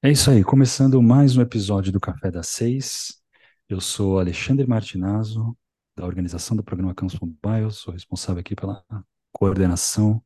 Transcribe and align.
É 0.00 0.12
isso 0.12 0.30
aí, 0.30 0.44
começando 0.44 1.02
mais 1.02 1.36
um 1.36 1.42
episódio 1.42 1.90
do 1.90 1.98
Café 1.98 2.30
das 2.30 2.46
Seis. 2.48 3.20
Eu 3.68 3.80
sou 3.80 4.20
Alexandre 4.20 4.64
Martinazzo, 4.64 5.58
da 5.96 6.06
organização 6.06 6.56
do 6.56 6.62
programa 6.62 6.94
Campus 6.94 7.18
Mobile, 7.18 7.72
sou 7.72 7.92
responsável 7.92 8.38
aqui 8.40 8.54
pela 8.54 8.84
coordenação 9.32 10.22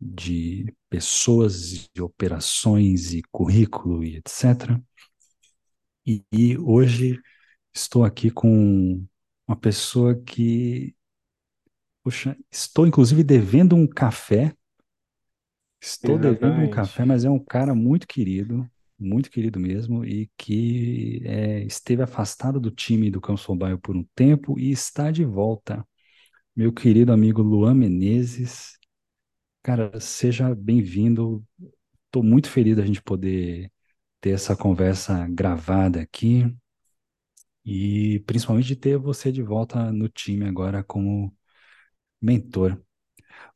de 0.00 0.74
pessoas 0.88 1.90
e 1.94 2.00
operações 2.00 3.12
e 3.12 3.22
currículo 3.30 4.02
e 4.02 4.16
etc. 4.16 4.80
E, 6.06 6.24
e 6.32 6.56
hoje 6.56 7.20
estou 7.74 8.02
aqui 8.02 8.30
com 8.30 9.06
uma 9.46 9.56
pessoa 9.56 10.14
que, 10.14 10.96
poxa, 12.02 12.34
estou 12.50 12.86
inclusive 12.86 13.22
devendo 13.22 13.76
um 13.76 13.86
café 13.86 14.56
Estou 15.82 16.16
devendo 16.16 16.60
um 16.60 16.70
café, 16.70 17.04
mas 17.04 17.24
é 17.24 17.30
um 17.30 17.40
cara 17.40 17.74
muito 17.74 18.06
querido, 18.06 18.70
muito 18.96 19.28
querido 19.28 19.58
mesmo, 19.58 20.04
e 20.04 20.30
que 20.36 21.20
é, 21.24 21.64
esteve 21.64 22.04
afastado 22.04 22.60
do 22.60 22.70
time 22.70 23.10
do 23.10 23.20
Campos 23.20 23.44
Bairro 23.56 23.80
por 23.80 23.96
um 23.96 24.04
tempo 24.14 24.56
e 24.60 24.70
está 24.70 25.10
de 25.10 25.24
volta. 25.24 25.84
Meu 26.54 26.72
querido 26.72 27.12
amigo 27.12 27.42
Luan 27.42 27.74
Menezes, 27.74 28.78
cara, 29.60 29.98
seja 29.98 30.54
bem-vindo. 30.54 31.44
Estou 32.06 32.22
muito 32.22 32.48
feliz 32.48 32.76
da 32.76 32.86
gente 32.86 33.02
poder 33.02 33.68
ter 34.20 34.30
essa 34.30 34.54
conversa 34.54 35.26
gravada 35.28 36.00
aqui 36.00 36.46
e 37.64 38.20
principalmente 38.26 38.66
de 38.68 38.76
ter 38.76 38.96
você 38.98 39.32
de 39.32 39.42
volta 39.42 39.90
no 39.92 40.08
time 40.08 40.46
agora 40.46 40.84
como 40.84 41.34
mentor. 42.20 42.80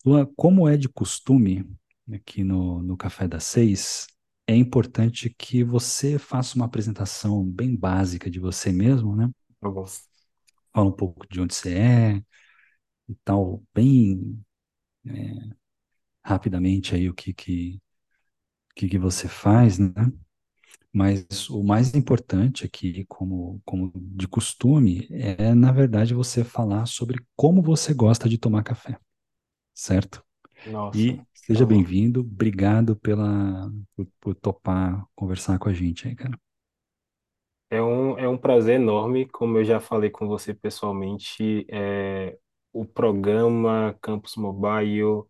Luan, 0.04 0.26
como 0.36 0.68
é 0.68 0.76
de 0.76 0.88
costume 0.88 1.64
aqui 2.12 2.44
no, 2.44 2.82
no 2.82 2.96
Café 2.96 3.26
das 3.28 3.44
Seis, 3.44 4.06
é 4.46 4.54
importante 4.56 5.34
que 5.38 5.64
você 5.64 6.18
faça 6.18 6.56
uma 6.56 6.66
apresentação 6.66 7.44
bem 7.44 7.74
básica 7.76 8.30
de 8.30 8.38
você 8.40 8.72
mesmo, 8.72 9.16
né? 9.16 9.30
Tá 9.60 9.70
bom. 9.70 9.84
Fala 10.72 10.88
um 10.88 10.92
pouco 10.92 11.26
de 11.28 11.40
onde 11.40 11.54
você 11.54 11.74
é 11.74 12.16
e 13.08 13.14
tal, 13.24 13.62
bem 13.74 14.42
é, 15.06 15.12
rapidamente 16.24 16.94
aí 16.94 17.08
o 17.08 17.14
que 17.14 17.32
que, 17.34 17.80
que 18.76 18.88
que 18.88 18.98
você 18.98 19.28
faz, 19.28 19.78
né? 19.78 19.92
Mas 20.92 21.50
o 21.50 21.62
mais 21.62 21.94
importante 21.94 22.64
aqui, 22.66 23.04
como, 23.06 23.60
como 23.64 23.92
de 23.96 24.28
costume, 24.28 25.08
é, 25.10 25.54
na 25.54 25.72
verdade, 25.72 26.14
você 26.14 26.44
falar 26.44 26.86
sobre 26.86 27.24
como 27.36 27.62
você 27.62 27.94
gosta 27.94 28.28
de 28.28 28.38
tomar 28.38 28.62
café, 28.64 28.98
certo? 29.74 30.24
Nossa, 30.66 31.14
E 31.14 31.24
tá 31.52 31.64
seja 31.64 31.64
bom. 31.64 31.66
bem-vindo, 31.66 32.20
obrigado 32.20 32.96
pela, 32.96 33.70
por, 33.94 34.06
por 34.20 34.34
topar 34.34 35.06
conversar 35.14 35.58
com 35.58 35.68
a 35.68 35.74
gente 35.74 36.08
aí, 36.08 36.14
cara. 36.14 36.38
É 37.70 37.82
um, 37.82 38.16
é 38.18 38.28
um 38.28 38.38
prazer 38.38 38.76
enorme, 38.76 39.26
como 39.28 39.58
eu 39.58 39.64
já 39.64 39.80
falei 39.80 40.08
com 40.10 40.28
você 40.28 40.54
pessoalmente, 40.54 41.66
é, 41.70 42.38
o 42.72 42.84
programa 42.86 43.96
Campus 44.00 44.36
Mobile, 44.36 45.24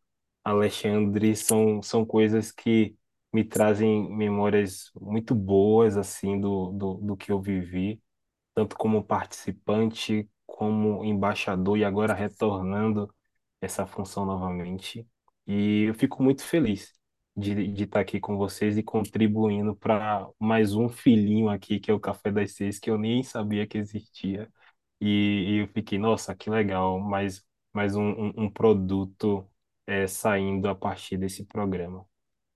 Alexandre, 0.45 1.34
são, 1.34 1.81
são 1.83 2.05
coisas 2.05 2.53
que 2.53 2.95
me 3.33 3.43
trazem 3.45 4.11
memórias 4.15 4.91
muito 5.00 5.34
boas, 5.34 5.97
assim, 5.97 6.39
do, 6.41 6.73
do, 6.73 6.95
do 6.95 7.17
que 7.17 7.33
eu 7.33 7.41
vivi, 7.41 8.03
tanto 8.55 8.77
como 8.77 9.05
participante, 9.05 10.28
como 10.47 11.05
embaixador, 11.05 11.78
e 11.78 11.84
agora 11.84 12.15
retornando 12.15 13.15
essa 13.62 13.87
função 13.87 14.27
novamente. 14.27 15.06
E 15.47 15.84
eu 15.84 15.94
fico 15.94 16.22
muito 16.22 16.42
feliz 16.42 16.92
de, 17.36 17.69
de 17.72 17.84
estar 17.84 18.00
aqui 18.00 18.19
com 18.20 18.36
vocês 18.36 18.77
e 18.78 18.83
contribuindo 18.83 19.77
para 19.77 20.28
mais 20.38 20.75
um 20.75 20.88
filhinho 20.88 21.48
aqui, 21.48 21.78
que 21.80 21.91
é 21.91 21.94
o 21.94 22.00
Café 22.00 22.30
das 22.33 22.53
Seis, 22.53 22.78
que 22.78 22.91
eu 22.91 22.98
nem 22.98 23.22
sabia 23.22 23.66
que 23.66 23.78
existia. 23.78 24.50
E, 25.00 25.06
e 25.48 25.59
eu 25.62 25.69
fiquei, 25.69 25.98
nossa, 25.98 26.34
que 26.34 26.50
legal, 26.50 26.98
mais, 27.00 27.44
mais 27.72 27.94
um, 27.97 28.03
um, 28.28 28.32
um 28.44 28.50
produto 28.50 29.47
é, 29.87 30.06
saindo 30.06 30.69
a 30.69 30.75
partir 30.75 31.16
desse 31.19 31.44
programa. 31.44 32.06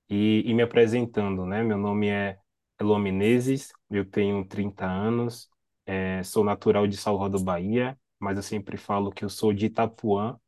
E, 0.09 0.43
e 0.47 0.55
me 0.55 0.63
apresentando, 0.63 1.47
né? 1.47 1.63
Meu 1.63 1.79
nome 1.79 2.09
é 2.09 2.39
Elô 2.81 2.99
Menezes, 2.99 3.73
eu 3.91 4.05
tenho 4.05 4.45
30 4.47 4.85
anos, 4.87 5.49
é, 5.87 6.23
sou 6.25 6.45
natural 6.45 6.87
de 6.87 6.97
Salvador, 6.97 7.43
Bahia, 7.43 7.99
mas 8.19 8.37
eu 8.37 8.43
sempre 8.43 8.77
falo 8.77 9.11
que 9.13 9.25
eu 9.25 9.29
sou 9.31 9.53
de 9.53 9.67
Itapuã, 9.67 10.39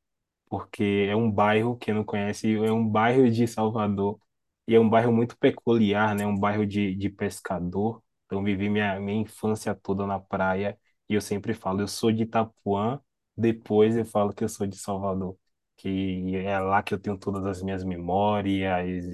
porque 0.53 1.07
é 1.09 1.17
um 1.17 1.31
bairro, 1.33 1.77
quem 1.79 1.95
não 1.95 2.05
conhece, 2.05 2.55
é 2.57 2.71
um 2.73 2.87
bairro 2.87 3.31
de 3.31 3.47
Salvador, 3.49 4.21
e 4.69 4.75
é 4.75 4.81
um 4.81 4.89
bairro 4.89 5.11
muito 5.13 5.37
peculiar, 5.39 6.15
né? 6.15 6.27
Um 6.27 6.39
bairro 6.39 6.67
de, 6.67 6.95
de 6.95 7.09
pescador. 7.11 8.03
Então, 8.27 8.45
vivi 8.45 8.69
minha, 8.69 9.01
minha 9.01 9.23
infância 9.23 9.75
toda 9.75 10.07
na 10.07 10.21
praia, 10.21 10.79
e 11.09 11.15
eu 11.15 11.21
sempre 11.23 11.55
falo, 11.55 11.81
eu 11.81 11.89
sou 11.89 12.13
de 12.13 12.25
Itapuã, 12.25 13.01
depois 13.37 13.97
eu 13.97 14.05
falo 14.05 14.35
que 14.35 14.45
eu 14.45 14.49
sou 14.49 14.67
de 14.67 14.77
Salvador, 14.77 15.37
que 15.77 16.37
é 16.37 16.59
lá 16.61 16.83
que 16.83 16.93
eu 16.95 16.99
tenho 17.01 17.17
todas 17.19 17.47
as 17.47 17.63
minhas 17.63 17.83
memórias, 17.85 19.05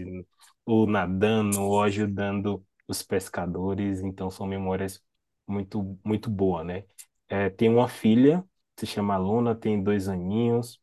ou 0.65 0.87
nadando, 0.87 1.61
ou 1.63 1.83
ajudando 1.83 2.65
os 2.87 3.03
pescadores, 3.03 4.01
então 4.01 4.31
são 4.31 4.47
memórias 4.47 5.03
muito, 5.47 5.99
muito 6.05 6.31
boas, 6.31 6.67
né? 6.67 6.85
É, 7.29 7.51
tenho 7.51 7.75
uma 7.75 7.89
filha, 7.89 8.45
se 8.79 8.87
chama 8.87 9.17
Luna, 9.17 9.55
tem 9.55 9.83
dois 9.83 10.09
aninhos, 10.09 10.81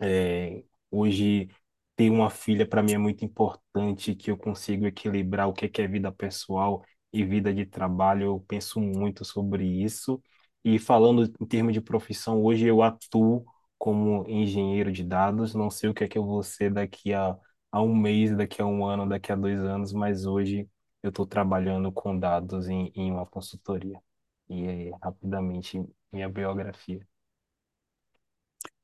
é, 0.00 0.64
hoje, 0.90 1.48
ter 1.96 2.10
uma 2.10 2.30
filha 2.30 2.66
para 2.68 2.82
mim 2.82 2.92
é 2.94 2.98
muito 2.98 3.24
importante, 3.24 4.14
que 4.14 4.30
eu 4.30 4.36
consigo 4.38 4.86
equilibrar 4.86 5.48
o 5.48 5.52
que 5.52 5.68
que 5.68 5.82
é 5.82 5.88
vida 5.88 6.12
pessoal 6.12 6.84
e 7.12 7.24
vida 7.24 7.52
de 7.52 7.66
trabalho. 7.66 8.24
Eu 8.24 8.40
penso 8.48 8.80
muito 8.80 9.24
sobre 9.24 9.64
isso. 9.66 10.22
E 10.64 10.78
falando 10.78 11.24
em 11.40 11.46
termos 11.46 11.72
de 11.72 11.80
profissão, 11.80 12.42
hoje 12.42 12.66
eu 12.66 12.82
atuo 12.82 13.44
como 13.78 14.24
engenheiro 14.28 14.92
de 14.92 15.04
dados. 15.04 15.54
Não 15.54 15.70
sei 15.70 15.88
o 15.90 15.94
que 15.94 16.04
é 16.04 16.08
que 16.08 16.18
eu 16.18 16.24
vou 16.24 16.42
ser 16.42 16.72
daqui 16.72 17.12
a, 17.14 17.36
a 17.72 17.82
um 17.82 17.94
mês, 17.96 18.36
daqui 18.36 18.60
a 18.62 18.66
um 18.66 18.84
ano, 18.84 19.08
daqui 19.08 19.32
a 19.32 19.36
dois 19.36 19.60
anos, 19.60 19.92
mas 19.92 20.26
hoje 20.26 20.68
eu 21.02 21.10
estou 21.10 21.26
trabalhando 21.26 21.92
com 21.92 22.18
dados 22.18 22.68
em, 22.68 22.92
em 22.94 23.10
uma 23.12 23.26
consultoria. 23.26 24.00
E 24.48 24.64
é 24.66 24.90
rapidamente 25.02 25.82
minha 26.12 26.28
biografia. 26.28 27.06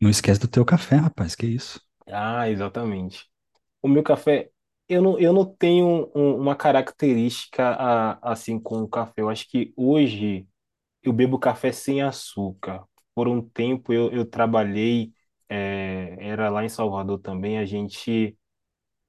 Não 0.01 0.11
esquece 0.11 0.41
do 0.41 0.49
teu 0.49 0.65
café, 0.65 0.97
rapaz, 0.97 1.35
que 1.35 1.47
isso? 1.47 1.81
Ah, 2.11 2.49
exatamente. 2.51 3.27
O 3.83 3.89
meu 3.89 4.03
café, 4.03 4.51
eu 4.89 5.03
não, 5.03 5.19
eu 5.21 5.33
não 5.33 5.45
tenho 5.47 6.11
um- 6.15 6.37
uma 6.39 6.57
característica 6.57 7.65
a- 7.79 8.19
assim 8.33 8.61
com 8.61 8.83
o 8.83 8.89
café. 8.89 9.15
Eu 9.19 9.31
acho 9.31 9.49
que 9.49 9.73
hoje 9.77 10.47
eu 11.03 11.13
bebo 11.13 11.39
café 11.39 11.73
sem 11.73 12.03
açúcar. 12.03 12.85
Por 13.15 13.29
um 13.29 13.43
tempo 13.49 13.93
eu, 13.93 14.11
eu 14.13 14.27
trabalhei, 14.27 15.13
eh, 15.51 16.17
era 16.21 16.51
lá 16.51 16.65
em 16.65 16.69
Salvador 16.71 17.19
também, 17.21 17.59
a 17.59 17.67
gente 17.67 18.37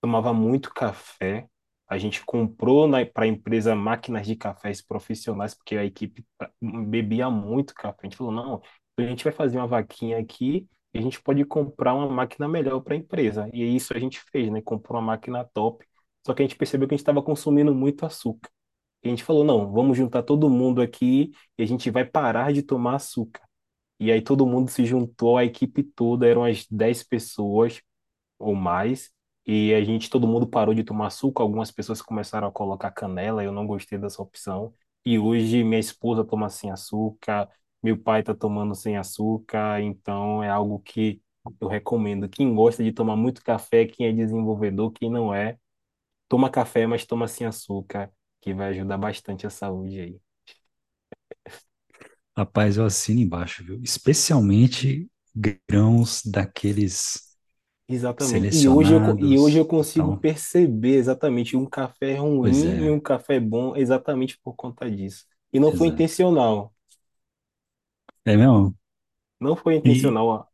tomava 0.01 0.33
muito 0.33 0.73
café. 0.73 1.47
A 1.87 1.97
gente 1.97 2.23
comprou 2.25 2.89
para 3.13 3.25
a 3.25 3.27
empresa 3.27 3.75
máquinas 3.75 4.25
de 4.25 4.35
cafés 4.35 4.81
profissionais, 4.81 5.53
porque 5.53 5.77
a 5.77 5.85
equipe 5.85 6.25
bebia 6.61 7.29
muito 7.29 7.73
café. 7.75 7.99
A 8.03 8.05
gente 8.07 8.17
falou, 8.17 8.33
não, 8.33 8.61
a 8.97 9.07
gente 9.07 9.23
vai 9.23 9.33
fazer 9.33 9.57
uma 9.57 9.67
vaquinha 9.67 10.17
aqui 10.17 10.67
e 10.93 10.97
a 10.97 11.01
gente 11.01 11.21
pode 11.21 11.43
comprar 11.45 11.93
uma 11.93 12.09
máquina 12.09 12.47
melhor 12.47 12.81
para 12.81 12.93
a 12.93 12.97
empresa. 12.97 13.49
E 13.53 13.75
isso 13.75 13.93
a 13.95 13.99
gente 13.99 14.19
fez, 14.31 14.49
né? 14.51 14.61
Comprou 14.61 14.99
uma 14.99 15.07
máquina 15.13 15.43
top. 15.53 15.85
Só 16.25 16.33
que 16.33 16.41
a 16.41 16.45
gente 16.45 16.55
percebeu 16.57 16.87
que 16.87 16.93
a 16.93 16.97
gente 16.97 17.01
estava 17.01 17.21
consumindo 17.21 17.73
muito 17.75 18.05
açúcar. 18.05 18.49
E 19.03 19.07
a 19.07 19.11
gente 19.11 19.23
falou, 19.23 19.43
não, 19.43 19.71
vamos 19.71 19.97
juntar 19.97 20.23
todo 20.23 20.49
mundo 20.49 20.81
aqui 20.81 21.31
e 21.57 21.63
a 21.63 21.65
gente 21.65 21.91
vai 21.91 22.05
parar 22.05 22.51
de 22.53 22.63
tomar 22.63 22.95
açúcar. 22.95 23.41
E 23.99 24.11
aí 24.11 24.21
todo 24.21 24.45
mundo 24.47 24.69
se 24.69 24.85
juntou, 24.85 25.37
a 25.37 25.45
equipe 25.45 25.83
toda, 25.83 26.27
eram 26.27 26.43
as 26.43 26.65
10 26.67 27.03
pessoas 27.03 27.81
ou 28.39 28.55
mais. 28.55 29.11
E 29.45 29.73
a 29.73 29.83
gente, 29.83 30.09
todo 30.09 30.27
mundo 30.27 30.47
parou 30.47 30.73
de 30.73 30.83
tomar 30.83 31.07
açúcar. 31.07 31.43
Algumas 31.43 31.71
pessoas 31.71 32.01
começaram 32.01 32.47
a 32.47 32.51
colocar 32.51 32.91
canela. 32.91 33.43
Eu 33.43 33.51
não 33.51 33.67
gostei 33.67 33.97
dessa 33.99 34.21
opção. 34.21 34.73
E 35.05 35.19
hoje 35.19 35.63
minha 35.63 35.79
esposa 35.79 36.25
toma 36.25 36.49
sem 36.49 36.71
açúcar, 36.71 37.49
meu 37.85 37.97
pai 38.01 38.21
está 38.21 38.33
tomando 38.35 38.75
sem 38.75 38.97
açúcar. 38.97 39.81
Então 39.81 40.43
é 40.43 40.49
algo 40.49 40.79
que 40.79 41.21
eu 41.61 41.67
recomendo. 41.67 42.27
Quem 42.29 42.53
gosta 42.55 42.83
de 42.83 42.91
tomar 42.91 43.15
muito 43.15 43.43
café, 43.43 43.85
quem 43.85 44.07
é 44.07 44.13
desenvolvedor, 44.13 44.91
quem 44.91 45.09
não 45.11 45.33
é, 45.33 45.57
toma 46.29 46.49
café, 46.51 46.87
mas 46.87 47.05
toma 47.05 47.27
sem 47.27 47.47
açúcar, 47.47 48.11
que 48.41 48.53
vai 48.53 48.69
ajudar 48.71 48.97
bastante 48.97 49.47
a 49.47 49.51
saúde 49.51 49.99
aí. 50.01 50.21
Rapaz, 52.37 52.77
eu 52.77 52.85
assino 52.85 53.21
embaixo, 53.21 53.63
viu? 53.63 53.79
Especialmente 53.83 55.09
grãos 55.35 56.21
daqueles 56.25 57.35
Exatamente. 57.87 58.55
E 58.55 58.67
hoje 58.67 58.93
eu, 58.95 59.01
e 59.19 59.37
hoje 59.37 59.57
eu 59.59 59.65
e 59.65 59.67
consigo 59.67 60.13
tal. 60.13 60.17
perceber 60.17 60.95
exatamente 60.97 61.55
um 61.55 61.65
café 61.67 62.15
ruim 62.15 62.83
e 62.83 62.89
é, 62.89 62.89
um 62.89 62.99
café 62.99 63.39
bom 63.39 63.75
exatamente 63.75 64.39
por 64.43 64.55
conta 64.55 64.89
disso. 64.89 65.25
E 65.53 65.59
não 65.59 65.71
foi 65.71 65.87
exato. 65.87 65.89
intencional. 65.89 66.73
É 68.25 68.35
mesmo? 68.37 68.75
Não 69.39 69.55
foi 69.55 69.75
E, 69.83 69.93
intencional. 69.95 70.27
ó. 70.27 70.45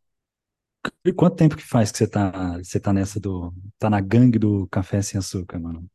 e 1.05 1.13
quanto 1.13 1.35
tempo 1.35 1.55
que 1.55 1.63
faz 1.63 1.91
que 1.91 1.97
você 1.99 2.07
tá, 2.07 2.57
você 2.57 2.79
tá 2.79 2.91
nessa 2.93 3.19
do, 3.19 3.53
tá 3.79 3.89
na 3.89 4.01
gangue 4.01 4.39
do 4.39 4.67
café 4.67 5.01
sem 5.01 5.17
açúcar, 5.19 5.59
mano? 5.59 5.87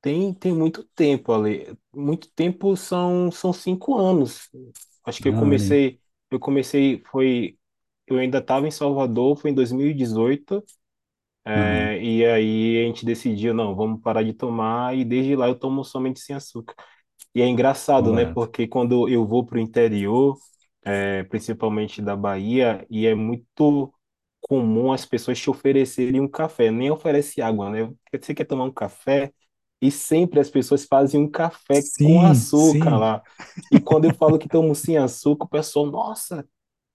Tem, 0.00 0.32
tem 0.34 0.52
muito 0.54 0.84
tempo, 0.84 1.32
ali. 1.32 1.76
Muito 1.94 2.30
tempo 2.32 2.76
são, 2.76 3.30
são 3.32 3.52
cinco 3.52 3.96
anos. 3.96 4.48
Acho 5.04 5.20
que 5.20 5.28
eu 5.28 5.34
Ah, 5.34 5.42
olha 5.42 5.62
aí. 5.64 5.76
comecei, 5.76 6.00
eu 6.30 6.38
comecei, 6.38 7.02
foi, 7.10 7.58
eu 8.06 8.18
ainda 8.18 8.38
estava 8.38 8.66
em 8.68 8.70
Salvador, 8.70 9.36
foi 9.36 9.50
em 9.50 9.54
2018, 9.54 10.62
Aham, 11.54 11.90
é, 11.90 12.02
e 12.02 12.24
aí 12.26 12.84
a 12.84 12.86
gente 12.88 13.04
decidiu, 13.06 13.54
não, 13.54 13.74
vamos 13.76 14.00
parar 14.02 14.22
de 14.24 14.32
tomar, 14.34 14.96
e 14.96 15.04
desde 15.04 15.36
lá 15.36 15.48
eu 15.48 15.58
tomo 15.58 15.84
somente 15.84 16.20
sem 16.20 16.36
açúcar. 16.36 16.74
E 17.34 17.42
é 17.42 17.46
engraçado, 17.48 18.12
né? 18.12 18.26
correto. 18.26 18.26
Porque 18.26 18.66
quando 18.68 19.08
eu 19.08 19.26
vou 19.26 19.44
para 19.46 19.58
o 19.58 19.60
interior, 19.60 20.38
é, 20.86 21.24
principalmente 21.24 22.02
da 22.02 22.16
Bahia, 22.16 22.86
e 22.90 23.06
é 23.06 23.14
muito 23.16 23.92
comum 24.42 24.92
as 24.92 25.04
pessoas 25.06 25.38
te 25.40 25.50
oferecerem 25.50 26.20
um 26.20 26.28
café, 26.28 26.70
nem 26.70 26.90
oferece 26.90 27.42
água, 27.42 27.70
né? 27.70 27.92
Você 28.20 28.34
quer 28.34 28.44
tomar 28.46 28.64
um 28.66 28.72
café? 28.72 29.32
E 29.82 29.90
sempre 29.90 30.40
as 30.40 30.50
pessoas 30.50 30.84
fazem 30.86 31.20
um 31.20 31.30
café 31.30 31.84
com 32.02 32.20
Sim, 32.20 32.22
açúcar 32.22 32.96
sim. 32.96 32.98
lá. 32.98 33.22
E 33.70 33.80
quando 33.80 34.06
eu 34.06 34.12
falo 34.14 34.38
que 34.38 34.48
tomo 34.48 34.74
sem 34.74 34.96
açúcar, 34.98 35.44
o 35.46 35.48
pessoal, 35.48 35.86
nossa, 35.86 36.48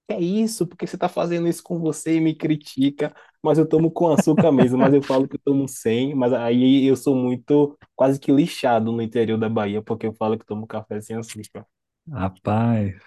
que 0.08 0.14
é 0.16 0.22
isso? 0.22 0.68
Por 0.68 0.78
que 0.78 0.88
você 0.88 0.96
está 0.98 1.10
fazendo 1.10 1.48
isso 1.48 1.64
com 1.64 1.80
você 1.80 2.16
e 2.18 2.22
me 2.22 2.36
critica? 2.36 3.16
Mas 3.44 3.58
eu 3.58 3.68
tomo 3.68 3.92
com 3.92 4.10
açúcar 4.12 4.52
mesmo, 4.52 4.78
mas 4.80 4.94
eu 4.94 5.02
falo 5.04 5.28
que 5.28 5.36
eu 5.38 5.42
tomo 5.44 5.68
sem, 5.68 6.14
mas 6.16 6.34
aí 6.34 6.86
eu 6.86 6.96
sou 6.98 7.16
muito 7.16 7.78
quase 7.96 8.20
que 8.20 8.32
lixado 8.32 8.92
no 8.92 9.02
interior 9.02 9.38
da 9.40 9.50
Bahia, 9.50 9.82
porque 9.82 10.08
eu 10.08 10.14
falo 10.14 10.38
que 10.38 10.46
tomo 10.46 10.68
café 10.68 11.02
sem 11.02 11.16
açúcar. 11.18 11.66
Rapaz, 12.12 13.02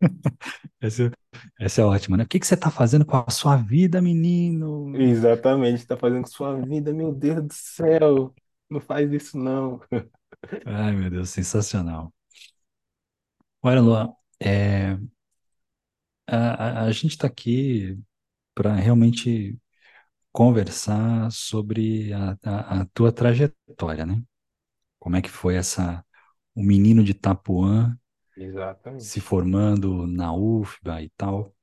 essa, 0.80 1.10
essa 1.58 1.80
é 1.82 1.84
ótima, 1.84 2.16
né? 2.16 2.24
O 2.24 2.28
que 2.28 2.38
que 2.40 2.46
você 2.46 2.56
tá 2.56 2.70
fazendo 2.70 3.04
com 3.04 3.16
a 3.16 3.30
sua 3.30 3.56
vida, 3.56 4.00
menino? 4.00 4.92
Exatamente, 4.96 5.76
está 5.80 5.96
fazendo 5.96 6.22
com 6.22 6.28
sua 6.30 6.60
vida, 6.60 6.92
meu 6.92 7.12
Deus 7.14 7.42
do 7.46 7.52
céu, 7.54 8.34
não 8.68 8.80
faz 8.80 9.10
isso 9.12 9.38
não. 9.38 9.80
Ai, 10.64 10.92
meu 10.96 11.10
Deus, 11.10 11.30
sensacional. 11.30 12.12
Olha, 13.62 13.80
Luan, 13.80 14.14
é, 14.40 14.98
a, 16.26 16.82
a, 16.82 16.84
a 16.84 16.92
gente 16.92 17.12
está 17.12 17.26
aqui 17.26 17.98
para 18.54 18.74
realmente 18.74 19.58
conversar 20.32 21.30
sobre 21.32 22.12
a, 22.12 22.38
a, 22.44 22.82
a 22.82 22.86
tua 22.94 23.12
trajetória, 23.12 24.06
né? 24.06 24.22
Como 24.98 25.16
é 25.16 25.22
que 25.22 25.30
foi 25.30 25.56
essa, 25.56 26.04
o 26.54 26.62
menino 26.64 27.04
de 27.04 27.14
Itapuã 28.40 28.50
se 28.98 29.20
Exatamente. 29.20 29.20
formando 29.20 30.06
na 30.06 30.32
UFBA 30.34 31.02
e 31.02 31.10
tal, 31.16 31.54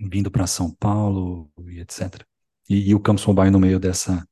vindo 0.00 0.30
para 0.30 0.46
São 0.46 0.72
Paulo 0.74 1.50
e 1.68 1.80
etc. 1.80 2.26
E, 2.68 2.90
e 2.90 2.94
o 2.94 3.00
Campus 3.00 3.26
Mobile 3.26 3.50
no 3.50 3.60
meio 3.60 3.80
dessa, 3.80 4.26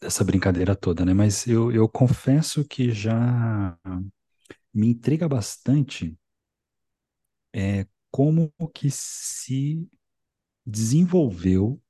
dessa 0.00 0.24
brincadeira 0.24 0.76
toda, 0.76 1.04
né? 1.04 1.14
Mas 1.14 1.46
eu, 1.46 1.72
eu 1.72 1.88
confesso 1.88 2.64
que 2.66 2.90
já 2.92 3.78
me 4.74 4.88
intriga 4.88 5.28
bastante 5.28 6.16
é, 7.52 7.86
como 8.10 8.52
que 8.72 8.90
se 8.90 9.88
desenvolveu 10.66 11.82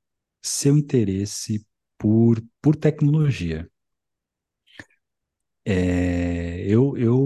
seu 0.43 0.77
interesse 0.77 1.65
por, 1.97 2.41
por 2.61 2.75
tecnologia. 2.75 3.69
É, 5.67 6.61
eu, 6.67 6.95
eu, 6.97 7.17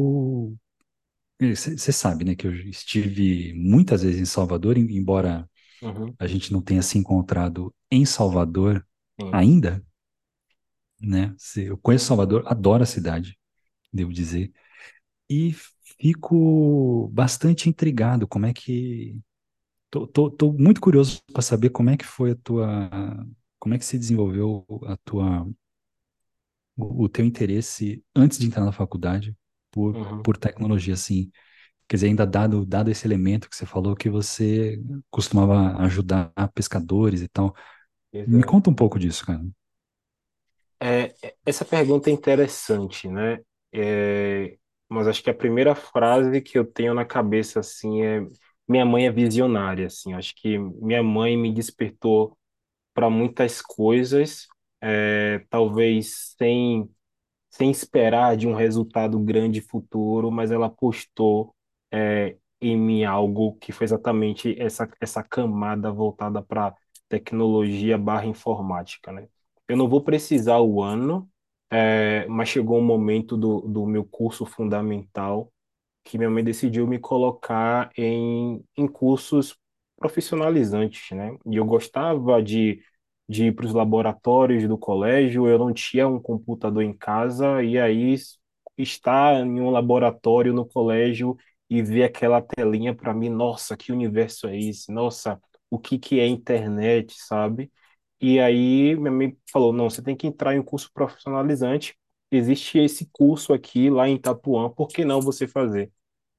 você 1.40 1.92
sabe, 1.92 2.26
né, 2.26 2.36
que 2.36 2.46
eu 2.48 2.54
estive 2.56 3.54
muitas 3.54 4.04
vezes 4.04 4.20
em 4.22 4.26
Salvador, 4.26 4.78
em- 4.78 4.96
embora 4.98 5.50
Uhum, 5.82 6.18
a 6.20 6.28
gente 6.28 6.52
não 6.54 6.62
tenha 6.62 6.82
se 6.84 6.98
encontrado 6.98 7.74
em 7.92 8.06
Salvador 8.06 8.86
sim. 9.18 9.34
ainda, 9.34 9.84
né? 11.02 11.36
Eu 11.58 11.78
conheço 11.78 12.06
Salvador, 12.06 12.44
adoro 12.48 12.84
a 12.84 12.86
cidade, 12.86 13.38
devo 13.94 14.14
dizer, 14.14 14.52
e 15.30 15.54
fico 16.00 17.10
bastante 17.14 17.70
intrigado 17.70 18.28
como 18.28 18.46
é 18.46 18.54
que 18.54 19.20
Tô, 19.92 20.08
tô, 20.08 20.30
tô 20.32 20.54
muito 20.54 20.82
curioso 20.82 21.22
para 21.34 21.42
saber 21.42 21.70
como 21.72 21.90
é 21.90 21.98
que 21.98 22.06
foi 22.06 22.32
a 22.32 22.36
tua, 22.38 22.90
como 23.60 23.76
é 23.76 23.80
que 23.80 23.86
se 23.86 23.98
desenvolveu 23.98 24.66
a 24.88 24.98
tua, 24.98 25.48
o, 26.78 27.04
o 27.06 27.10
teu 27.10 27.26
interesse 27.26 28.04
antes 28.16 28.38
de 28.40 28.48
entrar 28.48 28.66
na 28.66 28.72
faculdade 28.72 29.36
por, 29.72 29.96
Uhum, 29.96 30.24
por 30.24 30.38
tecnologia, 30.38 30.94
assim. 30.96 31.32
Quer 31.88 31.98
dizer, 31.98 32.08
ainda 32.08 32.26
dado, 32.28 32.66
dado 32.66 32.92
esse 32.92 33.08
elemento 33.08 33.50
que 33.50 33.56
você 33.56 33.66
falou 33.66 33.96
que 33.96 34.10
você 34.10 34.82
costumava 35.12 35.78
ajudar 35.84 36.32
pescadores 36.54 37.22
e 37.22 37.28
tal. 37.30 37.56
Me 38.26 38.44
exato. 38.44 38.46
conta 38.46 38.70
um 38.70 38.76
pouco 38.76 39.00
disso, 39.00 39.26
cara. 39.26 39.42
É- 40.82 41.14
essa 41.46 41.66
pergunta 41.66 42.10
é 42.10 42.14
interessante, 42.14 43.08
né? 43.10 43.40
É, 43.74 44.58
mas 44.90 45.08
acho 45.08 45.22
que 45.24 45.30
a 45.30 45.34
primeira 45.34 45.76
frase 45.76 46.42
que 46.42 46.58
eu 46.58 46.66
tenho 46.66 46.94
na 46.94 47.06
cabeça 47.06 47.60
assim 47.60 48.02
é 48.04 48.22
minha 48.68 48.86
mãe 48.86 49.06
é 49.08 49.12
visionária, 49.12 49.88
assim. 49.88 50.14
Acho 50.14 50.34
que 50.36 50.58
minha 50.58 51.04
mãe 51.04 51.36
me 51.38 51.54
despertou 51.54 52.38
para 52.94 53.10
muitas 53.10 53.62
coisas, 53.62 54.48
é, 54.82 55.40
talvez 55.50 56.36
sem 56.40 56.90
sem 57.50 57.72
esperar 57.72 58.38
de 58.38 58.48
um 58.48 58.54
resultado 58.54 59.20
grande 59.20 59.62
futuro, 59.62 60.32
mas 60.32 60.52
ela 60.52 60.68
apostou 60.68 61.56
é, 61.92 62.38
em 62.62 62.78
mim 62.78 63.04
algo 63.04 63.56
que 63.58 63.72
foi 63.72 63.86
exatamente 63.86 64.56
essa, 64.62 64.90
essa 65.02 65.24
camada 65.24 65.92
voltada 65.92 66.42
para 66.42 66.76
tecnologia 67.08 67.98
barra 67.98 68.26
informática, 68.26 69.12
né? 69.12 69.28
Eu 69.68 69.78
não 69.78 69.88
vou 69.88 70.02
precisar 70.04 70.60
o 70.60 70.82
ano, 70.82 71.30
é, 71.72 72.26
mas 72.28 72.50
chegou 72.50 72.80
um 72.80 72.84
momento 72.84 73.38
do, 73.38 73.62
do 73.62 73.86
meu 73.86 74.04
curso 74.06 74.46
fundamental 74.46 75.52
que 76.04 76.18
minha 76.18 76.30
mãe 76.30 76.44
decidiu 76.44 76.88
me 76.88 77.00
colocar 77.00 77.92
em, 77.98 78.64
em 78.78 78.88
cursos 78.88 79.58
profissionalizantes, 79.98 81.12
né? 81.16 81.38
E 81.46 81.58
eu 81.58 81.66
gostava 81.66 82.42
de, 82.42 82.82
de 83.30 83.46
ir 83.48 83.54
para 83.56 83.68
os 83.68 83.74
laboratórios 83.74 84.68
do 84.68 84.78
colégio, 84.78 85.48
eu 85.48 85.60
não 85.60 85.74
tinha 85.74 86.08
um 86.08 86.20
computador 86.22 86.84
em 86.84 86.94
casa, 86.98 87.64
e 87.64 87.80
aí 87.80 88.16
estar 88.78 89.36
em 89.46 89.62
um 89.62 89.70
laboratório 89.70 90.54
no 90.54 90.66
colégio 90.66 91.38
e 91.70 91.82
ver 91.84 92.04
aquela 92.04 92.42
telinha 92.42 92.96
para 92.96 93.14
mim, 93.14 93.30
nossa, 93.30 93.78
que 93.78 93.92
universo 93.92 94.48
é 94.48 94.58
esse? 94.60 94.92
Nossa, 94.92 95.40
o 95.70 95.78
que 95.80 96.00
que 96.00 96.20
é 96.20 96.28
internet, 96.28 97.16
sabe? 97.20 97.72
E 98.22 98.40
aí 98.40 98.96
minha 98.96 99.12
mãe 99.12 99.38
falou, 99.52 99.72
não, 99.74 99.90
você 99.90 100.02
tem 100.02 100.16
que 100.16 100.28
entrar 100.28 100.56
em 100.56 100.60
um 100.60 100.64
curso 100.64 100.92
profissionalizante, 100.94 101.96
existe 102.32 102.80
esse 102.80 103.08
curso 103.12 103.54
aqui 103.54 103.90
lá 103.90 104.08
em 104.10 104.16
Itapuã, 104.16 104.70
por 104.70 104.88
que 104.90 105.06
não 105.06 105.22
você 105.22 105.48
fazer? 105.48 105.92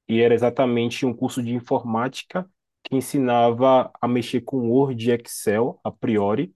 e 0.07 0.21
era 0.21 0.33
exatamente 0.33 1.05
um 1.05 1.13
curso 1.13 1.41
de 1.41 1.53
informática 1.53 2.49
que 2.83 2.95
ensinava 2.95 3.91
a 4.01 4.07
mexer 4.07 4.41
com 4.41 4.69
Word 4.69 5.09
e 5.09 5.13
Excel, 5.13 5.79
a 5.83 5.91
priori, 5.91 6.53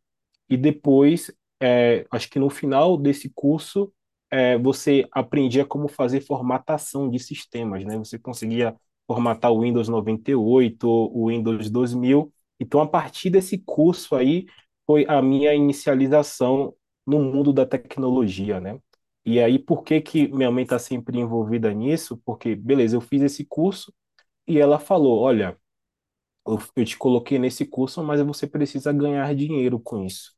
e 0.50 0.58
depois, 0.58 1.32
é, 1.62 2.06
acho 2.12 2.30
que 2.30 2.40
no 2.40 2.50
final 2.50 2.98
desse 2.98 3.30
curso, 3.34 3.92
é, 4.30 4.58
você 4.58 5.08
aprendia 5.12 5.66
como 5.66 5.88
fazer 5.88 6.22
formatação 6.22 7.10
de 7.10 7.20
sistemas, 7.20 7.86
né? 7.86 7.98
Você 7.98 8.18
conseguia 8.20 8.76
formatar 9.08 9.52
o 9.52 9.62
Windows 9.62 9.88
98, 9.88 10.88
o 10.90 11.28
Windows 11.30 11.70
2000. 11.70 12.32
Então, 12.60 12.82
a 12.82 12.88
partir 12.88 13.30
desse 13.30 13.58
curso 13.60 14.16
aí, 14.16 14.46
foi 14.86 15.06
a 15.08 15.22
minha 15.22 15.54
inicialização 15.54 16.74
no 17.06 17.20
mundo 17.20 17.54
da 17.54 17.66
tecnologia, 17.66 18.60
né? 18.60 18.80
E 19.26 19.40
aí, 19.40 19.58
por 19.58 19.84
que 19.84 20.02
que 20.02 20.28
minha 20.28 20.52
mãe 20.52 20.64
está 20.64 20.78
sempre 20.80 21.20
envolvida 21.20 21.74
nisso? 21.74 22.18
Porque, 22.26 22.56
beleza, 22.56 22.96
eu 22.96 23.02
fiz 23.02 23.22
esse 23.24 23.46
curso 23.46 23.94
e 24.48 24.60
ela 24.60 24.80
falou, 24.80 25.20
olha, 25.22 25.58
eu, 26.48 26.60
eu 26.76 26.86
te 26.86 26.98
coloquei 26.98 27.40
nesse 27.40 27.66
curso, 27.66 28.04
mas 28.04 28.22
você 28.22 28.48
precisa 28.48 28.92
ganhar 28.94 29.34
dinheiro 29.36 29.80
com 29.80 30.06
isso. 30.06 30.34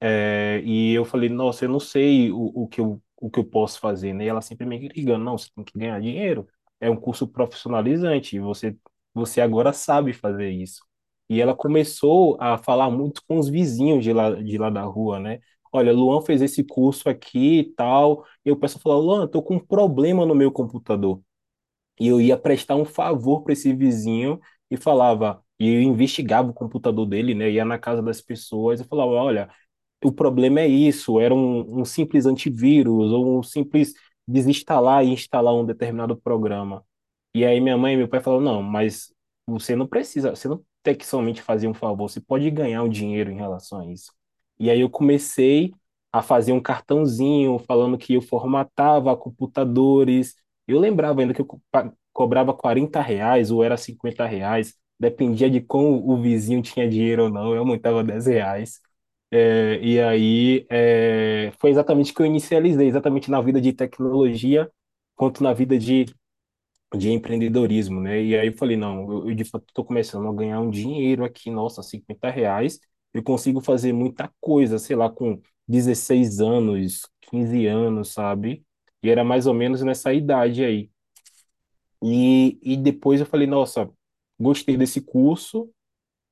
É, 0.00 0.60
e 0.64 0.92
eu 0.94 1.04
falei, 1.04 1.28
nossa, 1.28 1.64
eu 1.64 1.68
não 1.68 1.80
sei 1.80 2.30
o, 2.32 2.38
o 2.64 2.68
que 2.68 2.80
eu, 2.80 3.00
o 3.20 3.30
que 3.30 3.38
eu 3.40 3.44
posso 3.44 3.80
fazer, 3.80 4.12
né? 4.12 4.24
E 4.24 4.28
ela 4.28 4.40
sempre 4.42 4.66
me 4.66 4.78
ligando, 4.88 5.24
não, 5.24 5.38
você 5.38 5.48
tem 5.54 5.64
que 5.64 5.78
ganhar 5.78 6.00
dinheiro. 6.00 6.46
É 6.80 6.90
um 6.90 6.96
curso 6.96 7.26
profissionalizante, 7.28 8.38
você, 8.40 8.76
você 9.14 9.40
agora 9.40 9.72
sabe 9.72 10.12
fazer 10.12 10.50
isso. 10.50 10.84
E 11.28 11.40
ela 11.40 11.54
começou 11.54 12.36
a 12.40 12.58
falar 12.58 12.90
muito 12.90 13.22
com 13.26 13.38
os 13.38 13.48
vizinhos 13.48 14.04
de 14.04 14.12
lá, 14.12 14.30
de 14.34 14.58
lá 14.58 14.70
da 14.70 14.82
rua, 14.82 15.18
né? 15.20 15.40
Olha, 15.72 15.92
Luan 15.92 16.20
fez 16.22 16.42
esse 16.42 16.62
curso 16.64 17.08
aqui 17.08 17.60
e 17.60 17.64
tal. 17.74 18.24
E 18.44 18.50
o 18.52 18.56
pessoal 18.56 18.82
falou, 18.82 19.00
Luan, 19.02 19.26
tô 19.28 19.42
com 19.42 19.54
um 19.56 19.58
problema 19.66 20.26
no 20.26 20.34
meu 20.34 20.52
computador. 20.52 21.22
E 22.00 22.08
eu 22.08 22.20
ia 22.20 22.36
prestar 22.38 22.76
um 22.76 22.84
favor 22.84 23.42
para 23.42 23.52
esse 23.52 23.72
vizinho 23.74 24.40
e 24.72 24.78
falava, 24.78 25.44
e 25.60 25.68
eu 25.68 25.82
investigava 25.82 26.50
o 26.50 26.54
computador 26.54 27.06
dele, 27.06 27.34
né? 27.34 27.50
Ia 27.50 27.64
na 27.64 27.78
casa 27.78 28.02
das 28.02 28.20
pessoas 28.22 28.80
e 28.80 28.84
falava, 28.84 29.12
olha, 29.12 29.50
o 30.04 30.12
problema 30.12 30.60
é 30.60 30.66
isso, 30.68 31.20
era 31.20 31.34
um, 31.34 31.80
um 31.80 31.84
simples 31.84 32.26
antivírus 32.26 33.12
ou 33.12 33.38
um 33.38 33.42
simples 33.42 33.94
desinstalar 34.26 35.04
e 35.04 35.10
instalar 35.10 35.54
um 35.54 35.64
determinado 35.64 36.16
programa. 36.16 36.84
E 37.34 37.44
aí 37.44 37.60
minha 37.60 37.76
mãe 37.78 37.94
e 37.94 37.96
meu 37.96 38.08
pai 38.08 38.20
falaram, 38.20 38.42
não, 38.44 38.62
mas 38.62 39.12
você 39.46 39.74
não 39.76 39.86
precisa, 39.86 40.30
você 40.30 40.48
não 40.48 40.64
tem 40.82 40.94
que 40.94 41.06
somente 41.06 41.42
fazer 41.42 41.68
um 41.68 41.74
favor, 41.74 42.08
você 42.10 42.20
pode 42.20 42.50
ganhar 42.50 42.82
um 42.82 42.88
dinheiro 42.88 43.30
em 43.30 43.36
relação 43.36 43.80
a 43.80 43.86
isso. 43.86 44.12
E 44.58 44.70
aí 44.70 44.80
eu 44.80 44.90
comecei 44.90 45.72
a 46.12 46.22
fazer 46.22 46.52
um 46.52 46.60
cartãozinho 46.60 47.58
falando 47.60 47.96
que 47.98 48.14
eu 48.14 48.20
formatava 48.22 49.16
computadores. 49.16 50.34
Eu 50.66 50.78
lembrava 50.78 51.20
ainda 51.20 51.34
que 51.34 51.40
eu 51.42 51.46
cobrava 52.12 52.54
40 52.54 53.00
reais 53.00 53.50
ou 53.50 53.64
era 53.64 53.76
50 53.76 54.26
reais, 54.26 54.74
dependia 54.98 55.50
de 55.50 55.60
como 55.60 56.08
o 56.10 56.20
vizinho 56.22 56.62
tinha 56.62 56.88
dinheiro 56.88 57.24
ou 57.24 57.30
não, 57.30 57.52
eu 57.54 57.60
aumentava 57.60 58.04
10 58.04 58.26
reais. 58.26 58.80
É, 59.30 59.78
e 59.82 60.00
aí 60.00 60.66
é, 60.70 61.52
foi 61.58 61.70
exatamente 61.70 62.12
que 62.14 62.20
eu 62.22 62.26
inicializei, 62.26 62.86
exatamente 62.88 63.30
na 63.30 63.40
vida 63.40 63.60
de 63.60 63.72
tecnologia, 63.72 64.70
quanto 65.16 65.42
na 65.42 65.52
vida 65.54 65.78
de 65.78 66.06
de 66.96 67.10
empreendedorismo, 67.10 68.00
né? 68.00 68.22
E 68.22 68.36
aí 68.38 68.48
eu 68.48 68.56
falei, 68.56 68.76
não, 68.76 69.10
eu, 69.10 69.28
eu 69.30 69.34
de 69.34 69.44
fato 69.44 69.64
estou 69.68 69.84
começando 69.84 70.28
a 70.28 70.32
ganhar 70.34 70.60
um 70.60 70.70
dinheiro 70.70 71.24
aqui, 71.24 71.50
nossa, 71.50 71.82
50 71.82 72.30
reais, 72.30 72.78
eu 73.14 73.22
consigo 73.22 73.60
fazer 73.60 73.92
muita 73.92 74.30
coisa, 74.40 74.78
sei 74.78 74.96
lá, 74.96 75.08
com 75.10 75.40
16 75.66 76.40
anos, 76.40 77.02
15 77.22 77.66
anos, 77.66 78.12
sabe? 78.12 78.64
E 79.02 79.10
era 79.10 79.24
mais 79.24 79.46
ou 79.46 79.54
menos 79.54 79.82
nessa 79.82 80.12
idade 80.14 80.64
aí. 80.64 80.90
E, 82.02 82.58
e 82.62 82.76
depois 82.76 83.20
eu 83.20 83.26
falei, 83.26 83.46
nossa, 83.46 83.88
gostei 84.40 84.76
desse 84.76 85.00
curso, 85.00 85.70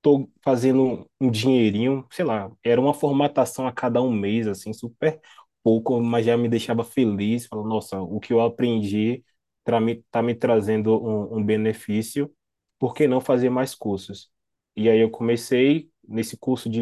tô 0.03 0.31
fazendo 0.45 1.09
um 1.21 1.31
dinheirinho, 1.31 2.07
sei 2.11 2.25
lá, 2.25 2.51
era 2.65 2.81
uma 2.81 2.95
formatação 2.95 3.67
a 3.69 3.73
cada 3.73 4.03
um 4.03 4.13
mês, 4.13 4.47
assim, 4.49 4.73
super 4.73 5.21
pouco, 5.63 6.01
mas 6.03 6.27
já 6.27 6.37
me 6.37 6.49
deixava 6.49 6.85
feliz, 6.85 7.47
falando, 7.47 7.69
nossa, 7.69 8.01
o 8.01 8.21
que 8.21 8.33
eu 8.33 8.41
aprendi 8.43 9.25
tá 9.65 9.81
me, 9.81 10.03
tá 10.11 10.23
me 10.23 10.35
trazendo 10.35 10.97
um, 11.03 11.39
um 11.39 11.45
benefício, 11.45 12.33
por 12.79 12.95
que 12.95 13.09
não 13.09 13.21
fazer 13.21 13.51
mais 13.51 13.75
cursos? 13.75 14.31
E 14.77 14.89
aí 14.91 15.01
eu 15.01 15.11
comecei 15.11 15.91
nesse 16.09 16.37
curso 16.39 16.69
de, 16.71 16.81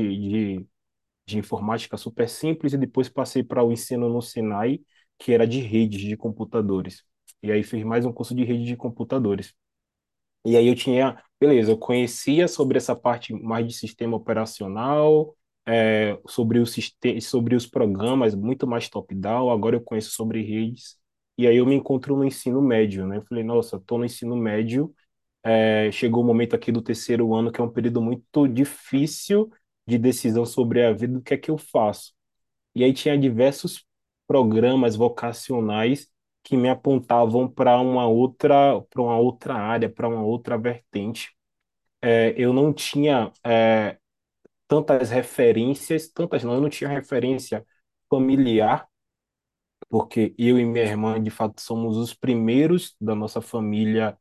de, 0.58 0.66
de 1.26 1.38
informática 1.38 1.96
super 1.96 2.28
simples 2.28 2.72
e 2.72 2.78
depois 2.78 3.08
passei 3.08 3.42
para 3.42 3.62
o 3.64 3.72
ensino 3.72 4.08
no 4.08 4.22
Senai, 4.22 4.80
que 5.18 5.32
era 5.32 5.46
de 5.46 5.60
redes 5.60 6.00
de 6.00 6.16
computadores. 6.16 7.04
E 7.42 7.52
aí 7.52 7.62
fiz 7.62 7.84
mais 7.84 8.04
um 8.04 8.12
curso 8.12 8.34
de 8.34 8.44
rede 8.44 8.64
de 8.64 8.76
computadores. 8.76 9.54
E 10.44 10.56
aí 10.56 10.66
eu 10.68 10.74
tinha, 10.74 11.22
beleza, 11.40 11.72
eu 11.72 11.78
conhecia 11.78 12.48
sobre 12.48 12.78
essa 12.78 12.96
parte 12.96 13.32
mais 13.34 13.66
de 13.66 13.74
sistema 13.74 14.16
operacional, 14.16 15.36
é, 15.66 16.18
sobre, 16.26 16.58
o 16.60 16.66
sistema, 16.66 17.20
sobre 17.20 17.54
os 17.54 17.66
programas, 17.66 18.34
muito 18.34 18.66
mais 18.66 18.88
top-down, 18.88 19.50
agora 19.50 19.76
eu 19.76 19.82
conheço 19.82 20.10
sobre 20.12 20.42
redes, 20.42 20.96
e 21.36 21.46
aí 21.46 21.56
eu 21.56 21.66
me 21.66 21.74
encontro 21.74 22.16
no 22.16 22.24
ensino 22.24 22.62
médio, 22.62 23.06
né? 23.06 23.18
Eu 23.18 23.22
falei, 23.26 23.44
nossa, 23.44 23.76
estou 23.76 23.98
no 23.98 24.04
ensino 24.04 24.36
médio, 24.36 24.94
é, 25.44 25.90
chegou 25.92 26.22
o 26.22 26.26
momento 26.26 26.54
aqui 26.56 26.72
do 26.72 26.82
terceiro 26.82 27.34
ano, 27.34 27.52
que 27.52 27.60
é 27.60 27.64
um 27.64 27.70
período 27.70 28.00
muito 28.02 28.48
difícil 28.48 29.50
de 29.86 29.98
decisão 29.98 30.44
sobre 30.46 30.84
a 30.84 30.92
vida, 30.92 31.18
o 31.18 31.22
que 31.22 31.34
é 31.34 31.38
que 31.38 31.50
eu 31.50 31.58
faço? 31.58 32.14
E 32.74 32.84
aí 32.84 32.92
tinha 32.92 33.18
diversos 33.18 33.84
programas 34.28 34.96
vocacionais 34.96 36.08
que 36.44 36.56
me 36.58 36.70
apontavam 36.70 37.48
para 37.48 37.80
uma 37.80 38.08
outra, 38.08 38.82
para 38.90 39.02
uma 39.02 39.18
outra 39.18 39.56
área, 39.56 39.90
para 39.90 40.08
uma 40.08 40.22
outra 40.24 40.58
vertente. 40.58 41.30
É, 42.02 42.34
eu 42.38 42.52
não 42.52 42.72
tinha 42.72 43.32
é, 43.44 43.98
tantas 44.68 45.10
referências, 45.10 46.08
tantas 46.10 46.44
não, 46.44 46.54
eu 46.54 46.60
não 46.62 46.70
tinha 46.70 46.90
referência 46.90 47.66
familiar, 48.10 48.88
porque 49.88 50.34
eu 50.38 50.58
e 50.58 50.64
minha 50.64 50.84
irmã, 50.84 51.22
de 51.22 51.30
fato, 51.30 51.60
somos 51.60 51.96
os 51.96 52.14
primeiros 52.14 52.94
da 53.00 53.14
nossa 53.14 53.40
família 53.40 54.18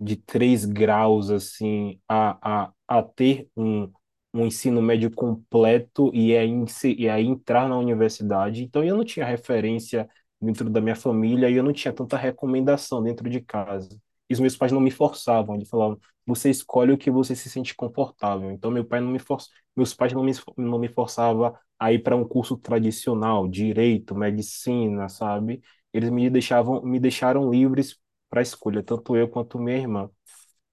de 0.00 0.16
três 0.16 0.64
graus 0.64 1.30
assim 1.30 2.00
a, 2.08 2.66
a, 2.66 2.72
a 2.88 3.02
ter 3.02 3.48
um, 3.56 3.90
um 4.32 4.46
ensino 4.46 4.80
médio 4.82 5.10
completo 5.10 6.10
e 6.14 6.36
a, 6.36 6.44
inse- 6.44 6.94
e 6.98 7.08
a 7.08 7.20
entrar 7.20 7.68
na 7.68 7.76
universidade. 7.78 8.62
Então 8.64 8.82
eu 8.84 8.96
não 8.96 9.04
tinha 9.04 9.26
referência 9.26 10.08
dentro 10.40 10.68
da 10.70 10.80
minha 10.80 10.96
família 10.96 11.48
e 11.50 11.54
eu 11.54 11.62
não 11.62 11.72
tinha 11.72 11.92
tanta 11.92 12.16
recomendação 12.16 13.02
dentro 13.02 13.28
de 13.28 13.40
casa. 13.40 13.88
E 14.28 14.34
os 14.34 14.40
meus 14.40 14.56
pais 14.56 14.72
não 14.72 14.80
me 14.80 14.90
forçavam, 14.90 15.54
eles 15.56 15.68
falavam, 15.68 15.98
você 16.26 16.50
escolhe 16.50 16.92
o 16.92 16.98
que 16.98 17.10
você 17.10 17.34
se 17.36 17.50
sente 17.50 17.74
confortável. 17.74 18.50
Então 18.50 18.70
meu 18.70 18.84
pai 18.84 19.00
não 19.00 19.10
me 19.10 19.18
for... 19.18 19.38
meus 19.76 19.92
pais 19.94 20.12
não 20.12 20.22
me, 20.24 20.32
não 20.56 20.78
me 20.78 20.88
forçavam 20.88 21.54
a 21.78 21.92
ir 21.92 21.98
para 22.02 22.16
um 22.16 22.26
curso 22.26 22.56
tradicional, 22.56 23.48
direito, 23.48 24.14
medicina, 24.14 25.08
sabe? 25.08 25.62
Eles 25.92 26.10
me 26.10 26.30
deixavam, 26.30 26.82
me 26.82 26.98
deixaram 27.00 27.50
livres 27.50 27.98
para 28.30 28.40
escolha, 28.42 28.82
tanto 28.82 29.16
eu 29.16 29.28
quanto 29.28 29.58
minha 29.58 29.76
irmã. 29.76 30.10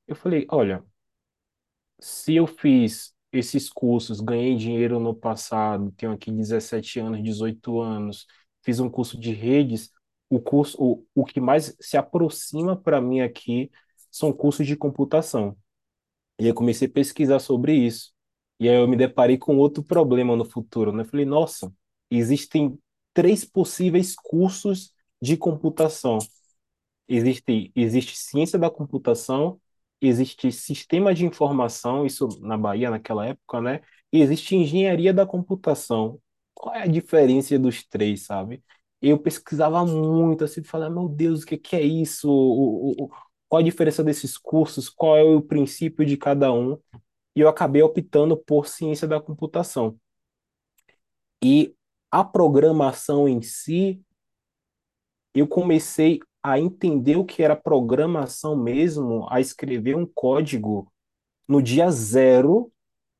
Eu 0.07 0.15
falei, 0.15 0.45
olha, 0.51 0.83
se 1.99 2.35
eu 2.35 2.47
fiz 2.47 3.13
esses 3.31 3.69
cursos, 3.69 4.21
ganhei 4.21 4.55
dinheiro 4.55 4.99
no 4.99 5.13
passado, 5.15 5.91
tenho 5.97 6.11
aqui 6.11 6.31
17 6.31 6.99
anos, 6.99 7.23
18 7.23 7.79
anos, 7.81 8.25
fiz 8.63 8.79
um 8.79 8.89
curso 8.89 9.19
de 9.19 9.31
redes, 9.33 9.91
o 10.29 10.39
curso, 10.39 10.77
o, 10.81 11.05
o 11.15 11.25
que 11.25 11.39
mais 11.41 11.75
se 11.79 11.97
aproxima 11.97 12.75
para 12.75 13.01
mim 13.01 13.21
aqui 13.21 13.71
são 14.11 14.33
cursos 14.33 14.65
de 14.67 14.75
computação. 14.75 15.57
E 16.39 16.47
eu 16.47 16.53
comecei 16.53 16.87
a 16.87 16.91
pesquisar 16.91 17.39
sobre 17.39 17.73
isso. 17.73 18.13
E 18.59 18.67
aí 18.69 18.75
eu 18.75 18.87
me 18.87 18.95
deparei 18.97 19.37
com 19.37 19.57
outro 19.57 19.83
problema 19.83 20.35
no 20.35 20.45
futuro, 20.45 20.91
né? 20.91 21.03
Eu 21.03 21.07
falei, 21.07 21.25
nossa, 21.25 21.73
existem 22.09 22.77
três 23.13 23.45
possíveis 23.45 24.15
cursos 24.15 24.93
de 25.21 25.37
computação. 25.37 26.17
Existe, 27.07 27.71
existe 27.75 28.15
ciência 28.17 28.59
da 28.59 28.69
computação, 28.69 29.59
existe 30.01 30.51
sistema 30.51 31.13
de 31.13 31.25
informação, 31.25 32.05
isso 32.05 32.27
na 32.41 32.57
Bahia 32.57 32.89
naquela 32.89 33.25
época, 33.27 33.61
né? 33.61 33.81
E 34.11 34.21
existe 34.21 34.55
engenharia 34.55 35.13
da 35.13 35.25
computação. 35.25 36.19
Qual 36.53 36.75
é 36.75 36.83
a 36.83 36.87
diferença 36.87 37.57
dos 37.59 37.83
três, 37.85 38.25
sabe? 38.25 38.63
Eu 39.01 39.17
pesquisava 39.19 39.85
muito, 39.85 40.43
assim, 40.43 40.63
falava, 40.63 40.93
meu 40.93 41.07
Deus, 41.07 41.43
o 41.43 41.45
que 41.45 41.57
que 41.57 41.75
é 41.75 41.81
isso? 41.81 42.29
O, 42.29 43.05
o, 43.05 43.09
qual 43.47 43.61
a 43.61 43.63
diferença 43.63 44.03
desses 44.03 44.37
cursos? 44.37 44.89
Qual 44.89 45.17
é 45.17 45.23
o 45.23 45.41
princípio 45.41 46.05
de 46.05 46.17
cada 46.17 46.51
um? 46.53 46.77
E 47.35 47.41
eu 47.41 47.49
acabei 47.49 47.81
optando 47.81 48.37
por 48.37 48.67
ciência 48.67 49.07
da 49.07 49.21
computação. 49.21 49.97
E 51.43 51.75
a 52.11 52.23
programação 52.23 53.27
em 53.27 53.41
si 53.41 54.01
eu 55.33 55.47
comecei 55.47 56.19
a 56.43 56.59
entender 56.59 57.17
o 57.17 57.25
que 57.25 57.43
era 57.43 57.55
programação 57.55 58.55
mesmo, 58.55 59.27
a 59.29 59.39
escrever 59.41 59.95
um 59.95 60.05
código 60.05 60.91
no 61.47 61.61
dia 61.61 61.91
zero 61.91 62.71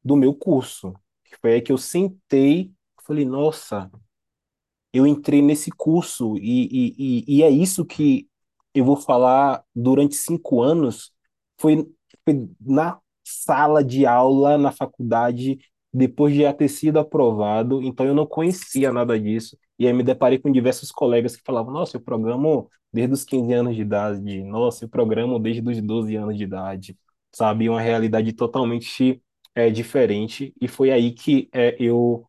do 0.03 0.15
meu 0.15 0.33
curso. 0.33 0.93
Foi 1.41 1.53
aí 1.53 1.61
que 1.61 1.71
eu 1.71 1.77
sentei, 1.77 2.71
falei, 3.05 3.25
nossa, 3.25 3.91
eu 4.93 5.05
entrei 5.05 5.41
nesse 5.41 5.69
curso 5.71 6.35
e, 6.37 6.95
e, 6.97 7.25
e, 7.27 7.37
e 7.39 7.43
é 7.43 7.49
isso 7.49 7.85
que 7.85 8.27
eu 8.73 8.83
vou 8.85 8.95
falar 8.97 9.63
durante 9.75 10.15
cinco 10.15 10.61
anos. 10.61 11.11
Foi, 11.59 11.87
foi 12.25 12.49
na 12.59 12.99
sala 13.23 13.83
de 13.83 14.05
aula, 14.05 14.57
na 14.57 14.71
faculdade, 14.71 15.59
depois 15.93 16.33
de 16.33 16.41
já 16.41 16.53
ter 16.53 16.69
sido 16.69 16.99
aprovado, 16.99 17.81
então 17.83 18.05
eu 18.05 18.15
não 18.15 18.25
conhecia 18.25 18.91
nada 18.91 19.19
disso. 19.19 19.57
E 19.79 19.87
aí 19.87 19.93
me 19.93 20.03
deparei 20.03 20.39
com 20.39 20.51
diversos 20.51 20.91
colegas 20.91 21.35
que 21.35 21.43
falavam: 21.43 21.73
Nossa, 21.73 21.97
eu 21.97 22.01
programo 22.01 22.69
desde 22.93 23.13
os 23.13 23.23
15 23.23 23.53
anos 23.53 23.75
de 23.75 23.81
idade, 23.81 24.43
nossa, 24.43 24.85
eu 24.85 24.89
programo 24.89 25.39
desde 25.39 25.61
os 25.67 25.81
12 25.81 26.15
anos 26.15 26.37
de 26.37 26.43
idade, 26.43 26.97
sabe? 27.31 27.69
Uma 27.69 27.81
realidade 27.81 28.33
totalmente 28.33 29.21
é, 29.55 29.69
diferente. 29.69 30.53
E 30.61 30.67
foi 30.67 30.91
aí 30.91 31.11
que 31.13 31.49
é, 31.53 31.75
eu 31.79 32.27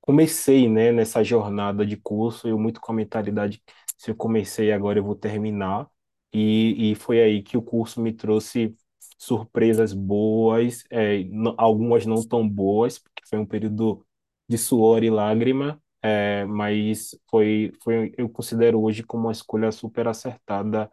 comecei, 0.00 0.68
né, 0.68 0.92
nessa 0.92 1.22
jornada 1.22 1.84
de 1.86 1.96
curso, 1.96 2.48
eu 2.48 2.58
muito 2.58 2.80
com 2.80 2.92
a 2.92 2.94
mentalidade, 2.94 3.62
se 3.96 4.10
eu 4.10 4.16
comecei 4.16 4.72
agora 4.72 4.98
eu 4.98 5.04
vou 5.04 5.14
terminar, 5.16 5.88
e, 6.32 6.92
e 6.92 6.94
foi 6.94 7.20
aí 7.22 7.42
que 7.42 7.56
o 7.56 7.62
curso 7.62 8.00
me 8.00 8.12
trouxe 8.12 8.74
surpresas 9.18 9.92
boas, 9.92 10.84
é, 10.90 11.20
algumas 11.56 12.06
não 12.06 12.22
tão 12.26 12.48
boas, 12.48 12.98
porque 12.98 13.22
foi 13.28 13.38
um 13.38 13.46
período 13.46 14.04
de 14.48 14.56
suor 14.58 15.02
e 15.04 15.10
lágrima, 15.10 15.82
é, 16.02 16.44
mas 16.46 17.10
foi, 17.30 17.72
foi, 17.82 18.12
eu 18.18 18.28
considero 18.28 18.80
hoje 18.82 19.02
como 19.02 19.24
uma 19.26 19.32
escolha 19.32 19.72
super 19.72 20.08
acertada 20.08 20.90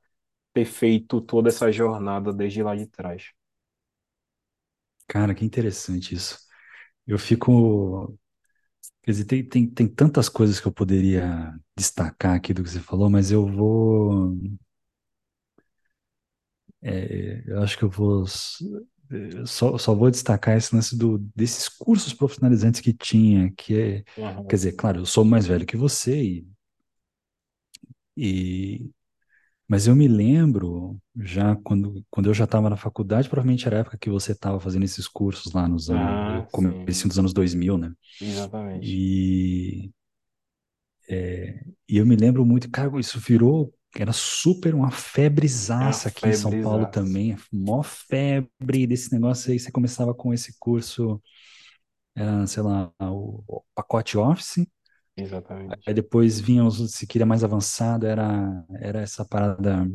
ter 0.54 0.66
feito 0.66 1.22
toda 1.22 1.50
essa 1.50 1.72
jornada 1.72 2.34
desde 2.34 2.64
lá 2.64 2.76
de 2.76 2.88
trás. 2.88 3.32
Cara, 5.08 5.36
que 5.36 5.46
interessante 5.46 6.16
isso. 6.16 6.40
Eu 7.08 7.20
fico. 7.20 8.18
Quer 9.04 9.12
dizer, 9.12 9.26
tem, 9.26 9.44
tem, 9.48 9.68
tem 9.70 9.88
tantas 9.90 10.30
coisas 10.30 10.60
que 10.60 10.68
eu 10.68 10.74
poderia 10.74 11.56
destacar 11.78 12.36
aqui 12.36 12.54
do 12.54 12.64
que 12.64 12.70
você 12.72 12.80
falou, 12.82 13.10
mas 13.10 13.32
eu 13.32 13.48
vou. 13.48 14.36
é, 16.82 17.44
eu 17.48 17.62
acho 17.64 17.78
que 17.78 17.84
eu 17.84 17.90
vou. 17.90 18.26
Só, 19.46 19.78
só 19.78 19.94
vou 19.96 20.10
destacar 20.12 20.58
esse 20.58 20.74
lance 20.76 20.98
do, 20.98 21.18
desses 21.36 21.70
cursos 21.70 22.14
profissionalizantes 22.14 22.82
que 22.82 22.94
tinha, 22.94 23.52
que 23.58 23.76
é. 23.80 24.04
Quer 24.48 24.56
Aham, 24.58 24.58
dizer, 24.58 24.72
claro, 24.74 25.00
eu 25.02 25.06
sou 25.06 25.26
mais 25.26 25.48
velho 25.48 25.66
que 25.66 25.76
você 25.78 26.22
e, 26.24 26.48
e 28.18 28.90
Mas 29.68 29.88
eu 29.88 29.96
me 29.96 30.08
lembro, 30.08 31.00
já 31.18 31.56
quando, 31.58 32.06
quando 32.12 32.28
eu 32.30 32.34
já 32.34 32.46
estava 32.46 32.70
na 32.70 32.78
faculdade, 32.78 33.30
provavelmente 33.30 33.68
era 33.68 33.78
a 33.78 33.80
época 33.82 33.98
que 34.00 34.10
você 34.10 34.34
estava 34.34 34.60
fazendo 34.60 34.86
esses 34.86 35.08
cursos 35.08 35.54
lá 35.54 35.68
nos 35.70 35.90
anos, 35.92 36.20
Ah, 36.28 36.48
começo 36.52 37.08
dos 37.10 37.20
anos 37.20 37.34
2000, 37.34 37.78
né? 37.78 37.94
exatamente. 38.20 39.00
E, 39.54 39.92
e 41.88 41.98
eu 41.98 42.06
me 42.06 42.16
lembro 42.16 42.46
muito, 42.46 42.70
cara, 42.70 43.00
isso 43.00 43.20
virou, 43.20 43.74
era 44.04 44.14
super 44.14 44.74
uma 44.76 44.92
É 45.80 45.86
uma 45.86 46.00
febrezaça 46.00 46.10
aqui 46.10 46.30
em 46.30 46.34
São 46.34 46.54
Paulo 46.54 46.86
febrezaça. 46.88 46.88
também, 46.88 47.38
mó 47.52 47.84
febre 47.84 48.88
desse 48.88 49.12
negócio 49.14 49.52
aí, 49.52 49.60
você 49.60 49.72
começava 49.72 50.14
com 50.14 50.34
esse 50.34 50.58
curso, 50.60 51.22
era, 52.16 52.48
sei 52.48 52.64
lá, 52.64 52.92
o, 53.02 53.44
o 53.48 53.64
pacote 53.76 54.18
Office, 54.18 54.66
aí 55.86 55.94
Exatamente. 55.94 55.94
depois 55.94 56.40
vinha, 56.40 56.64
os, 56.64 56.92
se 56.94 57.08
queria 57.08 57.26
mais 57.26 57.44
avançado, 57.44 58.06
era, 58.06 58.66
era 58.80 59.02
essa 59.02 59.26
parada 59.26 59.86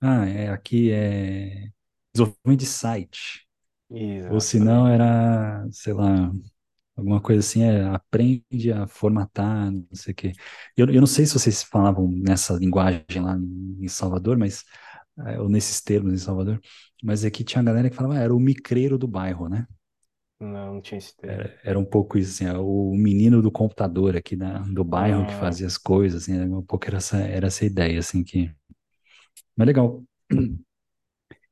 Ah, 0.00 0.26
é, 0.26 0.48
aqui 0.50 0.90
é 0.92 1.68
desenvolvimento 2.14 2.60
de 2.60 2.66
site. 2.66 3.46
Ou 4.28 4.40
se 4.40 4.60
não, 4.60 4.88
Exatamente. 4.88 4.88
era, 4.88 5.66
sei 5.72 5.92
lá, 5.94 6.32
alguma 7.00 7.20
coisa 7.20 7.40
assim, 7.40 7.62
é 7.64 7.84
aprende 7.86 8.72
a 8.72 8.86
formatar, 8.86 9.70
não 9.72 9.86
sei 9.94 10.12
o 10.12 10.16
quê. 10.16 10.32
Eu, 10.76 10.88
eu 10.90 11.00
não 11.00 11.06
sei 11.06 11.26
se 11.26 11.34
vocês 11.34 11.62
falavam 11.62 12.08
nessa 12.10 12.54
linguagem 12.54 13.04
lá 13.22 13.36
em 13.80 13.88
Salvador, 13.88 14.38
mas, 14.38 14.64
é, 15.26 15.40
ou 15.40 15.48
nesses 15.48 15.80
termos 15.82 16.12
em 16.14 16.18
Salvador, 16.18 16.60
mas 17.02 17.24
aqui 17.24 17.44
tinha 17.44 17.60
a 17.62 17.64
galera 17.64 17.90
que 17.90 17.96
falava, 17.96 18.16
ah, 18.16 18.20
era 18.22 18.34
o 18.34 18.40
micreiro 18.40 18.98
do 18.98 19.08
bairro, 19.08 19.48
né? 19.48 19.66
Não, 20.38 20.74
não 20.74 20.80
tinha 20.82 20.98
esse 20.98 21.16
termo. 21.16 21.48
Era 21.62 21.78
um 21.78 21.84
pouco 21.84 22.18
isso, 22.18 22.30
assim, 22.32 22.44
é 22.46 22.58
o 22.58 22.94
menino 22.94 23.42
do 23.42 23.50
computador 23.50 24.16
aqui 24.16 24.36
da, 24.36 24.58
do 24.60 24.84
bairro 24.84 25.24
que 25.26 25.34
Ah, 25.34 25.34
fazia 25.34 25.66
as 25.66 25.76
coisas, 25.78 26.22
assim, 26.22 26.36
era 26.38 26.44
um 26.50 26.62
pouco 26.62 26.86
era 26.86 26.96
essa, 26.98 27.18
era 27.18 27.46
essa 27.48 27.64
ideia, 27.64 27.98
assim, 27.98 28.22
que... 28.24 28.50
Mas 29.56 29.66
legal. 29.66 30.04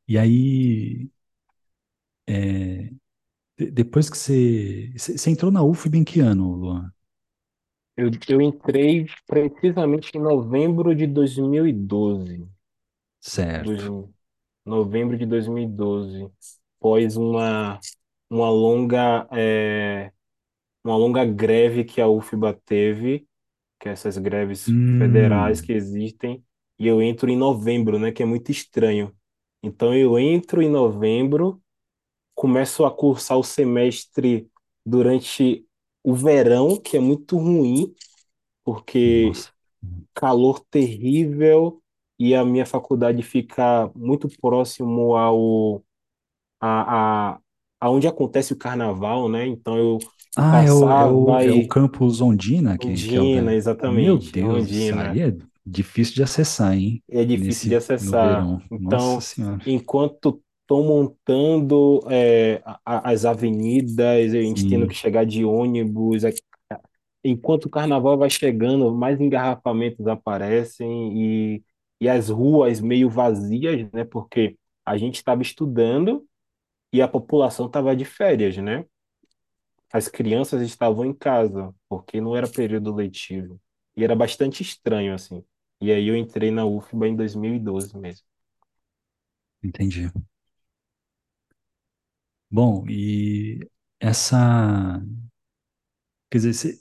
E 0.09 0.19
aí, 0.19 1.09
é, 2.26 2.90
De- 3.59 3.71
depois 3.71 4.09
que 4.11 4.17
você, 4.17 4.93
você. 4.97 5.31
entrou 5.31 5.50
na 5.50 5.62
UFB 5.62 5.99
em 5.99 6.05
que 6.05 6.21
ano, 6.21 6.53
Luan? 6.55 6.93
eu, 7.97 8.11
eu 8.29 8.41
entrei 8.41 9.07
precisamente 9.27 10.17
em 10.17 10.21
novembro 10.21 10.95
de 10.95 11.07
2012. 11.07 12.49
Certo. 13.21 13.85
Dois- 13.85 14.09
novembro 14.67 15.17
de 15.19 15.27
2012. 15.27 16.31
Após 16.81 17.17
uma, 17.17 17.81
uma 18.31 18.50
longa, 18.50 19.29
é, 19.33 20.12
uma 20.85 20.97
longa 20.97 21.25
greve 21.27 21.85
que 21.85 22.00
a 22.00 22.09
UFBA 22.09 22.55
teve, 22.55 23.29
que 23.81 23.88
é 23.88 23.93
essas 23.93 24.19
greves 24.19 24.77
federais 24.99 25.61
Hum, 25.61 25.62
que 25.62 25.73
existem, 25.73 26.45
e 26.79 26.87
eu 26.88 27.03
entro 27.03 27.31
em 27.31 27.37
novembro, 27.37 27.99
né, 27.99 28.12
que 28.12 28.23
é 28.23 28.27
muito 28.27 28.50
estranho. 28.53 29.15
Então 29.62 29.95
eu 29.95 30.19
entro 30.19 30.62
em 30.62 30.71
novembro, 30.71 31.62
começo 32.38 32.85
a 32.85 32.90
cursar 32.95 33.38
o 33.38 33.42
semestre 33.45 34.49
durante 34.87 35.66
o 36.04 36.14
verão, 36.14 36.80
que 36.80 36.97
é 36.97 37.00
muito 37.00 37.37
ruim, 37.38 37.95
porque 38.64 39.40
nossa. 39.40 39.52
calor 40.14 40.61
terrível 40.71 41.83
e 42.18 42.35
a 42.35 42.45
minha 42.45 42.66
faculdade 42.66 43.23
fica 43.23 43.90
muito 43.95 44.28
próximo 44.40 45.16
ao 45.16 45.85
a, 46.61 47.35
a, 47.37 47.40
aonde 47.80 48.09
acontece 48.09 48.52
o 48.52 48.59
carnaval, 48.59 49.28
né? 49.28 49.47
Então 49.47 49.78
eu 49.78 50.09
Ah, 50.37 50.62
é 50.62 50.73
o, 50.73 50.97
é 50.97 51.04
o, 51.04 51.37
passava 51.37 51.45
é 51.45 51.52
o 51.52 51.62
e 51.62 51.66
campus 51.66 52.21
Ondina, 52.21 52.78
que, 52.78 53.04
que 53.04 53.16
é 53.16 53.21
o 53.23 53.28
Ondina, 53.28 53.52
da. 53.52 53.54
Meu 53.83 54.18
exatamente, 54.18 54.30
Deus, 54.30 54.92
Ondina. 54.92 54.92
aí 54.92 55.21
é 55.21 55.37
difícil 55.66 56.14
de 56.14 56.23
acessar, 56.23 56.75
hein? 56.75 57.02
é 57.11 57.25
difícil 57.25 57.68
de 57.68 57.75
Nesse, 57.75 57.99
no 57.99 58.14
acessar. 58.14 58.54
Nossa 58.78 59.21
Então, 59.21 59.21
Senhora. 59.21 59.64
enquanto 59.64 60.42
estou 60.69 60.85
montando 60.85 62.01
é, 62.11 62.63
as 62.85 63.25
avenidas, 63.25 64.35
a 64.35 64.41
gente 64.43 64.69
tendo 64.69 64.87
que 64.87 64.95
chegar 64.95 65.25
de 65.25 65.43
ônibus, 65.43 66.25
enquanto 67.25 67.67
o 67.67 67.71
carnaval 67.71 68.19
vai 68.19 68.29
chegando, 68.29 68.95
mais 68.95 69.19
engarrafamentos 69.21 70.07
aparecem 70.07 71.57
e, 71.57 71.65
e 72.00 72.09
as 72.09 72.28
ruas 72.28 72.81
meio 72.81 73.09
vazias, 73.09 73.91
né? 73.93 74.04
Porque 74.04 74.59
a 74.85 74.99
gente 74.99 75.17
estava 75.17 75.41
estudando 75.43 76.26
e 76.93 77.02
a 77.02 77.09
população 77.09 77.67
estava 77.67 77.97
de 77.97 78.04
férias, 78.04 78.57
né? 78.59 78.85
As 79.93 80.09
crianças 80.09 80.61
estavam 80.63 81.04
em 81.04 81.15
casa, 81.15 81.75
porque 81.89 82.21
não 82.21 82.37
era 82.37 82.47
período 82.49 82.95
letivo. 82.95 83.61
E 83.97 84.04
era 84.04 84.15
bastante 84.15 84.63
estranho, 84.63 85.15
assim. 85.15 85.43
E 85.81 85.91
aí 85.91 86.09
eu 86.09 86.17
entrei 86.17 86.50
na 86.50 86.65
UFBA 86.67 87.09
em 87.09 87.17
2012 87.17 87.97
mesmo. 87.99 88.26
entendi. 89.63 90.11
Bom, 92.50 92.84
e 92.89 93.61
essa. 94.00 95.00
Quer 96.30 96.39
dizer, 96.41 96.80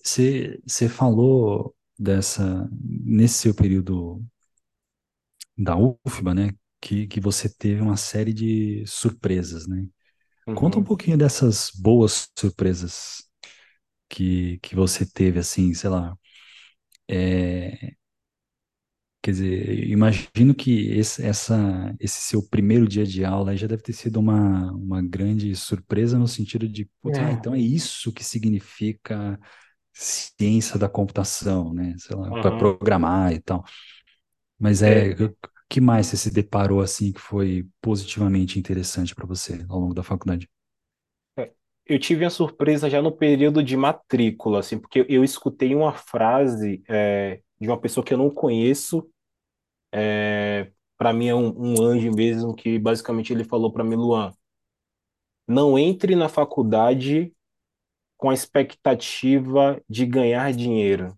você 0.65 0.89
falou 0.89 1.75
dessa. 1.97 2.69
Nesse 2.81 3.35
seu 3.39 3.53
período 3.55 4.21
da 5.57 5.75
UFBA, 5.77 6.33
né? 6.33 6.51
Que, 6.81 7.07
que 7.07 7.19
você 7.19 7.49
teve 7.49 7.81
uma 7.81 7.97
série 7.97 8.33
de 8.33 8.85
surpresas, 8.87 9.67
né? 9.67 9.87
Conta 10.53 10.79
um 10.79 10.83
Uhum. 10.83 10.85
pouquinho 10.85 11.17
dessas 11.17 11.71
boas 11.75 12.29
surpresas 12.37 13.23
que, 14.09 14.59
que 14.59 14.75
você 14.75 15.05
teve, 15.05 15.39
assim, 15.39 15.73
sei 15.75 15.89
lá. 15.91 16.17
É, 17.09 17.95
quer 19.27 19.31
dizer, 19.31 19.89
imagino 19.89 20.55
que 20.55 20.89
esse, 20.91 21.21
essa, 21.25 21.93
esse 21.99 22.21
seu 22.21 22.41
primeiro 22.47 22.87
dia 22.87 23.05
de 23.05 23.25
aula 23.25 23.55
já 23.57 23.67
deve 23.67 23.81
ter 23.83 23.93
sido 23.93 24.19
uma, 24.19 24.71
uma 24.73 25.01
grande 25.01 25.55
surpresa 25.55 26.17
no 26.17 26.27
sentido 26.27 26.67
de, 26.67 26.85
putz, 27.01 27.19
ah, 27.21 27.31
É. 27.31 27.33
então 27.33 27.53
é 27.53 27.59
isso 27.59 28.13
que 28.13 28.23
significa 28.23 29.39
ciência 29.93 30.79
da 30.79 30.89
computação, 30.89 31.73
né? 31.73 31.95
Sei 31.99 32.15
lá, 32.15 32.35
para 32.35 32.51
Aham. 32.51 32.53
programar 32.53 33.33
e 33.33 33.41
tal. 33.41 33.65
Mas 34.59 34.81
é, 34.83 35.11
É, 35.11 35.17
o 35.25 35.35
que 35.69 35.81
mais 35.81 36.07
você 36.07 36.17
se 36.17 36.31
deparou, 36.31 36.81
assim, 36.81 37.11
que 37.13 37.19
foi 37.21 37.67
positivamente 37.81 38.59
interessante 38.59 39.15
para 39.15 39.25
você 39.27 39.65
ao 39.69 39.79
longo 39.79 39.93
da 39.95 40.03
faculdade? 40.03 40.49
é. 41.37 41.51
Eu 41.85 41.99
tive 41.99 42.25
a 42.25 42.29
surpresa 42.29 42.89
já 42.89 43.01
no 43.01 43.11
período 43.11 43.63
de 43.63 43.77
matrícula, 43.77 44.59
assim, 44.59 44.77
porque 44.79 45.05
eu 45.09 45.23
escutei 45.23 45.73
uma 45.75 45.93
frase 45.93 46.83
é, 46.89 47.41
de 47.59 47.67
uma 47.67 47.79
pessoa 47.79 48.03
que 48.05 48.13
eu 48.13 48.17
não 48.17 48.29
conheço, 48.29 49.09
para 49.91 51.13
mim 51.13 51.27
é 51.27 51.35
um, 51.35 51.53
um 51.55 51.81
anjo 51.81 52.11
mesmo, 52.11 52.55
que 52.55 52.79
basicamente 52.79 53.31
ele 53.31 53.43
falou 53.43 53.71
para 53.71 53.83
mim, 53.83 53.95
Luan, 53.95 54.33
não 55.47 55.77
entre 55.77 56.15
na 56.15 56.27
faculdade 56.27 57.33
com 58.17 58.29
a 58.29 58.33
expectativa 58.33 59.81
de 59.87 60.05
ganhar 60.05 60.51
dinheiro. 60.51 61.17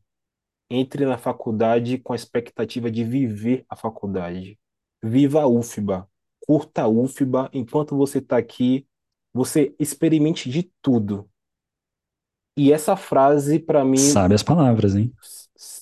Entre 0.69 1.05
na 1.05 1.17
faculdade 1.17 1.97
com 1.97 2.13
a 2.13 2.15
expectativa 2.15 2.91
de 2.91 3.03
viver 3.03 3.65
a 3.67 3.75
faculdade. 3.75 4.59
Viva 5.01 5.41
a 5.41 5.47
UFBA, 5.47 6.07
curta 6.45 6.83
a 6.83 6.87
UFBA, 6.87 7.49
enquanto 7.53 7.95
você 7.95 8.19
está 8.19 8.37
aqui, 8.37 8.85
você 9.33 9.73
experimente 9.79 10.49
de 10.49 10.71
tudo. 10.81 11.27
E 12.57 12.73
essa 12.73 12.95
frase, 12.95 13.57
para 13.57 13.85
mim, 13.85 13.97
Sabe 13.97 14.35
as 14.35 14.43
palavras, 14.43 14.95
hein? 14.95 15.13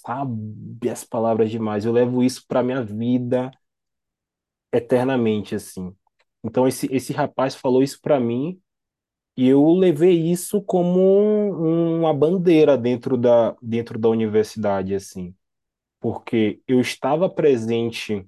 Sabe 0.07 0.89
as 0.91 1.05
palavras 1.05 1.51
demais. 1.51 1.85
Eu 1.85 1.93
levo 1.93 2.23
isso 2.23 2.45
para 2.47 2.63
minha 2.63 2.83
vida 2.83 3.51
eternamente, 4.71 5.55
assim. 5.55 5.95
Então, 6.43 6.67
esse, 6.67 6.87
esse 6.93 7.13
rapaz 7.13 7.55
falou 7.55 7.81
isso 7.83 7.99
para 8.01 8.19
mim 8.19 8.59
e 9.37 9.47
eu 9.47 9.65
levei 9.73 10.13
isso 10.31 10.61
como 10.63 10.99
um- 11.01 11.99
uma 11.99 12.13
bandeira 12.13 12.77
dentro 12.77 13.17
da, 13.17 13.55
dentro 13.61 13.99
da 13.99 14.09
universidade, 14.09 14.95
assim. 14.95 15.35
Porque 16.01 16.61
eu 16.67 16.81
estava 16.81 17.29
presente 17.29 18.27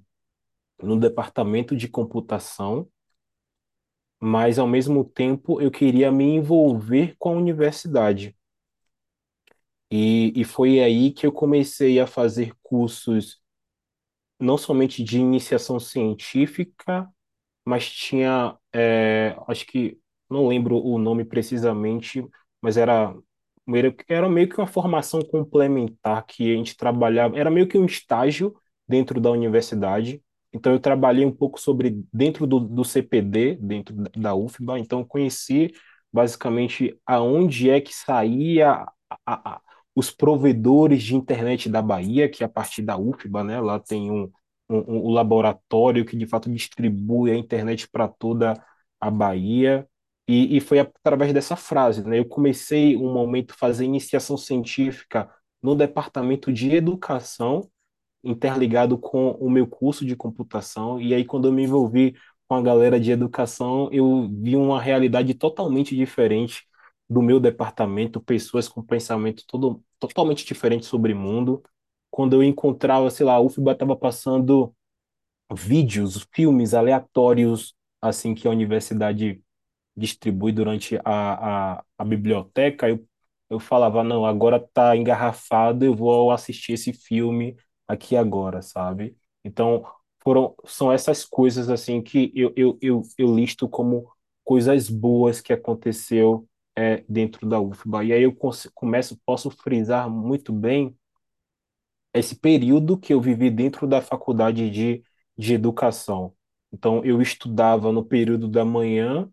no 0.82 0.98
departamento 0.98 1.76
de 1.76 1.88
computação, 1.88 2.88
mas 4.20 4.58
ao 4.58 4.66
mesmo 4.66 5.04
tempo 5.04 5.60
eu 5.60 5.70
queria 5.70 6.10
me 6.12 6.24
envolver 6.24 7.14
com 7.18 7.30
a 7.30 7.32
universidade. 7.36 8.34
E, 9.90 10.32
e 10.40 10.44
foi 10.44 10.80
aí 10.80 11.12
que 11.12 11.26
eu 11.26 11.32
comecei 11.32 11.98
a 12.00 12.06
fazer 12.06 12.54
cursos 12.62 13.40
não 14.38 14.56
somente 14.58 15.02
de 15.04 15.18
iniciação 15.18 15.78
científica, 15.78 17.08
mas 17.64 17.90
tinha, 17.90 18.56
é, 18.74 19.36
acho 19.48 19.66
que, 19.66 19.98
não 20.30 20.48
lembro 20.48 20.76
o 20.78 20.98
nome 20.98 21.24
precisamente, 21.24 22.24
mas 22.62 22.76
era, 22.76 23.14
era 24.08 24.28
meio 24.28 24.48
que 24.48 24.58
uma 24.60 24.66
formação 24.66 25.22
complementar 25.22 26.24
que 26.26 26.52
a 26.52 26.56
gente 26.56 26.76
trabalhava, 26.76 27.38
era 27.38 27.50
meio 27.50 27.68
que 27.68 27.78
um 27.78 27.86
estágio 27.86 28.54
dentro 28.88 29.20
da 29.20 29.30
universidade. 29.30 30.22
Então, 30.52 30.72
eu 30.72 30.80
trabalhei 30.80 31.24
um 31.24 31.32
pouco 31.34 31.60
sobre, 31.60 32.04
dentro 32.12 32.46
do, 32.46 32.60
do 32.60 32.84
CPD, 32.84 33.56
dentro 33.56 33.94
da 34.16 34.34
UFBA, 34.34 34.78
então 34.78 35.04
conheci 35.04 35.72
basicamente 36.12 36.98
aonde 37.06 37.70
é 37.70 37.80
que 37.80 37.94
saía 37.94 38.72
a, 39.26 39.56
a- 39.56 39.60
os 40.00 40.10
provedores 40.10 41.02
de 41.02 41.14
internet 41.14 41.68
da 41.68 41.82
Bahia, 41.82 42.28
que 42.28 42.42
a 42.44 42.48
partir 42.48 42.82
da 42.82 42.98
UFBA, 42.98 43.44
né? 43.44 43.60
Lá 43.60 43.78
tem 43.78 44.10
um 44.10 44.30
um, 44.70 45.08
um, 45.08 45.10
laboratório 45.10 46.04
que 46.04 46.16
de 46.16 46.26
fato 46.26 46.50
distribui 46.50 47.32
a 47.32 47.36
internet 47.36 47.88
para 47.90 48.06
toda 48.08 48.54
a 49.00 49.10
Bahia. 49.10 49.86
E, 50.28 50.56
e 50.56 50.60
foi 50.60 50.78
através 50.78 51.32
dessa 51.32 51.56
frase, 51.56 52.06
né? 52.06 52.18
Eu 52.20 52.24
comecei 52.24 52.96
um 52.96 53.12
momento 53.12 53.54
fazer 53.58 53.84
iniciação 53.84 54.36
científica 54.36 55.28
no 55.60 55.74
departamento 55.74 56.52
de 56.52 56.74
educação, 56.74 57.68
interligado 58.22 58.96
com 58.98 59.32
o 59.32 59.50
meu 59.50 59.66
curso 59.66 60.06
de 60.06 60.14
computação. 60.14 61.00
E 61.00 61.14
aí, 61.14 61.24
quando 61.24 61.48
eu 61.48 61.52
me 61.52 61.64
envolvi 61.64 62.14
com 62.48 62.54
a 62.54 62.62
galera 62.62 63.00
de 63.00 63.10
educação, 63.10 63.88
eu 63.92 64.28
vi 64.40 64.56
uma 64.56 64.80
realidade 64.80 65.34
totalmente 65.34 65.96
diferente 65.96 66.64
do 67.10 67.22
meu 67.22 67.40
departamento, 67.40 68.20
pessoas 68.22 68.68
com 68.68 68.82
pensamento 68.82 69.44
todo, 69.48 69.84
totalmente 70.00 70.46
diferente 70.46 70.86
sobre 70.86 71.14
o 71.14 71.16
mundo. 71.18 71.62
Quando 72.10 72.34
eu 72.34 72.44
encontrava, 72.44 73.10
sei 73.10 73.26
lá, 73.26 73.34
a 73.34 73.40
UFBA 73.40 73.72
estava 73.72 73.96
passando 73.96 74.74
vídeos, 75.54 76.26
filmes 76.32 76.74
aleatórios, 76.74 77.74
assim, 78.00 78.34
que 78.34 78.46
a 78.48 78.50
universidade 78.50 79.42
distribui 79.96 80.52
durante 80.52 80.98
a, 81.04 81.78
a, 81.78 81.84
a 81.98 82.04
biblioteca, 82.04 82.88
eu, 82.88 83.06
eu 83.50 83.60
falava, 83.60 84.04
não, 84.04 84.26
agora 84.26 84.60
tá 84.74 84.96
engarrafado, 84.96 85.84
eu 85.84 85.94
vou 85.96 86.30
assistir 86.32 86.74
esse 86.74 86.92
filme 86.92 87.56
aqui 87.88 88.16
agora, 88.16 88.62
sabe? 88.62 89.16
Então, 89.44 89.84
foram, 90.22 90.54
são 90.66 90.92
essas 90.92 91.24
coisas, 91.24 91.70
assim, 91.70 92.02
que 92.02 92.32
eu, 92.34 92.52
eu, 92.56 92.78
eu, 92.82 93.02
eu 93.18 93.34
listo 93.36 93.68
como 93.68 94.10
coisas 94.44 94.90
boas 94.90 95.40
que 95.40 95.52
aconteceu 95.52 96.48
é, 96.80 97.04
dentro 97.08 97.46
da 97.46 97.60
UFBA. 97.60 98.04
E 98.04 98.12
aí 98.12 98.22
eu 98.22 98.34
começo, 98.74 99.20
posso 99.26 99.50
frisar 99.50 100.08
muito 100.08 100.50
bem 100.52 100.96
esse 102.14 102.34
período 102.36 102.98
que 102.98 103.12
eu 103.12 103.20
vivi 103.20 103.50
dentro 103.50 103.86
da 103.86 104.00
faculdade 104.00 104.70
de, 104.70 105.04
de 105.36 105.54
educação. 105.54 106.34
Então, 106.72 107.04
eu 107.04 107.20
estudava 107.20 107.92
no 107.92 108.04
período 108.04 108.48
da 108.48 108.64
manhã, 108.64 109.30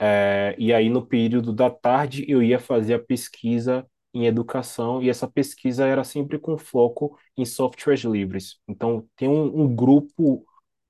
é, 0.00 0.56
e 0.58 0.72
aí 0.72 0.88
no 0.88 1.06
período 1.06 1.52
da 1.52 1.70
tarde 1.70 2.24
eu 2.28 2.42
ia 2.42 2.58
fazer 2.58 2.94
a 2.94 2.98
pesquisa 2.98 3.86
em 4.14 4.26
educação, 4.26 5.02
e 5.02 5.10
essa 5.10 5.28
pesquisa 5.28 5.86
era 5.86 6.04
sempre 6.04 6.38
com 6.38 6.58
foco 6.58 7.18
em 7.36 7.44
softwares 7.44 8.02
livres. 8.02 8.58
Então, 8.68 9.06
tem 9.16 9.28
um, 9.28 9.62
um 9.62 9.76
grupo 9.76 10.44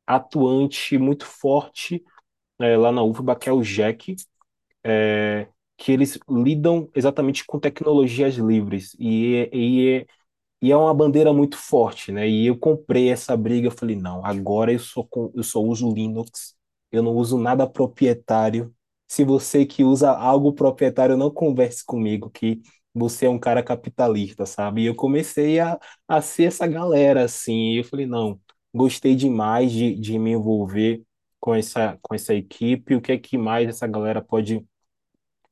atuante 0.07 0.99
muito 0.99 1.27
forte 1.27 2.05
é, 2.61 2.77
lá 2.77 2.93
na 2.93 3.03
UFBA, 3.03 3.37
que 3.37 3.49
é 3.49 3.53
o 3.53 3.63
JEC, 3.63 4.17
é, 4.85 5.49
que 5.81 5.93
eles 5.93 6.19
lidam 6.29 6.91
exatamente 6.95 7.45
com 7.47 7.59
tecnologias 7.59 8.35
livres. 8.37 8.95
E, 9.01 9.49
e, 9.53 10.07
e 10.63 10.73
é 10.73 10.77
uma 10.77 10.95
bandeira 10.95 11.33
muito 11.33 11.57
forte, 11.57 12.13
né? 12.13 12.29
E 12.29 12.47
eu 12.47 12.59
comprei 12.59 13.11
essa 13.11 13.37
briga, 13.37 13.69
eu 13.69 13.73
falei, 13.73 13.97
não, 13.97 14.25
agora 14.25 14.73
eu 14.73 14.79
só, 14.79 15.07
eu 15.35 15.43
só 15.43 15.61
uso 15.61 15.93
Linux, 15.93 16.57
eu 16.93 17.03
não 17.03 17.15
uso 17.17 17.39
nada 17.39 17.67
proprietário. 17.69 18.75
Se 19.09 19.25
você 19.25 19.67
que 19.67 19.85
usa 19.85 20.11
algo 20.13 20.53
proprietário, 20.53 21.17
não 21.17 21.31
converse 21.31 21.85
comigo, 21.85 22.31
que 22.31 22.61
você 22.95 23.27
é 23.27 23.31
um 23.31 23.39
cara 23.39 23.63
capitalista, 23.63 24.47
sabe? 24.47 24.83
E 24.83 24.87
eu 24.87 24.95
comecei 24.95 25.61
a, 25.61 25.79
a 26.09 26.21
ser 26.23 26.45
essa 26.45 26.67
galera, 26.67 27.25
assim, 27.25 27.73
e 27.75 27.79
eu 27.79 27.85
falei, 27.85 28.07
não, 28.07 28.41
gostei 28.75 29.15
demais 29.17 29.73
de, 29.73 29.95
de 29.97 30.19
me 30.19 30.33
envolver 30.33 31.03
com 31.41 31.55
essa, 31.55 31.99
com 32.03 32.15
essa 32.15 32.35
equipe, 32.35 32.95
o 32.95 33.01
que 33.01 33.13
é 33.13 33.19
que 33.19 33.39
mais 33.39 33.69
essa 33.69 33.87
galera 33.87 34.21
pode 34.23 34.65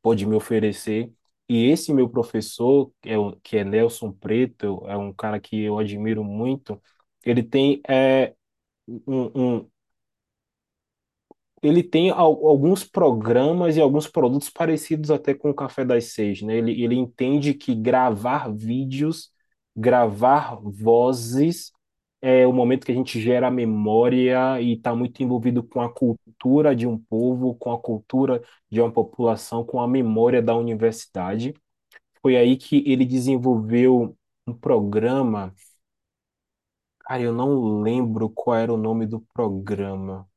pode 0.02 0.26
me 0.26 0.34
oferecer. 0.36 1.12
E 1.48 1.66
esse 1.70 1.92
meu 1.92 2.08
professor, 2.08 2.92
que 3.02 3.10
é, 3.10 3.18
o- 3.18 3.36
que 3.42 3.56
é 3.58 3.64
Nelson 3.64 4.12
Preto, 4.12 4.82
é 4.86 4.96
um 4.96 5.12
cara 5.12 5.40
que 5.40 5.60
eu 5.62 5.78
admiro 5.78 6.22
muito, 6.24 6.80
ele 7.24 7.42
tem, 7.42 7.80
é, 7.88 8.34
um, 9.06 9.56
um- 9.60 9.70
ele 11.62 11.82
tem 11.82 12.10
al- 12.10 12.46
alguns 12.46 12.84
programas 12.84 13.76
e 13.76 13.80
alguns 13.80 14.06
produtos 14.06 14.48
parecidos 14.50 15.10
até 15.10 15.34
com 15.34 15.50
o 15.50 15.54
Café 15.54 15.84
das 15.84 16.06
Seis, 16.12 16.40
né? 16.42 16.56
Ele, 16.58 16.82
ele 16.82 16.94
entende 16.94 17.54
que 17.54 17.74
gravar 17.74 18.48
vídeos, 18.54 19.30
gravar 19.76 20.56
vozes, 20.62 21.72
é 22.20 22.46
o 22.46 22.52
momento 22.52 22.84
que 22.86 22.92
a 22.92 22.94
gente 22.94 23.20
gera 23.20 23.50
memória 23.50 24.60
e 24.60 24.74
está 24.74 24.94
muito 24.94 25.22
envolvido 25.22 25.62
com 25.62 25.80
a 25.80 25.92
cultura 25.92 26.74
de 26.74 26.86
um 26.86 26.98
povo, 26.98 27.54
com 27.56 27.72
a 27.72 27.80
cultura 27.80 28.42
de 28.70 28.80
uma 28.80 28.90
população, 28.92 29.64
com 29.64 29.80
a 29.80 29.88
memória 29.88 30.42
da 30.42 30.54
universidade. 30.56 31.54
Foi 32.22 32.36
aí 32.36 32.56
que 32.56 32.82
ele 32.86 33.04
desenvolveu 33.04 34.16
um 34.46 34.54
programa. 34.54 35.54
Cara, 37.00 37.22
eu 37.22 37.32
não 37.32 37.80
lembro 37.82 38.28
qual 38.30 38.56
era 38.56 38.72
o 38.72 38.76
nome 38.76 39.06
do 39.06 39.20
programa. 39.32 40.28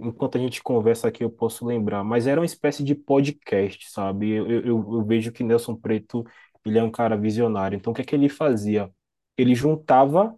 Enquanto 0.00 0.38
a 0.38 0.40
gente 0.40 0.62
conversa 0.62 1.08
aqui, 1.08 1.24
eu 1.24 1.30
posso 1.30 1.66
lembrar. 1.66 2.04
Mas 2.04 2.26
era 2.26 2.40
uma 2.40 2.46
espécie 2.46 2.84
de 2.84 2.94
podcast, 2.94 3.90
sabe? 3.90 4.30
Eu, 4.30 4.48
eu, 4.50 4.64
eu 4.64 5.04
vejo 5.06 5.32
que 5.32 5.44
Nelson 5.44 5.76
Preto, 5.76 6.24
ele 6.64 6.78
é 6.78 6.82
um 6.82 6.90
cara 6.90 7.16
visionário. 7.16 7.76
Então, 7.76 7.92
o 7.92 7.96
que 7.96 8.02
é 8.02 8.04
que 8.04 8.14
ele 8.14 8.28
fazia? 8.28 8.90
Ele 9.36 9.54
juntava 9.54 10.36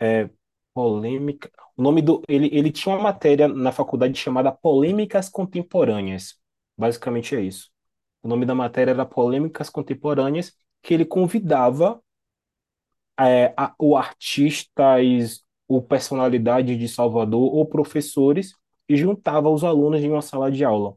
é, 0.00 0.28
polêmica. 0.74 1.50
O 1.76 1.82
nome 1.82 2.02
do. 2.02 2.22
Ele, 2.28 2.48
ele 2.52 2.70
tinha 2.72 2.94
uma 2.94 3.02
matéria 3.02 3.48
na 3.48 3.72
faculdade 3.72 4.18
chamada 4.18 4.52
Polêmicas 4.52 5.28
Contemporâneas. 5.28 6.36
Basicamente 6.76 7.34
é 7.36 7.40
isso. 7.42 7.70
O 8.22 8.28
nome 8.28 8.46
da 8.46 8.54
matéria 8.54 8.92
era 8.92 9.06
Polêmicas 9.06 9.70
Contemporâneas, 9.70 10.52
que 10.82 10.94
ele 10.94 11.04
convidava 11.04 12.02
é, 13.18 13.52
a, 13.56 13.74
o 13.78 13.96
artistas 13.96 15.42
ou 15.68 15.82
personalidades 15.82 16.78
de 16.78 16.88
Salvador 16.88 17.52
ou 17.54 17.66
professores 17.66 18.52
e 18.88 18.96
juntava 18.96 19.48
os 19.50 19.64
alunos 19.64 20.00
em 20.02 20.10
uma 20.10 20.22
sala 20.22 20.50
de 20.50 20.64
aula. 20.64 20.96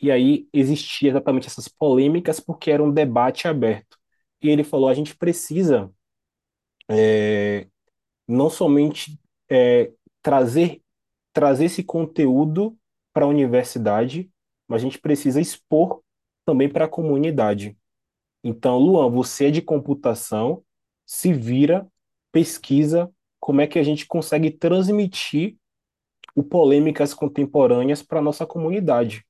E 0.00 0.10
aí 0.10 0.48
existia 0.52 1.10
exatamente 1.10 1.48
essas 1.48 1.68
polêmicas 1.68 2.40
porque 2.40 2.70
era 2.70 2.82
um 2.82 2.92
debate 2.92 3.48
aberto. 3.48 3.98
E 4.42 4.50
ele 4.50 4.64
falou: 4.64 4.88
a 4.88 4.94
gente 4.94 5.16
precisa 5.16 5.90
é, 6.90 7.68
não 8.26 8.50
somente 8.50 9.18
é, 9.48 9.92
trazer, 10.22 10.82
trazer 11.32 11.66
esse 11.66 11.82
conteúdo 11.82 12.76
para 13.12 13.24
a 13.24 13.28
universidade, 13.28 14.30
mas 14.68 14.82
a 14.82 14.84
gente 14.84 14.98
precisa 14.98 15.40
expor 15.40 16.02
também 16.44 16.68
para 16.68 16.84
a 16.86 16.88
comunidade. 16.88 17.76
Então, 18.42 18.78
Luan, 18.78 19.10
você 19.10 19.46
é 19.46 19.50
de 19.50 19.62
computação, 19.62 20.62
se 21.04 21.32
vira, 21.32 21.86
pesquisa 22.32 23.10
como 23.40 23.60
é 23.60 23.66
que 23.66 23.78
a 23.78 23.82
gente 23.82 24.06
consegue 24.06 24.50
transmitir 24.50 25.56
o 26.34 26.42
polêmicas 26.42 27.14
contemporâneas 27.14 28.02
para 28.02 28.18
a 28.18 28.22
nossa 28.22 28.44
comunidade. 28.44 29.24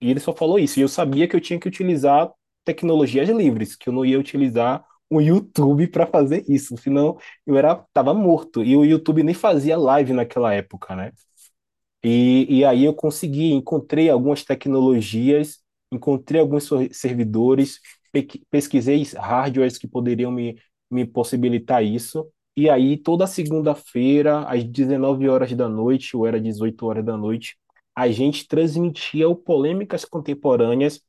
E 0.00 0.10
ele 0.10 0.20
só 0.20 0.32
falou 0.32 0.58
isso. 0.58 0.78
E 0.78 0.82
eu 0.82 0.88
sabia 0.88 1.28
que 1.28 1.34
eu 1.34 1.40
tinha 1.40 1.58
que 1.58 1.68
utilizar 1.68 2.32
tecnologias 2.64 3.28
livres, 3.28 3.74
que 3.74 3.88
eu 3.88 3.92
não 3.92 4.04
ia 4.04 4.18
utilizar 4.18 4.86
o 5.10 5.20
YouTube 5.20 5.88
para 5.88 6.06
fazer 6.06 6.44
isso, 6.48 6.76
senão 6.78 7.18
eu 7.46 7.56
era 7.56 7.74
tava 7.92 8.14
morto. 8.14 8.62
E 8.62 8.76
o 8.76 8.84
YouTube 8.84 9.22
nem 9.22 9.34
fazia 9.34 9.76
live 9.78 10.12
naquela 10.12 10.52
época, 10.54 10.94
né? 10.96 11.12
E, 12.02 12.46
e 12.60 12.64
aí 12.64 12.84
eu 12.84 12.94
consegui, 12.94 13.52
encontrei 13.52 14.08
algumas 14.10 14.44
tecnologias, 14.44 15.58
encontrei 15.90 16.40
alguns 16.40 16.68
servidores, 16.92 17.80
pe- 18.12 18.26
pesquisei 18.50 19.02
hardwares 19.16 19.76
que 19.78 19.88
poderiam 19.88 20.30
me, 20.30 20.58
me 20.90 21.04
possibilitar 21.06 21.84
isso. 21.84 22.28
E 22.56 22.68
aí, 22.70 22.96
toda 22.96 23.26
segunda-feira, 23.26 24.40
às 24.48 24.64
19 24.64 25.28
horas 25.28 25.52
da 25.54 25.68
noite, 25.68 26.16
ou 26.16 26.26
era 26.26 26.40
18 26.40 26.86
horas 26.86 27.04
da 27.04 27.16
noite, 27.16 27.56
a 27.94 28.08
gente 28.10 28.46
transmitia 28.48 29.28
o 29.28 29.36
Polêmicas 29.36 30.04
Contemporâneas 30.04 31.00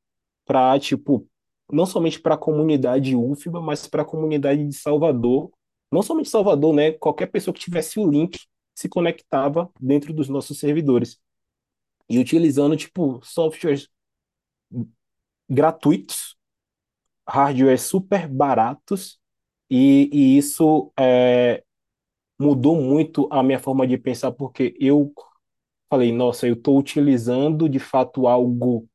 para, 0.46 0.80
tipo, 0.80 1.28
não 1.72 1.86
somente 1.86 2.20
para 2.20 2.36
a 2.36 2.38
comunidade 2.38 3.16
UFBA, 3.16 3.62
mas 3.62 3.88
para 3.88 4.02
a 4.02 4.06
comunidade 4.06 4.66
de 4.68 4.74
Salvador. 4.76 5.52
Não 5.92 6.02
somente 6.02 6.30
Salvador, 6.30 6.74
né? 6.74 6.92
Qualquer 6.94 7.28
pessoa 7.28 7.54
que 7.54 7.60
tivesse 7.60 8.00
o 8.00 8.10
link 8.10 8.40
se 8.76 8.88
conectava 8.88 9.70
dentro 9.80 10.14
dos 10.14 10.30
nossos 10.30 10.60
servidores. 10.60 11.20
E 12.10 12.18
utilizando, 12.20 12.76
tipo, 12.76 13.20
softwares 13.24 13.88
gratuitos, 15.50 16.36
hardwares 17.28 17.82
super 17.82 18.28
baratos, 18.28 19.20
e, 19.70 20.10
e 20.12 20.38
isso 20.38 20.92
é, 20.98 21.64
mudou 22.40 22.82
muito 22.82 23.28
a 23.32 23.44
minha 23.44 23.60
forma 23.60 23.86
de 23.86 23.98
pensar, 23.98 24.32
porque 24.32 24.76
eu 24.80 25.14
falei, 25.90 26.12
nossa, 26.12 26.48
eu 26.48 26.54
estou 26.54 26.78
utilizando 26.78 27.68
de 27.68 27.80
fato 27.80 28.28
algo 28.28 28.88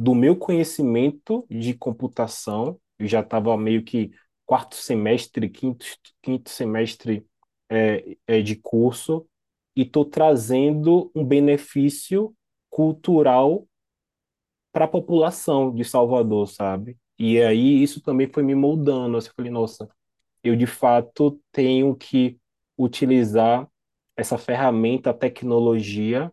do 0.00 0.14
meu 0.14 0.34
conhecimento 0.34 1.46
de 1.50 1.74
computação, 1.74 2.80
eu 2.98 3.06
já 3.06 3.20
estava 3.20 3.54
meio 3.58 3.84
que 3.84 4.10
quarto 4.46 4.74
semestre, 4.74 5.50
quinto, 5.50 5.84
quinto 6.22 6.48
semestre 6.48 7.26
é, 7.68 8.16
é, 8.26 8.40
de 8.40 8.56
curso, 8.56 9.28
e 9.76 9.82
estou 9.82 10.06
trazendo 10.06 11.12
um 11.14 11.22
benefício 11.22 12.34
cultural 12.70 13.68
para 14.72 14.86
a 14.86 14.88
população 14.88 15.74
de 15.74 15.84
Salvador, 15.84 16.48
sabe? 16.48 16.96
E 17.18 17.38
aí 17.38 17.82
isso 17.82 18.00
também 18.00 18.26
foi 18.26 18.42
me 18.42 18.54
moldando. 18.54 19.18
Eu 19.18 19.22
falei, 19.36 19.52
nossa, 19.52 19.86
eu 20.42 20.56
de 20.56 20.66
fato 20.66 21.38
tenho 21.52 21.94
que 21.94 22.38
utilizar 22.78 23.68
essa 24.16 24.38
ferramenta, 24.38 25.10
a 25.10 25.14
tecnologia, 25.14 26.32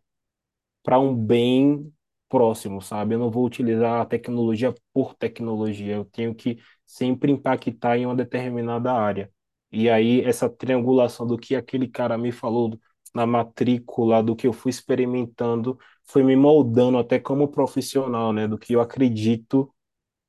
para 0.82 0.98
um 1.02 1.14
bem 1.14 1.94
próximo, 2.30 2.82
sabe? 2.82 3.16
Eu 3.16 3.20
não 3.20 3.32
vou 3.32 3.46
utilizar 3.46 4.02
a 4.02 4.06
tecnologia 4.06 4.74
por 4.94 5.14
tecnologia, 5.16 5.96
eu 5.96 6.06
tenho 6.06 6.34
que 6.36 6.58
sempre 6.86 7.32
impactar 7.32 7.98
em 7.98 8.06
uma 8.06 8.16
determinada 8.16 8.92
área. 8.94 9.32
E 9.72 9.90
aí, 9.90 10.22
essa 10.24 10.50
triangulação 10.50 11.28
do 11.28 11.38
que 11.38 11.56
aquele 11.56 11.88
cara 11.88 12.18
me 12.18 12.32
falou 12.32 12.80
na 13.14 13.26
matrícula, 13.26 14.22
do 14.24 14.36
que 14.36 14.48
eu 14.48 14.54
fui 14.54 14.70
experimentando, 14.70 15.78
foi 16.06 16.24
me 16.24 16.36
moldando 16.36 16.98
até 16.98 17.20
como 17.20 17.48
profissional, 17.50 18.32
né? 18.34 18.48
Do 18.48 18.58
que 18.58 18.74
eu 18.74 18.82
acredito 18.82 19.74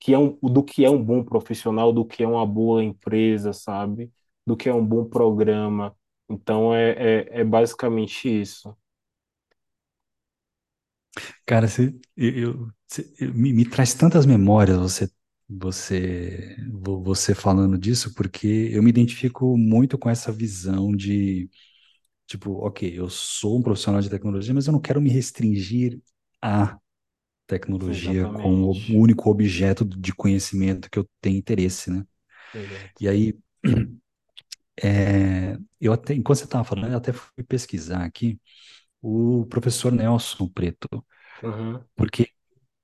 que 0.01 0.15
é 0.15 0.19
um, 0.19 0.39
do 0.43 0.63
que 0.63 0.85
é 0.85 0.91
um 0.91 1.03
bom 1.03 1.25
profissional, 1.25 1.93
do 1.93 2.05
que 2.05 2.23
é 2.23 2.29
uma 2.29 2.47
boa 2.47 2.83
empresa, 2.83 3.53
sabe? 3.53 4.13
Do 4.47 4.57
que 4.57 4.69
é 4.69 4.75
um 4.75 4.85
bom 4.85 5.05
programa. 5.05 5.97
Então, 6.29 6.75
é, 6.75 6.91
é, 7.31 7.41
é 7.41 7.45
basicamente 7.45 8.29
isso. 8.29 8.77
Cara, 11.47 11.69
você, 11.69 11.95
eu, 12.17 12.69
você- 12.87 13.05
me, 13.35 13.53
me 13.53 13.65
traz 13.69 13.95
tantas 13.95 14.27
memórias 14.27 14.79
você, 14.79 15.11
você, 15.49 16.57
vo- 16.73 17.03
você 17.03 17.35
falando 17.35 17.79
disso, 17.79 18.15
porque 18.15 18.47
eu 18.73 18.83
me 18.83 18.91
identifico 18.91 19.57
muito 19.57 19.99
com 19.99 20.11
essa 20.11 20.31
visão 20.33 20.93
de, 20.95 21.49
tipo, 22.27 22.53
ok, 22.67 22.99
eu 22.99 23.09
sou 23.11 23.59
um 23.59 23.63
profissional 23.63 24.01
de 24.03 24.11
tecnologia, 24.11 24.55
mas 24.55 24.67
eu 24.69 24.73
não 24.75 24.81
quero 24.81 25.01
me 25.01 25.11
restringir 25.11 26.01
à 26.43 26.79
tecnologia 27.47 28.29
como 28.29 28.85
o 28.89 29.01
Exatamente. 29.01 29.03
único 29.03 29.31
objeto 29.31 29.85
de 29.85 30.15
conhecimento 30.15 30.91
que 30.91 30.99
eu 30.99 31.09
tenho 31.21 31.39
interesse, 31.39 31.91
né? 31.91 32.05
Exato. 32.53 33.01
E 33.01 33.09
aí, 33.09 33.39
é, 34.83 35.57
eu 35.81 35.93
até, 35.93 36.15
enquanto 36.15 36.39
você 36.39 36.45
estava 36.45 36.65
falando, 36.65 36.93
eu 36.93 36.99
até 36.99 37.13
fui 37.13 37.45
pesquisar 37.45 38.05
aqui 38.05 38.41
o 39.03 39.47
professor 39.47 39.93
Nelson 39.93 40.49
Preto, 40.49 40.89
Uhum. 41.43 41.89
porque 41.97 42.29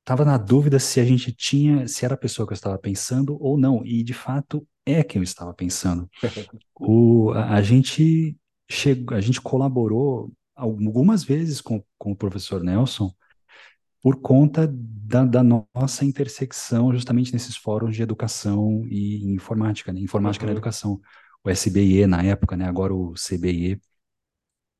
Tava 0.04 0.24
na 0.24 0.38
dúvida 0.38 0.78
se 0.80 1.00
a 1.00 1.04
gente 1.04 1.32
tinha, 1.32 1.88
se 1.88 2.04
era 2.04 2.14
a 2.14 2.18
pessoa 2.18 2.46
que 2.46 2.52
eu 2.52 2.56
estava 2.56 2.78
pensando 2.78 3.38
ou 3.40 3.58
não, 3.58 3.86
e 3.86 4.02
de 4.04 4.14
fato 4.14 4.66
é 4.86 5.04
quem 5.04 5.20
eu 5.20 5.24
estava 5.24 5.54
pensando. 5.54 6.10
O, 6.78 7.32
a, 7.32 7.54
a 7.56 7.62
gente 7.62 8.36
chegou, 8.70 9.16
a 9.16 9.20
gente 9.20 9.40
colaborou 9.40 10.32
algumas 10.56 11.24
vezes 11.24 11.60
com, 11.60 11.84
com 11.98 12.12
o 12.12 12.16
professor 12.16 12.62
Nelson 12.64 13.12
por 14.02 14.20
conta 14.20 14.68
da, 14.72 15.24
da 15.24 15.42
nossa 15.42 16.04
intersecção 16.04 16.92
justamente 16.92 17.32
nesses 17.32 17.56
fóruns 17.56 17.96
de 17.96 18.02
educação 18.02 18.84
e 18.88 19.24
informática, 19.26 19.92
né? 19.92 20.00
Informática 20.00 20.46
na 20.46 20.52
Uhum. 20.52 20.52
educação. 20.52 21.00
O 21.44 21.50
SBIE 21.50 22.06
na 22.06 22.22
época, 22.22 22.56
né? 22.56 22.66
Agora 22.66 22.94
o 22.94 23.16
CBIE. 23.16 23.80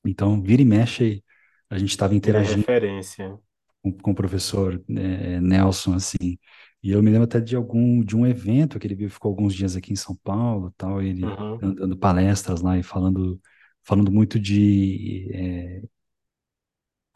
Então, 0.07 0.43
vira 0.43 0.63
e 0.63 0.65
mexe, 0.65 1.25
a 1.71 1.79
gente 1.79 1.91
estava 1.91 2.15
é 2.33 2.41
interagindo 2.41 2.67
referência. 2.67 3.39
com, 3.83 3.93
com 3.93 4.11
o 4.13 4.15
professor 4.15 4.83
eh, 4.89 5.41
Nelson, 5.41 5.95
assim. 5.95 6.39
E 6.83 6.91
eu 6.91 7.03
me 7.03 7.11
lembro 7.11 7.25
até 7.25 7.41
de 7.41 7.57
algum, 7.57 8.05
de 8.05 8.17
um 8.17 8.27
evento 8.27 8.79
que 8.79 8.87
ele 8.87 8.95
veio, 8.95 9.11
ficou 9.11 9.31
alguns 9.31 9.55
dias 9.55 9.77
aqui 9.77 9.93
em 9.93 9.97
São 9.97 10.17
Paulo, 10.17 10.73
tal, 10.77 11.01
ele 11.03 11.39
Uhum. 11.39 11.61
dando 11.61 11.97
palestras 11.97 12.61
lá 12.61 12.77
e 12.79 12.83
falando, 12.83 13.41
falando 13.83 14.11
muito 14.13 14.39
de 14.39 15.31
eh, 15.33 15.83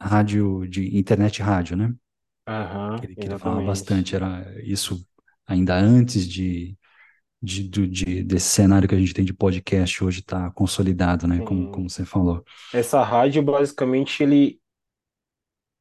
rádio, 0.01 0.67
de 0.67 0.97
internet 0.97 1.37
e 1.39 1.41
rádio, 1.43 1.77
né? 1.77 1.93
Que 2.95 3.05
Aham, 3.05 3.07
ele, 3.07 3.17
ele 3.23 3.35
falava 3.35 3.61
bastante, 3.61 4.15
era 4.15 4.45
isso 4.63 5.05
ainda 5.47 5.75
antes 5.77 6.27
de, 6.27 6.77
de, 7.41 7.63
do, 7.63 7.87
de 7.87 8.23
desse 8.23 8.47
cenário 8.49 8.87
que 8.87 8.95
a 8.95 8.99
gente 8.99 9.13
tem 9.13 9.23
de 9.23 9.33
podcast 9.33 10.03
hoje 10.03 10.19
está 10.19 10.51
consolidado, 10.51 11.27
né? 11.27 11.39
Como, 11.39 11.65
Sim. 11.65 11.71
como 11.71 11.89
você 11.89 12.05
falou. 12.05 12.43
Essa 12.73 13.03
rádio, 13.03 13.41
basicamente, 13.41 14.21
ele, 14.21 14.59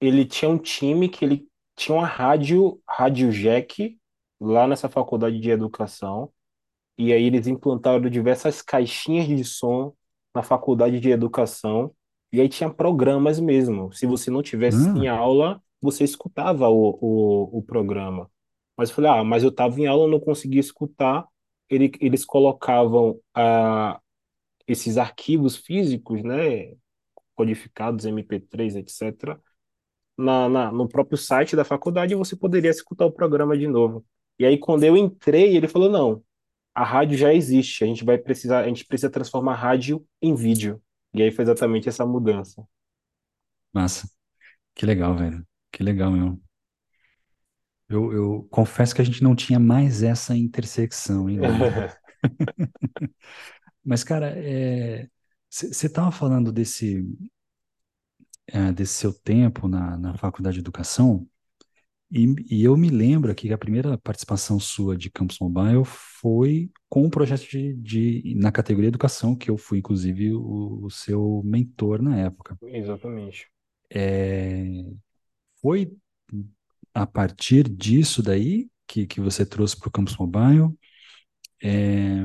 ele 0.00 0.24
tinha 0.24 0.48
um 0.48 0.58
time 0.58 1.08
que 1.08 1.24
ele 1.24 1.48
tinha 1.76 1.96
uma 1.96 2.06
rádio, 2.06 2.80
rádio 2.88 3.30
Jack, 3.30 3.98
lá 4.40 4.66
nessa 4.66 4.88
faculdade 4.88 5.38
de 5.40 5.50
educação. 5.50 6.30
E 6.96 7.12
aí 7.12 7.24
eles 7.24 7.46
implantaram 7.46 8.08
diversas 8.10 8.60
caixinhas 8.60 9.26
de 9.26 9.44
som 9.44 9.94
na 10.34 10.42
faculdade 10.42 10.98
de 11.00 11.10
educação. 11.10 11.92
E 12.32 12.40
aí 12.40 12.48
tinha 12.48 12.68
programas 12.68 13.40
mesmo. 13.40 13.92
Se 13.92 14.06
você 14.06 14.30
não 14.30 14.42
tivesse 14.42 14.88
em 14.90 15.08
Ah, 15.08 15.16
aula, 15.16 15.62
você 15.80 16.04
escutava 16.04 16.68
o, 16.68 16.98
o, 17.00 17.58
o 17.58 17.62
programa. 17.62 18.30
Mas 18.76 18.90
eu 18.90 18.96
falei, 18.96 19.10
ah, 19.10 19.24
mas 19.24 19.42
eu 19.42 19.48
estava 19.48 19.80
em 19.80 19.86
aula, 19.86 20.08
não 20.08 20.20
conseguia 20.20 20.60
escutar. 20.60 21.26
Ele, 21.70 21.92
eles 22.00 22.24
colocavam 22.24 23.20
ah, 23.34 24.00
esses 24.66 24.96
arquivos 24.98 25.56
físicos, 25.56 26.22
né, 26.22 26.74
codificados, 27.34 28.06
MP3, 28.06 28.76
etc., 28.76 29.38
na, 30.16 30.48
na, 30.48 30.72
no 30.72 30.88
próprio 30.88 31.16
site 31.16 31.54
da 31.54 31.64
faculdade 31.64 32.12
e 32.12 32.16
você 32.16 32.34
poderia 32.36 32.70
escutar 32.70 33.06
o 33.06 33.12
programa 33.12 33.56
de 33.56 33.68
novo. 33.68 34.04
E 34.38 34.44
aí, 34.44 34.58
quando 34.58 34.84
eu 34.84 34.96
entrei, 34.96 35.56
ele 35.56 35.68
falou, 35.68 35.88
não, 35.88 36.22
a 36.74 36.84
rádio 36.84 37.16
já 37.18 37.32
existe, 37.34 37.84
a 37.84 37.86
gente 37.86 38.04
vai 38.04 38.18
precisar, 38.18 38.60
a 38.64 38.68
gente 38.68 38.84
precisa 38.84 39.10
transformar 39.10 39.52
a 39.52 39.56
rádio 39.56 40.04
em 40.22 40.34
vídeo. 40.34 40.82
E 41.14 41.22
aí 41.22 41.30
foi 41.30 41.44
exatamente 41.44 41.88
essa 41.88 42.04
mudança. 42.06 42.66
massa. 43.72 44.08
Que 44.74 44.86
legal, 44.86 45.16
velho. 45.16 45.46
Que 45.72 45.82
legal 45.82 46.10
mesmo. 46.12 46.47
Eu, 47.88 48.12
eu 48.12 48.48
confesso 48.50 48.94
que 48.94 49.00
a 49.00 49.04
gente 49.04 49.22
não 49.22 49.34
tinha 49.34 49.58
mais 49.58 50.02
essa 50.02 50.36
intersecção 50.36 51.26
ainda, 51.26 51.48
né? 51.58 51.92
Mas, 53.84 54.04
cara, 54.04 54.34
você 55.48 55.86
estava 55.86 56.12
falando 56.12 56.52
desse, 56.52 57.04
é, 58.46 58.72
desse 58.72 58.94
seu 58.94 59.12
tempo 59.12 59.68
na, 59.68 59.96
na 59.96 60.14
faculdade 60.16 60.54
de 60.54 60.60
educação, 60.60 61.26
e, 62.10 62.34
e 62.50 62.64
eu 62.64 62.74
me 62.76 62.88
lembro 62.88 63.30
aqui 63.30 63.48
que 63.48 63.52
a 63.52 63.58
primeira 63.58 63.98
participação 63.98 64.58
sua 64.58 64.96
de 64.96 65.10
Campus 65.10 65.38
Mobile 65.38 65.84
foi 65.84 66.70
com 66.88 67.04
o 67.04 67.10
projeto 67.10 67.42
de, 67.42 67.74
de, 67.74 68.34
na 68.36 68.50
categoria 68.50 68.88
educação, 68.88 69.36
que 69.36 69.50
eu 69.50 69.58
fui, 69.58 69.78
inclusive, 69.78 70.32
o, 70.32 70.84
o 70.84 70.90
seu 70.90 71.42
mentor 71.44 72.00
na 72.00 72.18
época. 72.18 72.56
Exatamente. 72.62 73.50
É, 73.90 74.84
foi 75.60 75.92
a 77.02 77.06
partir 77.06 77.68
disso 77.68 78.22
daí 78.22 78.68
que, 78.86 79.06
que 79.06 79.20
você 79.20 79.44
trouxe 79.46 79.76
para 79.78 79.88
o 79.88 79.92
Campus 79.92 80.16
Mobile? 80.16 80.74
É, 81.62 82.24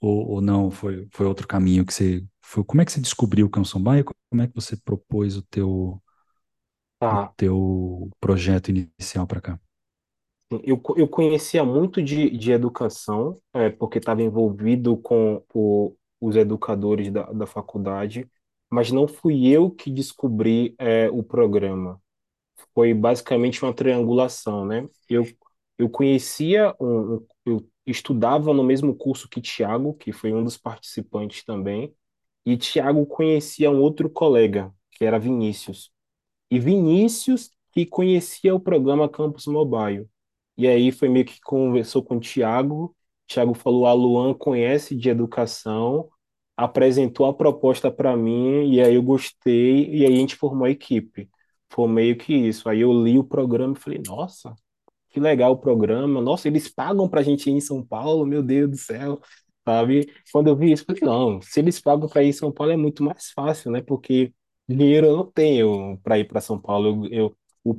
ou, 0.00 0.28
ou 0.30 0.40
não, 0.40 0.70
foi, 0.70 1.08
foi 1.12 1.26
outro 1.26 1.46
caminho 1.48 1.84
que 1.86 1.94
você 1.94 2.24
foi, 2.42 2.64
como 2.64 2.82
é 2.82 2.84
que 2.84 2.92
você 2.92 3.00
descobriu 3.00 3.46
o 3.46 3.50
Canção 3.50 3.82
Baia? 3.82 4.04
Como 4.30 4.42
é 4.42 4.48
que 4.48 4.54
você 4.54 4.76
propôs 4.76 5.36
o 5.36 5.42
teu 5.42 6.02
o 7.10 7.18
Tá. 7.18 7.34
teu 7.36 8.10
projeto 8.20 8.70
inicial 8.70 9.26
para 9.26 9.40
cá? 9.40 9.60
Eu, 10.64 10.82
eu 10.96 11.08
conhecia 11.08 11.64
muito 11.64 12.02
de, 12.02 12.30
de 12.30 12.50
educação, 12.52 13.40
é, 13.54 13.70
porque 13.70 13.98
estava 13.98 14.20
envolvido 14.22 14.96
com 14.96 15.44
o, 15.54 15.94
os 16.20 16.34
educadores 16.36 17.10
da, 17.12 17.24
da 17.32 17.46
faculdade, 17.46 18.28
mas 18.68 18.90
não 18.90 19.06
fui 19.06 19.46
eu 19.48 19.70
que 19.70 19.90
descobri, 19.90 20.74
é, 20.78 21.08
o 21.10 21.22
programa. 21.22 22.00
Foi 22.74 22.94
basicamente 22.94 23.62
uma 23.62 23.74
triangulação, 23.74 24.64
né? 24.64 24.88
Eu, 25.08 25.26
eu 25.78 25.88
conhecia, 25.90 26.74
um, 26.80 27.24
eu 27.44 27.66
estudava 27.86 28.52
no 28.54 28.62
mesmo 28.62 28.94
curso 28.94 29.28
que 29.28 29.40
Tiago, 29.40 29.94
que 29.94 30.12
foi 30.12 30.32
um 30.32 30.44
dos 30.44 30.56
participantes 30.56 31.44
também, 31.44 31.94
e 32.46 32.56
Tiago 32.56 33.06
conhecia 33.06 33.70
um 33.70 33.80
outro 33.80 34.08
colega, 34.10 34.72
que 34.92 35.04
era 35.04 35.18
Vinícius. 35.18 35.90
E 36.50 36.58
Vinícius 36.58 37.50
que 37.72 37.86
conhecia 37.86 38.54
o 38.54 38.60
programa 38.60 39.08
Campus 39.08 39.46
Mobile. 39.46 40.08
E 40.56 40.66
aí 40.68 40.92
foi 40.92 41.08
meio 41.08 41.24
que 41.24 41.40
conversou 41.40 42.02
com 42.02 42.16
o 42.16 42.20
Tiago. 42.20 42.94
Tiago 43.26 43.54
falou: 43.54 43.86
a 43.86 43.92
Luan 43.92 44.34
conhece 44.34 44.94
de 44.96 45.08
educação, 45.08 46.08
apresentou 46.56 47.26
a 47.26 47.34
proposta 47.34 47.90
para 47.90 48.16
mim, 48.16 48.70
e 48.72 48.80
aí 48.80 48.94
eu 48.94 49.02
gostei, 49.02 49.88
e 49.90 50.04
aí 50.06 50.12
a 50.14 50.16
gente 50.16 50.36
formou 50.36 50.66
a 50.66 50.70
equipe. 50.70 51.30
Foi 51.70 51.88
meio 51.88 52.16
que 52.18 52.34
isso. 52.34 52.68
Aí 52.68 52.80
eu 52.80 52.92
li 52.92 53.18
o 53.18 53.24
programa 53.24 53.74
e 53.76 53.80
falei: 53.80 54.00
nossa, 54.06 54.54
que 55.10 55.20
legal 55.20 55.52
o 55.52 55.58
programa. 55.58 56.20
Nossa, 56.22 56.48
eles 56.48 56.68
pagam 56.68 57.08
pra 57.08 57.22
gente 57.22 57.50
ir 57.50 57.54
em 57.54 57.60
São 57.60 57.84
Paulo, 57.86 58.26
meu 58.26 58.42
Deus 58.42 58.70
do 58.70 58.76
céu, 58.78 59.20
sabe? 59.66 60.12
Quando 60.32 60.48
eu 60.48 60.56
vi 60.56 60.72
isso, 60.72 60.84
eu 60.84 60.86
falei, 60.96 61.02
não, 61.04 61.42
se 61.42 61.60
eles 61.60 61.80
pagam 61.80 62.08
para 62.08 62.22
ir 62.24 62.28
em 62.28 62.32
São 62.32 62.52
Paulo 62.52 62.72
é 62.72 62.76
muito 62.76 63.02
mais 63.04 63.30
fácil, 63.32 63.70
né? 63.72 63.82
Porque 63.82 64.32
dinheiro 64.68 65.06
eu 65.08 65.16
não 65.18 65.26
tenho 65.32 65.98
para 66.02 66.18
ir 66.18 66.26
para 66.28 66.40
São 66.40 66.60
Paulo. 66.60 67.06
Eu, 67.08 67.28
eu- 67.30 67.36
o, 67.64 67.74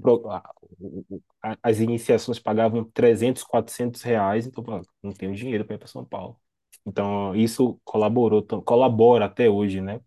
a- 1.41 1.58
as 1.63 1.80
iniciações 1.80 2.39
pagavam 2.39 2.84
300, 2.93 3.43
400 3.43 4.01
reais, 4.01 4.45
então 4.47 4.63
não 5.01 5.12
tenho 5.12 5.34
dinheiro 5.36 5.65
para 5.65 5.75
ir 5.75 5.80
para 5.80 5.88
São 5.88 6.06
Paulo. 6.06 6.38
Então, 6.86 7.36
isso 7.36 7.80
colaborou, 7.84 8.43
colabora 8.63 9.25
até 9.25 9.49
hoje, 9.49 9.82
né? 9.82 10.01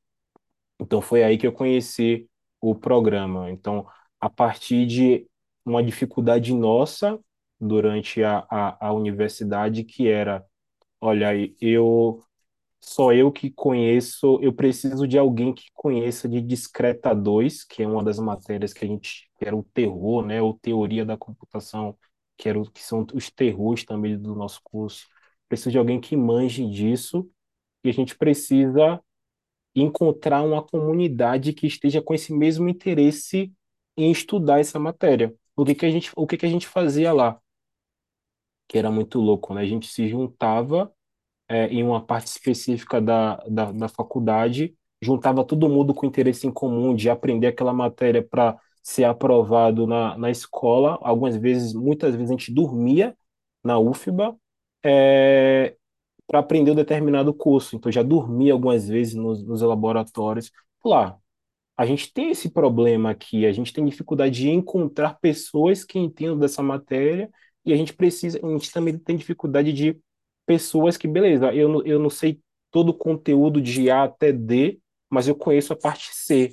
Então 0.81 1.01
foi 1.03 1.23
aí 1.25 1.39
que 1.39 1.47
eu 1.47 1.53
conheci 1.53 2.29
o 2.71 2.75
programa. 2.75 3.51
Então, 3.51 3.87
a 4.21 4.31
partir 4.31 4.87
de 4.87 5.27
uma 5.65 5.83
dificuldade 5.83 6.53
nossa 6.55 7.19
durante 7.61 8.23
a, 8.23 8.47
a, 8.51 8.89
a 8.89 8.93
universidade, 8.93 9.85
que 9.85 10.09
era, 10.09 10.45
olha, 11.01 11.33
eu 11.61 12.23
só 12.81 13.13
eu 13.13 13.33
que 13.33 13.51
conheço, 13.51 14.39
eu 14.43 14.53
preciso 14.53 15.09
de 15.09 15.19
alguém 15.19 15.55
que 15.55 15.65
conheça 15.75 16.29
de 16.29 16.41
Discreta 16.41 17.15
2, 17.15 17.65
que 17.65 17.83
é 17.83 17.87
uma 17.87 18.05
das 18.05 18.19
matérias 18.19 18.73
que 18.73 18.85
a 18.85 18.89
gente, 18.89 19.31
que 19.39 19.45
era 19.47 19.57
o 19.57 19.65
terror, 19.75 20.25
né, 20.27 20.43
ou 20.43 20.59
teoria 20.59 21.05
da 21.05 21.17
computação, 21.17 21.97
que, 22.37 22.49
era, 22.49 22.59
o- 22.61 22.71
que 22.71 22.83
são 22.83 23.07
os 23.15 23.31
terrores 23.31 23.85
também 23.85 24.19
do 24.19 24.35
nosso 24.35 24.61
curso. 24.63 25.07
Preciso 25.49 25.71
de 25.71 25.79
alguém 25.79 26.01
que 26.01 26.17
manje 26.17 26.69
disso, 26.69 27.29
e 27.85 27.89
a 27.91 27.93
gente 27.93 28.17
precisa 28.17 29.01
encontrar 29.83 30.43
uma 30.43 30.63
comunidade 30.63 31.53
que 31.53 31.67
esteja 31.67 32.01
com 32.03 32.15
esse 32.15 32.33
mesmo 32.33 32.69
interesse 32.69 33.53
em 33.97 34.11
estudar 34.11 34.61
essa 34.61 34.79
matéria. 34.79 35.35
O 35.57 35.65
que 35.65 35.75
que 35.75 35.87
a 35.87 35.91
gente, 35.91 36.11
o 36.17 36.27
que 36.27 36.37
que 36.37 36.47
a 36.47 36.49
gente 36.49 36.67
fazia 36.67 37.13
lá? 37.13 37.41
Que 38.69 38.79
era 38.79 38.91
muito 38.91 39.21
louco, 39.21 39.55
né? 39.55 39.63
A 39.63 39.67
gente 39.67 39.87
se 39.89 40.09
juntava 40.09 40.93
é, 41.49 41.67
em 41.69 41.83
uma 41.83 42.05
parte 42.05 42.29
específica 42.29 43.01
da, 43.01 43.37
da, 43.49 43.73
da 43.73 43.89
faculdade, 43.89 44.77
juntava 45.01 45.45
todo 45.45 45.69
mundo 45.69 45.95
com 45.95 46.07
interesse 46.07 46.47
em 46.47 46.53
comum 46.53 46.95
de 46.95 47.11
aprender 47.11 47.49
aquela 47.49 47.73
matéria 47.73 48.23
para 48.27 48.59
ser 48.83 49.05
aprovado 49.05 49.87
na, 49.87 50.17
na 50.19 50.31
escola. 50.31 50.99
Algumas 51.03 51.37
vezes, 51.37 51.75
muitas 51.75 52.15
vezes 52.15 52.31
a 52.31 52.35
gente 52.35 52.53
dormia 52.53 53.17
na 53.63 53.79
UFBA, 53.79 54.37
é, 54.85 55.77
para 56.27 56.39
aprender 56.41 56.71
um 56.73 56.75
determinado 56.75 57.33
curso. 57.35 57.77
Então, 57.77 57.91
já 57.93 58.03
dormia 58.03 58.53
algumas 58.53 58.89
vezes 58.89 59.15
nos, 59.15 59.43
nos 59.45 59.63
laboratórios. 59.63 60.51
Lá, 60.85 61.19
a 61.77 61.87
gente 61.87 62.13
tem 62.13 62.31
esse 62.31 62.51
problema 62.51 63.11
aqui, 63.11 63.47
a 63.47 63.53
gente 63.53 63.73
tem 63.73 63.85
dificuldade 63.85 64.35
de 64.37 64.51
encontrar 64.51 65.19
pessoas 65.21 65.85
que 65.85 65.99
entendam 65.99 66.39
dessa 66.39 66.63
matéria 66.63 67.31
e 67.65 67.73
a 67.73 67.77
gente 67.77 67.93
precisa, 67.95 68.39
a 68.45 68.49
gente 68.51 68.71
também 68.73 68.97
tem 68.99 69.17
dificuldade 69.17 69.73
de 69.73 69.99
pessoas 70.47 70.97
que, 70.97 71.09
beleza, 71.09 71.53
eu, 71.55 71.69
não- 71.69 71.87
eu 71.87 71.99
não 71.99 72.11
sei 72.11 72.41
todo 72.71 72.91
o 72.91 72.95
conteúdo 72.95 73.61
de 73.61 73.91
A 73.91 74.05
até 74.05 74.33
D, 74.33 74.79
mas 75.11 75.27
eu 75.29 75.35
conheço 75.35 75.73
a 75.73 75.77
parte 75.77 76.11
C. 76.15 76.53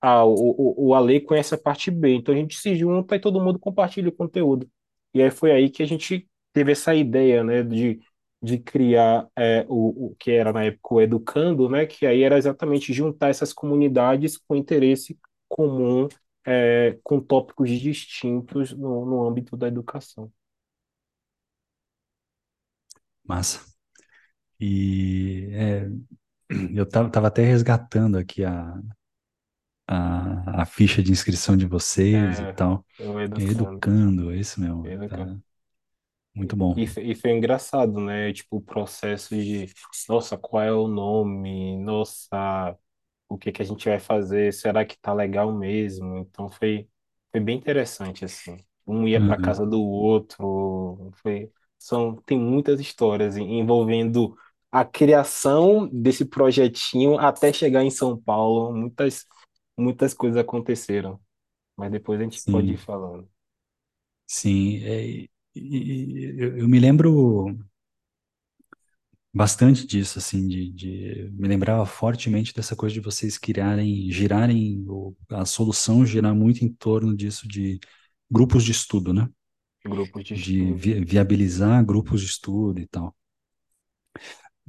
Ah, 0.00 0.24
o, 0.24 0.32
o, 0.34 0.88
o 0.88 0.94
Ale 0.94 1.20
conhece 1.20 1.54
a 1.54 1.58
parte 1.58 1.90
B, 1.90 2.14
então 2.14 2.34
a 2.34 2.38
gente 2.38 2.56
se 2.56 2.76
junta 2.76 3.16
e 3.16 3.20
todo 3.20 3.40
mundo 3.42 3.58
compartilha 3.58 4.08
o 4.08 4.12
conteúdo. 4.12 4.68
E 5.14 5.22
aí 5.22 5.30
foi 5.30 5.52
aí 5.52 5.70
que 5.70 5.82
a 5.82 5.86
gente 5.86 6.28
teve 6.52 6.72
essa 6.72 6.94
ideia, 6.94 7.42
né, 7.42 7.62
de, 7.62 8.00
de 8.42 8.58
criar 8.58 9.28
é, 9.36 9.64
o, 9.68 10.08
o 10.12 10.16
que 10.18 10.30
era 10.30 10.52
na 10.52 10.64
época 10.64 10.94
o 10.94 11.00
Educando, 11.00 11.68
né, 11.68 11.86
que 11.86 12.06
aí 12.06 12.22
era 12.22 12.38
exatamente 12.38 12.92
juntar 12.92 13.28
essas 13.30 13.52
comunidades 13.52 14.36
com 14.38 14.54
interesse 14.56 15.18
comum, 15.48 16.08
é, 16.46 16.98
com 17.02 17.20
tópicos 17.20 17.70
distintos 17.70 18.72
no, 18.72 19.04
no 19.06 19.26
âmbito 19.28 19.56
da 19.56 19.68
educação. 19.68 20.30
Massa. 23.24 23.60
E 24.60 25.48
é, 25.52 25.88
eu 26.74 26.88
tava, 26.88 27.10
tava 27.10 27.28
até 27.28 27.44
resgatando 27.44 28.18
aqui 28.18 28.44
a, 28.44 28.80
a, 29.86 30.62
a 30.62 30.66
ficha 30.66 31.02
de 31.02 31.12
inscrição 31.12 31.56
de 31.56 31.66
vocês 31.66 32.38
e 32.40 32.46
É, 32.46 32.48
tal. 32.48 32.84
o 32.98 33.20
É 33.36 33.42
Educando. 33.44 33.84
Educando, 33.84 34.30
é 34.32 34.36
isso 34.38 34.60
mesmo. 34.60 34.94
Educando. 34.94 35.34
Tá 35.34 35.38
muito 36.36 36.56
bom. 36.56 36.76
E, 36.76 36.86
foi- 36.86 37.04
e 37.10 37.14
foi 37.14 37.30
engraçado, 37.32 38.00
né? 38.00 38.32
Tipo, 38.32 38.56
o 38.58 38.60
processo 38.62 39.34
de, 39.34 39.66
nossa, 40.08 40.36
qual 40.38 40.62
é 40.62 40.72
o 40.72 40.86
nome? 40.88 41.78
Nossa, 41.78 42.76
o 43.28 43.38
que 43.38 43.52
que 43.52 43.62
a 43.62 43.64
gente 43.64 43.88
vai 43.88 43.98
fazer? 44.00 44.52
Será 44.52 44.84
que 44.84 44.98
tá 44.98 45.12
legal 45.14 45.52
mesmo? 45.52 46.18
Então 46.18 46.48
foi, 46.50 46.88
foi 47.32 47.40
bem 47.40 47.58
interessante, 47.58 48.24
assim. 48.24 48.58
Um 48.86 49.06
ia 49.08 49.20
para 49.20 49.38
Uhum. 49.38 49.40
casa 49.40 49.66
do 49.66 49.80
outro. 49.82 51.12
Foi, 51.22 51.50
são, 51.78 52.16
tem 52.26 52.38
muitas 52.38 52.80
histórias 52.80 53.36
en- 53.36 53.60
envolvendo 53.60 54.36
a 54.72 54.84
criação 54.84 55.88
desse 55.92 56.24
projetinho 56.24 57.18
até 57.18 57.52
chegar 57.52 57.84
em 57.84 57.90
São 57.90 58.16
Paulo. 58.20 58.74
Muitas, 58.74 59.26
muitas 59.76 60.14
coisas 60.14 60.38
aconteceram. 60.40 61.20
Mas 61.76 61.90
depois 61.92 62.20
a 62.20 62.24
gente 62.24 62.42
pode 62.50 62.74
ir 62.74 62.76
Sim, 62.76 62.78
falando. 62.78 63.28
sim. 64.26 64.82
É, 64.84 65.28
e- 65.60 66.34
eu, 66.38 66.58
eu 66.58 66.68
me 66.68 66.78
lembro 66.80 67.56
bastante 69.32 69.86
disso, 69.86 70.18
assim, 70.18 70.46
de, 70.48 70.72
de 70.72 71.30
me 71.34 71.46
lembrava 71.48 71.84
fortemente 71.86 72.54
dessa 72.54 72.74
coisa 72.76 72.94
de 72.94 73.00
vocês 73.00 73.36
criarem, 73.38 74.10
girarem, 74.10 74.84
a 75.30 75.44
solução 75.44 76.04
girar 76.06 76.34
muito 76.34 76.64
em 76.64 76.72
torno 76.72 77.14
disso 77.16 77.46
de 77.48 77.78
grupos 78.30 78.64
de 78.64 78.72
estudo, 78.72 79.12
né? 79.12 79.28
Grupos 79.86 80.26
de 80.26 80.34
De 80.42 80.72
estudo. 80.74 80.82
vi- 80.82 81.04
viabilizar 81.04 81.84
grupos 81.84 82.20
de 82.20 82.26
estudo 82.28 82.78
e 82.80 82.86
tal. 82.86 83.14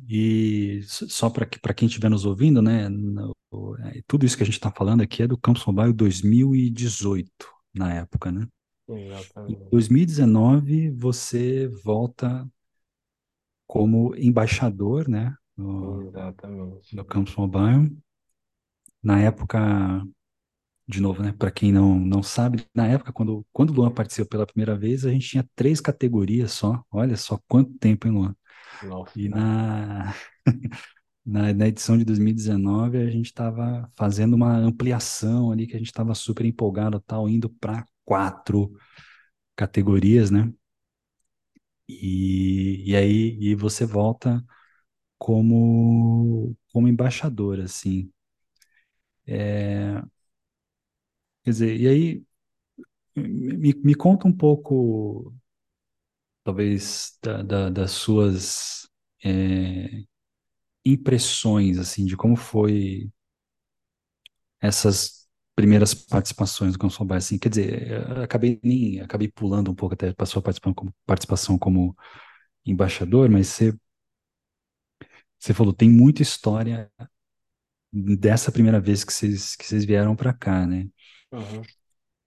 E 0.07 0.81
só 0.83 1.29
para 1.29 1.45
para 1.61 1.73
quem 1.73 1.87
estiver 1.87 2.09
nos 2.09 2.25
ouvindo, 2.25 2.61
né? 2.61 2.87
é, 3.95 4.01
tudo 4.07 4.25
isso 4.25 4.37
que 4.37 4.43
a 4.43 4.45
gente 4.45 4.55
está 4.55 4.71
falando 4.71 5.01
aqui 5.01 5.23
é 5.23 5.27
do 5.27 5.37
Campus 5.37 5.65
Mobile 5.65 5.93
2018, 5.93 7.47
na 7.73 7.93
época, 7.93 8.31
né? 8.31 8.47
Em 9.47 9.57
Exatamente. 9.57 9.69
2019, 9.71 10.89
você 10.91 11.67
volta 11.67 12.47
como 13.65 14.15
embaixador, 14.15 15.07
né? 15.07 15.35
No, 15.55 16.01
Exatamente. 16.07 16.95
no 16.95 17.05
Campus 17.05 17.35
Mobile. 17.35 17.97
Na 19.03 19.19
época, 19.21 19.59
de 20.87 21.01
novo, 21.01 21.21
né? 21.23 21.33
Para 21.33 21.51
quem 21.51 21.71
não, 21.71 21.99
não 21.99 22.23
sabe, 22.23 22.65
na 22.75 22.87
época, 22.87 23.13
quando, 23.13 23.45
quando 23.53 23.71
o 23.71 23.73
Luan 23.73 23.91
participou 23.91 24.27
pela 24.29 24.47
primeira 24.47 24.77
vez, 24.77 25.05
a 25.05 25.11
gente 25.11 25.29
tinha 25.29 25.49
três 25.55 25.81
categorias 25.81 26.51
só. 26.51 26.83
Olha 26.91 27.17
só 27.17 27.39
quanto 27.47 27.73
tempo, 27.79 28.07
hein, 28.07 28.13
Luan? 28.13 28.35
E 29.15 29.29
Nossa, 29.29 29.29
na, 29.29 30.13
na, 31.25 31.53
na 31.53 31.67
edição 31.67 31.97
de 31.97 32.05
2019, 32.05 32.97
a 32.99 33.09
gente 33.09 33.27
estava 33.27 33.91
fazendo 33.95 34.35
uma 34.35 34.55
ampliação 34.57 35.51
ali, 35.51 35.67
que 35.67 35.75
a 35.75 35.79
gente 35.79 35.87
estava 35.87 36.15
super 36.15 36.45
empolgado, 36.45 36.99
tal, 37.01 37.29
indo 37.29 37.49
para 37.49 37.85
quatro 38.07 38.71
categorias, 39.57 40.31
né? 40.31 40.51
E, 41.87 42.83
e 42.91 42.95
aí 42.95 43.37
e 43.41 43.55
você 43.55 43.85
volta 43.85 44.43
como, 45.19 46.55
como 46.73 46.87
embaixador, 46.89 47.59
assim. 47.61 48.11
É, 49.25 50.01
quer 51.43 51.51
dizer, 51.51 51.79
e 51.79 51.87
aí 51.87 52.25
me, 53.15 53.73
me 53.83 53.95
conta 53.95 54.27
um 54.27 54.33
pouco, 54.33 55.33
talvez, 56.43 57.17
da, 57.21 57.41
da- 57.43 57.69
das 57.69 57.91
suas 57.91 58.87
é, 59.23 60.03
impressões, 60.85 61.77
assim, 61.79 62.05
de 62.05 62.17
como 62.17 62.35
foi 62.35 63.11
essas 64.61 65.16
primeiras 65.57 65.95
participações 65.95 66.73
do 66.75 66.79
Consul 66.79 67.07
assim, 67.13 67.39
quer 67.39 67.49
dizer, 67.49 67.91
eu 68.17 68.23
acabei 68.23 68.61
nem, 68.63 69.01
acabei 69.01 69.29
pulando 69.29 69.71
um 69.71 69.75
pouco 69.75 69.95
até 69.95 70.13
para 70.13 70.27
sua 70.27 70.41
participação 70.43 70.75
como, 70.75 70.95
participação 71.07 71.59
como 71.59 71.97
embaixador, 72.65 73.29
mas 73.29 73.47
você, 73.49 73.73
você 75.39 75.53
falou, 75.53 75.73
tem 75.73 75.89
muita 75.89 76.21
história 76.21 76.89
dessa 77.91 78.51
primeira 78.51 78.79
vez 78.79 79.03
que 79.03 79.11
vocês, 79.13 79.55
que 79.55 79.65
vocês 79.65 79.85
vieram 79.85 80.15
para 80.15 80.33
cá, 80.33 80.65
né? 80.65 80.87
Uhum. 81.31 81.67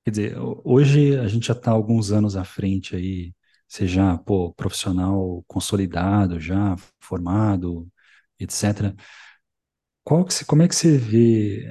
Quer 0.04 0.10
dizer, 0.10 0.38
ho- 0.38 0.60
hoje 0.64 1.18
a 1.18 1.28
gente 1.28 1.46
já 1.46 1.52
está 1.54 1.70
alguns 1.70 2.10
anos 2.12 2.36
à 2.36 2.44
frente 2.44 2.96
aí, 2.96 3.34
você 3.68 3.86
já, 3.86 4.16
pô, 4.18 4.52
profissional 4.54 5.44
consolidado, 5.46 6.40
já 6.40 6.76
formado, 7.00 7.88
etc. 8.38 8.94
Qual 10.04 10.24
que, 10.26 10.44
como 10.46 10.62
é 10.62 10.68
que 10.68 10.74
você 10.76 10.98
vê, 10.98 11.64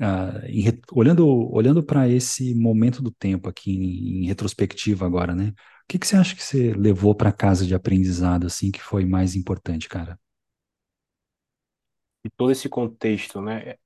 ah, 0.00 0.40
em 0.48 0.64
olhando, 0.92 1.26
olhando 1.52 1.82
para 1.82 2.08
esse 2.08 2.54
momento 2.54 3.02
do 3.02 3.10
tempo 3.10 3.48
aqui 3.48 3.72
em, 3.72 4.24
em 4.24 4.26
retrospectiva 4.26 5.06
agora, 5.06 5.34
né? 5.34 5.48
O 5.50 5.54
que 5.88 5.98
que 5.98 6.06
você 6.06 6.16
acha 6.16 6.34
que 6.36 6.42
você 6.42 6.72
levou 6.74 7.14
para 7.14 7.32
casa 7.32 7.66
de 7.66 7.74
aprendizado, 7.74 8.46
assim, 8.46 8.70
que 8.70 8.82
foi 8.82 9.04
mais 9.04 9.34
importante, 9.36 9.88
cara? 9.88 10.18
E 12.24 12.30
todo 12.30 12.50
esse 12.52 12.68
contexto, 12.68 13.40
né? 13.40 13.76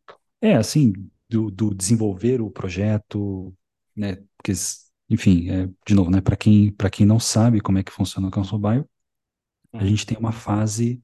É, 0.41 0.57
assim, 0.57 0.93
do, 1.29 1.51
do 1.51 1.75
desenvolver 1.75 2.41
o 2.41 2.51
projeto, 2.51 3.55
né? 3.95 4.17
Porque, 4.37 4.53
enfim, 5.09 5.51
é, 5.51 5.67
de 5.87 5.95
novo, 5.95 6.11
né? 6.11 6.21
Para 6.21 6.37
quem, 6.37 6.73
para 6.73 6.91
quem 6.91 7.05
não 7.07 7.21
sabe 7.21 7.61
como 7.61 7.79
é 7.79 7.83
que 7.83 7.93
funciona 7.93 8.29
o 8.29 8.31
Council 8.31 8.59
Bio, 8.59 8.89
a 9.79 9.85
Uhum. 9.85 9.87
gente 9.87 10.07
tem 10.07 10.19
uma 10.19 10.33
fase 10.33 11.03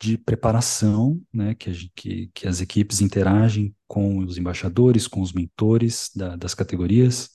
de 0.00 0.18
preparação, 0.18 1.20
né? 1.32 1.54
Que, 1.54 1.70
a 1.70 1.74
que, 1.94 2.30
que 2.34 2.48
as 2.48 2.60
equipes 2.60 3.00
interagem 3.00 3.74
com 3.88 4.18
os 4.18 4.38
embaixadores, 4.38 5.06
com 5.08 5.20
os 5.22 5.32
mentores 5.32 6.10
da- 6.14 6.36
das 6.36 6.54
categorias, 6.54 7.30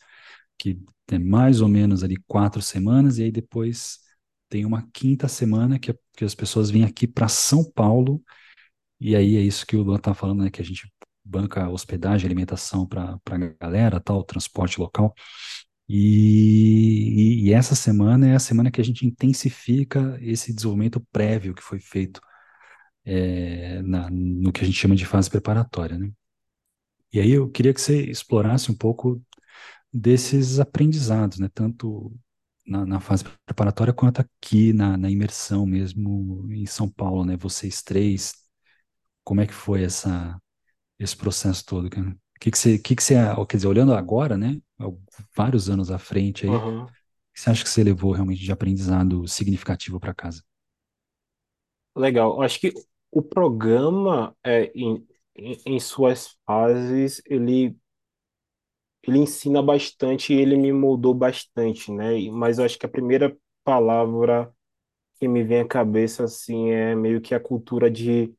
que 0.60 0.80
é 1.12 1.20
mais 1.20 1.62
ou 1.62 1.68
menos 1.70 2.04
ali 2.04 2.18
quatro 2.28 2.62
semanas, 2.62 3.18
e 3.20 3.24
aí 3.26 3.32
depois 3.32 4.00
tem 4.50 4.66
uma 4.66 4.88
quinta 4.94 5.28
semana 5.28 5.80
que, 5.80 5.94
que 6.18 6.26
as 6.26 6.36
pessoas 6.36 6.70
vêm 6.72 6.84
aqui 6.86 7.08
para 7.08 7.28
São 7.30 7.64
Paulo 7.72 8.24
E 9.00 9.16
aí 9.16 9.36
é 9.38 9.42
isso 9.42 9.66
que 9.66 9.76
o 9.76 9.82
Luan 9.84 9.98
tá 10.00 10.14
falando, 10.14 10.44
né? 10.44 10.50
Que 10.52 10.62
a 10.62 10.66
gente 10.66 10.92
banca 11.24 11.70
hospedagem, 11.70 12.26
alimentação 12.28 12.86
para 12.88 13.20
a 13.30 13.38
galera, 13.60 14.00
tal, 14.00 14.24
transporte 14.24 14.80
local. 14.80 15.14
E, 15.90 17.44
e, 17.46 17.50
e 17.50 17.54
essa 17.54 17.76
semana 17.76 18.28
é 18.30 18.36
a 18.36 18.40
semana 18.40 18.72
que 18.72 18.82
a 18.82 18.84
gente 18.84 19.06
intensifica 19.06 20.18
esse 20.22 20.54
desenvolvimento 20.54 21.02
prévio 21.12 21.54
que 21.56 21.62
foi 21.64 21.80
feito 21.80 22.22
é, 23.06 23.82
na, 23.84 24.10
no 24.10 24.52
que 24.52 24.62
a 24.62 24.66
gente 24.66 24.78
chama 24.78 24.96
de 24.96 25.06
fase 25.06 25.30
preparatória, 25.30 25.98
né? 25.98 26.12
E 27.14 27.20
aí 27.20 27.32
eu 27.32 27.50
queria 27.50 27.74
que 27.74 27.82
você 27.82 28.04
explorasse 28.06 28.72
um 28.72 28.76
pouco 28.76 29.22
desses 29.94 30.60
aprendizados, 30.60 31.40
né? 31.40 31.50
Tanto 31.54 32.14
na, 32.68 32.86
na 32.86 33.00
fase 33.00 33.26
preparatória 33.46 33.94
quanto 33.94 34.22
aqui 34.22 34.74
na, 34.74 34.98
na 34.98 35.10
imersão 35.12 35.66
mesmo 35.66 36.48
em 36.54 36.66
São 36.66 36.90
Paulo, 36.90 37.26
né? 37.26 37.38
Vocês 37.38 37.84
três, 37.84 38.34
como 39.24 39.42
é 39.42 39.48
que 39.48 39.54
foi 39.54 39.84
essa, 39.84 40.40
esse 41.00 41.18
processo 41.18 41.66
todo, 41.66 41.90
cara? 41.90 42.10
O 42.12 42.40
que 42.42 42.52
que 42.52 42.58
você, 42.58 42.80
que 42.80 42.96
que 42.96 43.04
você, 43.04 43.16
quer 43.50 43.58
dizer, 43.58 43.68
olhando 43.70 43.94
agora, 43.96 44.38
né? 44.38 44.60
Vários 45.36 45.70
anos 45.70 45.92
à 45.92 46.00
frente 46.00 46.46
aí, 46.46 46.58
o 46.58 46.64
Aham. 46.64 46.96
que 47.34 47.42
você 47.42 47.50
acha 47.52 47.64
que 47.64 47.70
você 47.70 47.84
levou 47.84 48.14
realmente 48.14 48.42
de 48.44 48.52
aprendizado 48.52 49.28
significativo 49.28 50.00
para 50.00 50.14
casa? 50.14 50.44
Legal. 51.96 52.34
Eu 52.38 52.42
Acho 52.42 52.60
que 52.60 52.74
o 53.12 53.22
programa, 53.22 54.36
é, 54.44 54.66
em, 54.76 55.06
em, 55.36 55.58
em 55.66 55.80
suas 55.80 56.38
fases, 56.46 57.22
ele, 57.26 57.76
ele 59.04 59.20
ensina 59.20 59.62
bastante 59.62 60.34
e 60.34 60.40
ele 60.40 60.56
me 60.58 60.72
moldou 60.72 61.14
bastante, 61.14 61.92
né? 61.92 62.14
Mas 62.32 62.60
eu 62.60 62.66
acho 62.66 62.78
que 62.78 62.86
a 62.86 62.90
primeira 62.90 63.36
palavra 63.64 64.52
que 65.20 65.28
me 65.28 65.44
vem 65.44 65.62
à 65.62 65.68
cabeça, 65.68 66.26
assim, 66.26 66.72
é 66.72 66.96
meio 66.96 67.22
que 67.22 67.36
a 67.36 67.40
cultura 67.40 67.92
de 67.92 68.34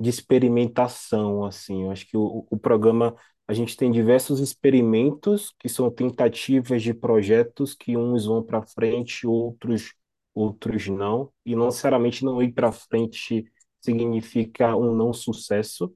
de 0.00 0.10
experimentação, 0.10 1.44
assim. 1.44 1.84
Eu 1.84 1.90
acho 1.92 2.06
que 2.08 2.16
o, 2.16 2.46
o 2.50 2.58
programa, 2.58 3.16
a 3.48 3.54
gente 3.54 3.76
tem 3.76 3.90
diversos 3.90 4.40
experimentos 4.40 5.54
que 5.58 5.68
são 5.68 5.90
tentativas 5.90 6.82
de 6.82 6.94
projetos 6.94 7.74
que 7.74 7.96
uns 7.96 8.26
vão 8.26 8.42
para 8.42 8.62
frente, 8.62 9.26
outros 9.26 9.94
outros 10.34 10.88
não, 10.88 11.32
e 11.46 11.56
não 11.56 11.66
necessariamente 11.66 12.24
não 12.24 12.42
ir 12.42 12.52
para 12.52 12.72
frente 12.72 13.44
significa 13.80 14.76
um 14.76 14.94
não 14.94 15.12
sucesso, 15.12 15.92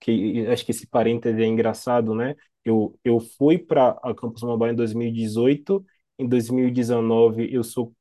que 0.00 0.46
acho 0.48 0.64
que 0.64 0.70
esse 0.72 0.86
parêntese 0.86 1.42
é 1.42 1.46
engraçado, 1.46 2.14
né? 2.14 2.34
Eu, 2.64 2.98
eu 3.04 3.20
fui 3.20 3.58
para 3.58 3.90
a 4.02 4.14
Campus 4.14 4.42
Mobile 4.42 4.72
em 4.72 4.76
2018, 4.76 5.84
em 6.18 6.28
2019 6.28 7.52
eu 7.52 7.64
sou 7.64 7.94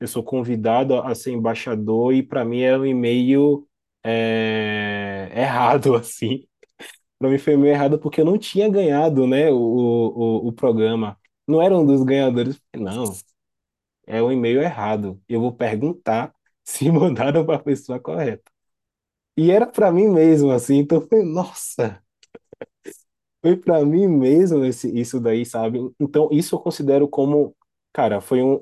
eu 0.00 0.06
sou 0.08 0.22
convidado 0.24 0.94
a 1.00 1.14
ser 1.14 1.32
embaixador 1.32 2.14
e 2.14 2.22
para 2.22 2.44
mim 2.44 2.60
é 2.62 2.76
um 2.78 2.86
e-mail 2.86 3.66
é, 4.04 5.30
errado, 5.34 5.94
assim. 5.96 6.46
Para 7.18 7.30
mim 7.30 7.38
foi 7.38 7.56
meio 7.56 7.72
errado 7.74 7.98
porque 7.98 8.20
eu 8.20 8.24
não 8.24 8.38
tinha 8.38 8.68
ganhado, 8.68 9.26
né, 9.26 9.50
o, 9.50 9.56
o, 9.56 10.48
o 10.48 10.52
programa. 10.52 11.18
Não 11.48 11.62
era 11.62 11.76
um 11.76 11.86
dos 11.86 12.02
ganhadores. 12.04 12.60
Não, 12.76 13.04
é 14.06 14.22
um 14.22 14.32
e-mail 14.32 14.60
errado. 14.62 15.20
Eu 15.28 15.40
vou 15.40 15.52
perguntar 15.52 16.34
se 16.64 16.90
mandaram 16.90 17.44
para 17.46 17.56
a 17.56 17.62
pessoa 17.62 18.00
correta. 18.00 18.50
E 19.36 19.50
era 19.50 19.66
para 19.66 19.90
mim 19.92 20.08
mesmo, 20.08 20.50
assim. 20.50 20.76
Então 20.78 21.00
foi, 21.00 21.22
nossa, 21.24 22.02
foi 23.42 23.56
para 23.56 23.84
mim 23.84 24.06
mesmo 24.08 24.64
esse, 24.64 24.88
isso 24.98 25.20
daí, 25.20 25.44
sabe? 25.46 25.78
Então 26.00 26.28
isso 26.32 26.54
eu 26.56 26.60
considero 26.60 27.08
como, 27.08 27.56
cara, 27.92 28.20
foi 28.20 28.42
um. 28.42 28.60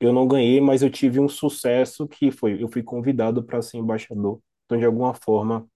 Eu 0.00 0.12
não 0.12 0.26
ganhei, 0.26 0.60
mas 0.60 0.82
eu 0.82 0.90
tive 0.90 1.20
um 1.20 1.28
sucesso 1.28 2.06
que 2.08 2.30
foi, 2.30 2.62
eu 2.62 2.68
fui 2.68 2.82
convidado 2.82 3.42
para 3.44 3.62
ser 3.62 3.78
embaixador. 3.78 4.40
Então, 4.66 4.76
de 4.78 4.84
alguma 4.84 5.14
forma, 5.14 5.66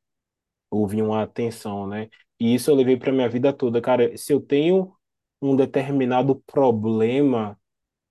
houve 0.70 1.02
uma 1.02 1.22
atenção, 1.24 1.86
né? 1.88 2.08
E 2.40 2.54
isso 2.54 2.70
eu 2.70 2.76
levei 2.76 2.96
para 2.98 3.12
minha 3.12 3.28
vida 3.28 3.52
toda. 3.52 3.80
Cara, 3.82 4.16
se 4.16 4.32
eu 4.32 4.40
tenho 4.40 4.94
um 5.42 5.56
determinado 5.56 6.36
problema, 6.46 7.58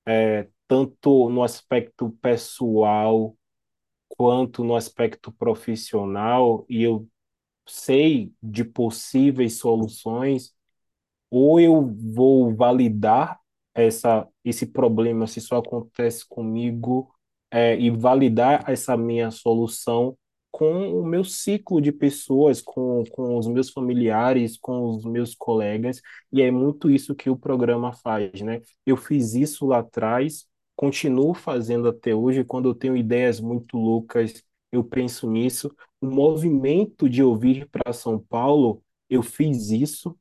é, 0.08 0.50
tanto 0.68 1.30
no 1.30 1.44
aspecto 1.44 2.12
pessoal 2.22 3.37
quanto 4.18 4.64
no 4.64 4.76
aspecto 4.76 5.32
profissional, 5.32 6.66
e 6.70 6.84
eu 6.84 7.08
sei 7.68 8.34
de 8.42 8.64
possíveis 8.64 9.60
soluções, 9.60 10.54
ou 11.30 11.60
eu 11.60 11.94
vou 12.14 12.56
validar 12.56 13.40
essa, 13.74 14.28
esse 14.44 14.66
problema, 14.68 15.28
se 15.28 15.40
isso 15.40 15.56
acontece 15.56 16.26
comigo, 16.28 17.14
é, 17.52 17.78
e 17.80 17.90
validar 17.90 18.70
essa 18.70 18.98
minha 18.98 19.32
solução 19.32 20.18
com 20.52 21.00
o 21.00 21.06
meu 21.06 21.24
ciclo 21.24 21.80
de 21.80 21.92
pessoas, 21.92 22.62
com, 22.62 23.04
com 23.12 23.38
os 23.38 23.48
meus 23.48 23.70
familiares, 23.70 24.58
com 24.58 24.90
os 24.90 25.06
meus 25.06 25.36
colegas, 25.36 26.02
e 26.32 26.42
é 26.42 26.50
muito 26.50 26.90
isso 26.90 27.14
que 27.16 27.30
o 27.30 27.38
programa 27.38 27.94
faz, 27.94 28.42
né? 28.42 28.62
Eu 28.86 28.98
fiz 28.98 29.36
isso 29.36 29.68
lá 29.68 29.80
atrás, 29.80 30.47
continuo 30.78 31.36
fazendo 31.36 31.90
até 31.90 32.16
hoje, 32.16 32.46
quando 32.46 32.70
eu 32.70 32.76
tenho 32.76 32.98
ideias 32.98 33.42
muito 33.42 33.78
loucas, 33.78 34.44
eu 34.72 34.84
penso 34.86 35.30
nisso. 35.32 35.76
O 36.02 36.08
movimento 36.08 37.10
de 37.10 37.22
eu 37.22 37.36
vir 37.38 37.70
para 37.70 37.94
São 37.94 38.20
Paulo, 38.20 38.84
eu 39.10 39.24
fiz 39.24 39.72
isso, 39.72 40.18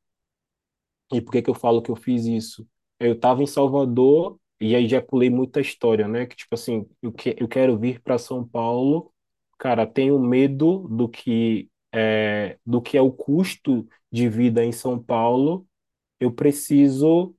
e 1.12 1.20
por 1.20 1.32
que 1.32 1.42
que 1.42 1.50
eu 1.50 1.54
falo 1.54 1.82
que 1.82 1.90
eu 1.90 1.96
fiz 1.96 2.24
isso? 2.26 2.66
Eu 2.98 3.12
estava 3.14 3.42
em 3.42 3.46
Salvador 3.46 4.38
e 4.60 4.74
aí 4.74 4.88
já 4.88 5.00
pulei 5.02 5.30
muita 5.30 5.60
história, 5.60 6.08
né? 6.08 6.26
Que 6.26 6.36
tipo 6.36 6.54
assim, 6.54 6.86
eu, 7.02 7.12
que, 7.12 7.36
eu 7.38 7.48
quero 7.48 7.78
vir 7.78 8.00
para 8.02 8.18
São 8.18 8.46
Paulo, 8.46 9.12
cara, 9.58 9.86
tenho 9.86 10.18
medo 10.18 10.88
do 10.88 11.08
que 11.08 11.70
é, 11.92 12.58
do 12.66 12.80
que 12.82 12.96
é 12.96 13.02
o 13.02 13.12
custo 13.12 13.86
de 14.10 14.28
vida 14.28 14.64
em 14.64 14.72
São 14.72 14.98
Paulo. 15.02 15.66
Eu 16.20 16.32
preciso 16.32 17.34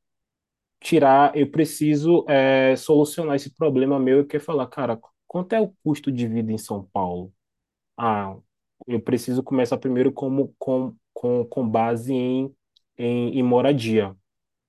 tirar, 0.79 1.35
eu 1.37 1.49
preciso 1.51 2.25
é, 2.29 2.75
solucionar 2.75 3.35
esse 3.35 3.51
problema 3.55 3.99
meu. 3.99 4.19
Eu 4.19 4.27
quero 4.27 4.43
falar, 4.43 4.67
cara, 4.67 4.99
quanto 5.27 5.53
é 5.53 5.61
o 5.61 5.73
custo 5.83 6.11
de 6.11 6.27
vida 6.27 6.51
em 6.51 6.57
São 6.57 6.83
Paulo? 6.93 7.33
Ah, 7.97 8.35
eu 8.87 9.01
preciso 9.01 9.43
começar 9.43 9.77
primeiro 9.77 10.11
como, 10.11 10.53
com, 10.59 10.95
com, 11.13 11.45
com 11.45 11.69
base 11.69 12.13
em, 12.13 12.53
em, 12.97 13.39
em 13.39 13.43
moradia. 13.43 14.15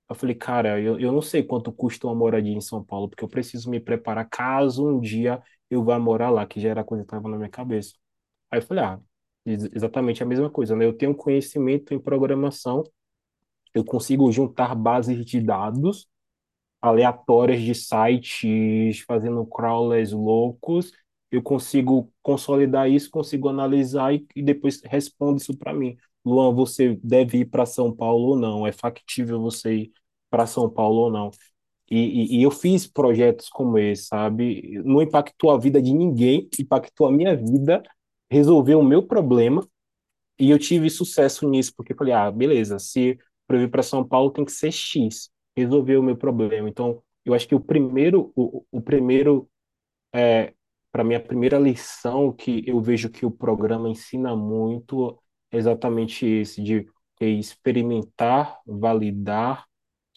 Eu 0.09 0.15
falei, 0.15 0.35
cara, 0.35 0.79
eu, 0.81 0.99
eu 0.99 1.11
não 1.11 1.21
sei 1.21 1.43
quanto 1.43 1.71
custa 1.71 2.07
uma 2.07 2.15
moradia 2.15 2.53
em 2.53 2.61
São 2.61 2.83
Paulo, 2.83 3.09
porque 3.09 3.23
eu 3.23 3.29
preciso 3.29 3.69
me 3.69 3.79
preparar 3.79 4.27
caso 4.29 4.87
um 4.87 4.99
dia 4.99 5.41
eu 5.69 5.83
vá 5.83 5.99
morar 5.99 6.31
lá, 6.31 6.45
que 6.47 6.59
já 6.59 6.69
era 6.69 6.83
coisa 6.83 7.03
que 7.03 7.07
estava 7.07 7.29
na 7.29 7.37
minha 7.37 7.49
cabeça. 7.49 7.93
Aí 8.51 8.59
eu 8.59 8.63
falei, 8.63 8.83
ah, 8.83 8.99
ex- 9.45 9.69
exatamente 9.73 10.23
a 10.23 10.25
mesma 10.25 10.49
coisa, 10.49 10.75
né? 10.75 10.85
Eu 10.85 10.93
tenho 10.97 11.15
conhecimento 11.15 11.93
em 11.93 11.99
programação, 11.99 12.83
eu 13.73 13.83
consigo 13.83 14.31
juntar 14.31 14.75
bases 14.75 15.25
de 15.25 15.41
dados 15.41 16.07
aleatórias 16.81 17.61
de 17.61 17.75
sites, 17.75 19.01
fazendo 19.01 19.45
crawlers 19.45 20.11
loucos, 20.11 20.91
eu 21.31 21.41
consigo 21.41 22.11
consolidar 22.21 22.89
isso, 22.89 23.09
consigo 23.11 23.49
analisar 23.49 24.13
e, 24.13 24.25
e 24.35 24.41
depois 24.41 24.81
responde 24.83 25.41
isso 25.41 25.57
para 25.57 25.73
mim. 25.73 25.97
Luan, 26.25 26.53
você 26.53 26.99
deve 27.03 27.39
ir 27.39 27.45
para 27.45 27.65
São 27.65 27.93
Paulo 27.95 28.29
ou 28.29 28.37
não? 28.39 28.65
É 28.65 28.71
factível 28.71 29.39
você 29.41 29.73
ir 29.75 29.91
para 30.29 30.45
São 30.47 30.69
Paulo 30.69 31.01
ou 31.03 31.11
não? 31.11 31.31
E, 31.89 32.35
e, 32.37 32.39
e 32.39 32.43
eu 32.43 32.51
fiz 32.51 32.87
projetos 32.87 33.49
como 33.49 33.77
esse, 33.77 34.05
sabe? 34.05 34.79
Não 34.85 35.01
impactou 35.01 35.51
a 35.51 35.57
vida 35.57 35.81
de 35.81 35.93
ninguém, 35.93 36.47
impactou 36.59 37.07
a 37.07 37.11
minha 37.11 37.35
vida, 37.35 37.81
resolveu 38.29 38.79
o 38.79 38.83
meu 38.83 39.03
problema 39.03 39.67
e 40.39 40.49
eu 40.49 40.59
tive 40.59 40.89
sucesso 40.89 41.47
nisso, 41.49 41.73
porque 41.75 41.93
eu 41.93 41.97
falei, 41.97 42.13
ah, 42.13 42.31
beleza, 42.31 42.79
se 42.79 43.17
para 43.49 43.57
eu 43.57 43.61
vir 43.61 43.71
para 43.71 43.81
São 43.81 44.07
Paulo 44.07 44.29
tem 44.29 44.45
que 44.45 44.51
ser 44.51 44.71
X, 44.71 45.31
resolveu 45.57 46.01
o 46.01 46.03
meu 46.03 46.15
problema. 46.15 46.69
Então, 46.69 47.01
eu 47.25 47.33
acho 47.33 47.47
que 47.47 47.55
o 47.55 47.59
primeiro, 47.59 48.31
o, 48.35 48.63
o 48.71 48.79
primeiro, 48.79 49.49
é, 50.13 50.53
para 50.91 51.03
mim, 51.03 51.15
a 51.15 51.19
primeira 51.19 51.57
lição 51.57 52.31
que 52.31 52.63
eu 52.67 52.79
vejo 52.79 53.09
que 53.09 53.25
o 53.25 53.31
programa 53.31 53.89
ensina 53.89 54.35
muito 54.35 55.19
é 55.51 55.57
exatamente 55.57 56.27
esse, 56.27 56.61
de 56.61 56.87
experimentar, 57.19 58.59
validar 58.67 59.67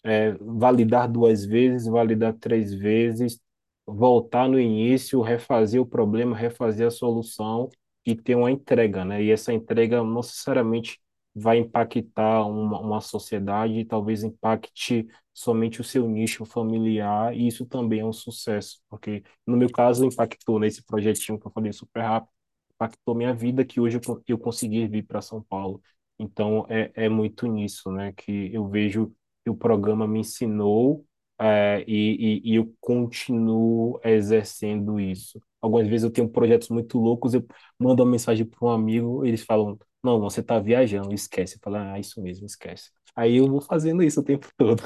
é, 0.03 0.33
validar 0.39 1.09
duas 1.09 1.45
vezes, 1.45 1.87
validar 1.87 2.33
três 2.33 2.73
vezes, 2.73 3.39
voltar 3.85 4.47
no 4.49 4.59
início, 4.59 5.21
refazer 5.21 5.81
o 5.81 5.85
problema, 5.85 6.35
refazer 6.35 6.87
a 6.87 6.91
solução 6.91 7.69
e 8.05 8.15
ter 8.15 8.35
uma 8.35 8.51
entrega, 8.51 9.05
né? 9.05 9.23
E 9.23 9.31
essa 9.31 9.53
entrega 9.53 9.97
não 10.03 10.15
necessariamente 10.15 10.99
vai 11.35 11.57
impactar 11.59 12.45
uma, 12.45 12.79
uma 12.79 13.01
sociedade, 13.01 13.85
talvez 13.85 14.23
impacte 14.23 15.07
somente 15.33 15.81
o 15.81 15.83
seu 15.83 16.07
nicho 16.07 16.45
familiar, 16.45 17.35
e 17.35 17.47
isso 17.47 17.65
também 17.65 18.01
é 18.01 18.05
um 18.05 18.13
sucesso, 18.13 18.81
porque 18.89 19.23
no 19.45 19.57
meu 19.57 19.71
caso 19.71 20.05
impactou 20.05 20.59
nesse 20.59 20.83
projetinho 20.83 21.39
que 21.39 21.47
eu 21.47 21.51
falei 21.51 21.73
super 21.73 22.01
rápido, 22.01 22.31
impactou 22.75 23.15
minha 23.15 23.33
vida, 23.33 23.65
que 23.65 23.79
hoje 23.79 23.97
eu, 23.97 24.23
eu 24.27 24.37
consegui 24.37 24.87
vir 24.87 25.03
para 25.05 25.21
São 25.21 25.41
Paulo. 25.43 25.81
Então 26.19 26.65
é, 26.69 26.91
é 26.95 27.09
muito 27.09 27.47
nisso, 27.47 27.91
né, 27.91 28.13
que 28.13 28.53
eu 28.53 28.67
vejo 28.67 29.13
que 29.43 29.49
o 29.49 29.55
programa 29.55 30.07
me 30.07 30.19
ensinou, 30.19 31.05
é, 31.39 31.83
e, 31.87 32.41
e, 32.45 32.51
e 32.51 32.55
eu 32.55 32.73
continuo 32.79 33.99
exercendo 34.03 34.99
isso. 34.99 35.41
Algumas 35.63 35.87
vezes 35.89 36.05
eu 36.05 36.11
tenho 36.11 36.29
projetos 36.29 36.69
muito 36.69 36.99
loucos, 36.99 37.33
eu 37.35 37.45
mando 37.79 38.03
uma 38.03 38.11
mensagem 38.11 38.45
para 38.45 38.65
um 38.67 38.71
amigo, 38.71 39.25
eles 39.25 39.43
falam, 39.43 39.79
não, 40.03 40.21
você 40.21 40.41
está 40.41 40.59
viajando, 40.59 41.13
esquece. 41.15 41.55
Eu 41.57 41.61
falo, 41.63 41.77
ah, 41.77 41.99
isso 41.99 42.21
mesmo, 42.21 42.45
esquece. 42.47 42.91
Aí 43.15 43.37
eu 43.37 43.47
vou 43.47 43.61
fazendo 43.61 44.03
isso 44.03 44.21
o 44.21 44.23
tempo 44.25 44.49
todo. 44.57 44.83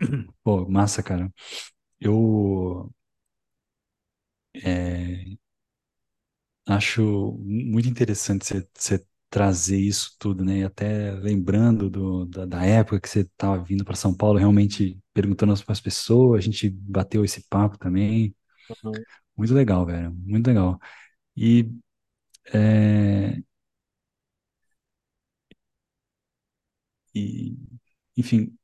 Pô, 0.42 0.66
massa, 0.68 1.02
cara. 1.02 1.32
Eu 2.00 2.92
Acho 6.66 7.32
muito 7.42 7.88
interessante 7.88 8.44
você 8.74 9.06
trazer 9.34 9.78
isso 9.80 10.14
tudo, 10.18 10.44
né? 10.44 10.58
E 10.60 10.64
até 10.64 11.10
lembrando 11.12 11.90
do, 11.90 12.24
da, 12.26 12.46
da 12.46 12.64
época 12.64 13.00
que 13.00 13.08
você 13.08 13.20
estava 13.22 13.58
vindo 13.62 13.84
para 13.84 13.96
São 13.96 14.14
Paulo, 14.16 14.38
realmente 14.38 14.96
perguntando 15.12 15.54
para 15.64 15.72
as 15.72 15.80
pessoas, 15.80 16.38
a 16.38 16.42
gente 16.42 16.70
bateu 16.70 17.24
esse 17.24 17.42
papo 17.48 17.76
também. 17.78 18.34
Uhum, 18.68 19.04
Muito 19.36 19.52
legal, 19.54 19.84
velho, 19.86 20.12
muito 20.14 20.46
legal. 20.46 20.78
E, 21.36 21.70
é, 22.54 23.42
e 27.14 27.56
enfim, 28.16 28.56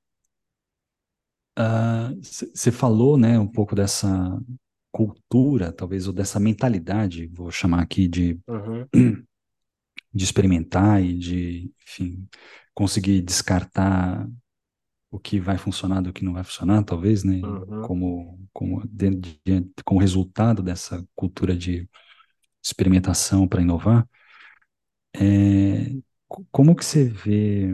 você 2.23 2.71
falou, 2.73 3.17
né, 3.19 3.39
um 3.39 3.47
pouco 3.47 3.75
dessa 3.75 4.41
cultura, 4.93 5.73
talvez, 5.73 6.07
ou 6.07 6.13
dessa 6.13 6.41
mentalidade, 6.41 7.27
vou 7.29 7.51
chamar 7.51 7.83
aqui 7.83 8.09
de 8.09 8.39
uhum, 8.47 8.89
de 10.13 10.25
experimentar 10.25 11.03
e 11.03 11.17
de, 11.19 11.73
enfim, 11.87 12.29
conseguir 12.75 13.23
descartar 13.23 14.29
o 15.11 15.19
que 15.19 15.41
vai 15.41 15.59
funcionar 15.59 16.03
do 16.03 16.13
que 16.13 16.25
não 16.25 16.35
vai 16.35 16.45
funcionar, 16.45 16.85
talvez, 16.85 17.25
né? 17.25 17.43
uhum, 17.43 17.81
Como, 17.81 18.41
como, 18.53 18.87
de, 18.89 19.11
de, 19.17 19.73
como 19.85 20.01
resultado 20.01 20.63
dessa 20.63 21.07
cultura 21.17 21.57
de 21.57 21.89
experimentação 22.65 23.49
para 23.49 23.63
inovar. 23.63 24.09
É, 25.15 25.93
como 26.53 26.75
que 26.77 26.85
você 26.85 27.05
vê 27.09 27.69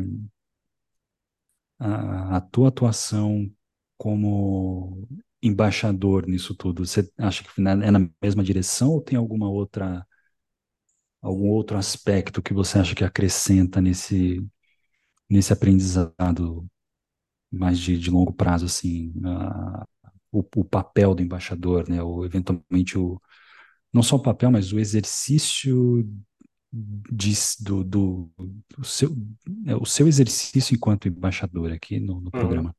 a, 1.78 2.36
a 2.36 2.40
tua 2.40 2.68
atuação 2.68 3.50
como 3.98 5.06
embaixador 5.42 6.26
nisso 6.26 6.54
tudo? 6.54 6.86
Você 6.86 7.10
acha 7.18 7.42
que 7.44 7.50
é 7.60 7.90
na 7.90 8.08
mesma 8.22 8.42
direção 8.42 8.90
ou 8.90 9.00
tem 9.00 9.16
alguma 9.18 9.48
outra 9.48 10.06
algum 11.22 11.48
outro 11.50 11.76
aspecto 11.76 12.42
que 12.42 12.54
você 12.54 12.78
acha 12.78 12.94
que 12.94 13.04
acrescenta 13.04 13.80
nesse 13.80 14.44
nesse 15.30 15.52
aprendizado 15.52 16.66
mais 17.50 17.78
de, 17.78 17.98
de 17.98 18.10
longo 18.10 18.32
prazo, 18.32 18.66
assim, 18.66 19.12
a, 19.24 19.86
o, 20.32 20.40
o, 20.56 20.64
papel 20.64 21.14
do 21.14 21.22
embaixador, 21.22 21.88
né, 21.88 22.02
ou 22.02 22.24
eventualmente 22.24 22.98
o, 22.98 23.20
não 23.92 24.02
só 24.02 24.16
o 24.16 24.22
papel, 24.22 24.50
mas 24.50 24.72
o 24.72 24.78
exercício 24.78 26.04
de, 26.72 27.32
do, 27.60 27.84
do, 27.84 28.30
do 28.76 28.84
seu, 28.84 29.16
é, 29.66 29.76
o 29.76 29.86
seu 29.86 30.08
exercício 30.08 30.74
enquanto 30.74 31.08
embaixador 31.08 31.72
aqui 31.72 32.00
no, 32.00 32.20
no 32.20 32.32
uhum, 32.34 32.62
programa. 32.62 32.74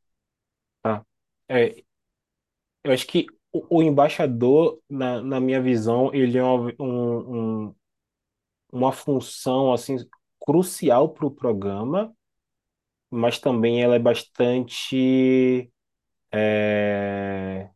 tá. 0.82 1.06
É, 1.50 1.84
eu 2.84 2.92
acho 2.92 3.08
que 3.08 3.28
o, 3.52 3.78
o 3.80 3.84
embaixador, 3.84 4.80
na, 4.90 5.22
na 5.22 5.40
minha 5.40 5.62
visão, 5.62 6.14
ele 6.14 6.38
é 6.38 6.44
um, 6.44 6.70
um- 6.80 7.76
uma 8.72 8.92
função 8.92 9.74
assim 9.74 9.98
crucial 10.46 11.10
para 11.10 11.26
o 11.28 11.32
programa, 11.32 12.14
mas 13.10 13.40
também 13.40 13.82
ela 13.84 13.96
é 13.96 14.00
bastante, 14.00 15.72
é, 16.32 17.70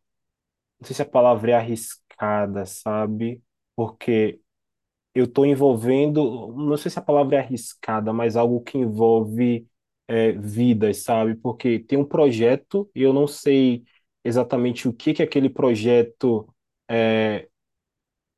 não 0.80 0.86
sei 0.86 0.96
se 0.96 1.02
a 1.02 1.06
palavra 1.06 1.52
é 1.52 1.54
arriscada, 1.54 2.66
sabe? 2.66 3.42
Porque 3.76 4.40
eu 5.14 5.24
estou 5.26 5.46
envolvendo, 5.46 6.52
não 6.56 6.76
sei 6.76 6.90
se 6.90 6.98
a 6.98 7.02
palavra 7.02 7.36
é 7.36 7.40
arriscada, 7.40 8.12
mas 8.12 8.36
algo 8.36 8.62
que 8.62 8.78
envolve 8.78 9.66
é, 10.08 10.32
vidas, 10.32 10.98
sabe? 11.04 11.34
Porque 11.36 11.78
tem 11.80 11.98
um 11.98 12.04
projeto 12.04 12.90
e 12.94 13.02
eu 13.02 13.12
não 13.12 13.26
sei 13.26 13.84
exatamente 14.24 14.88
o 14.88 14.92
que 14.92 15.14
que 15.14 15.22
aquele 15.22 15.50
projeto 15.50 16.48
é, 16.90 17.48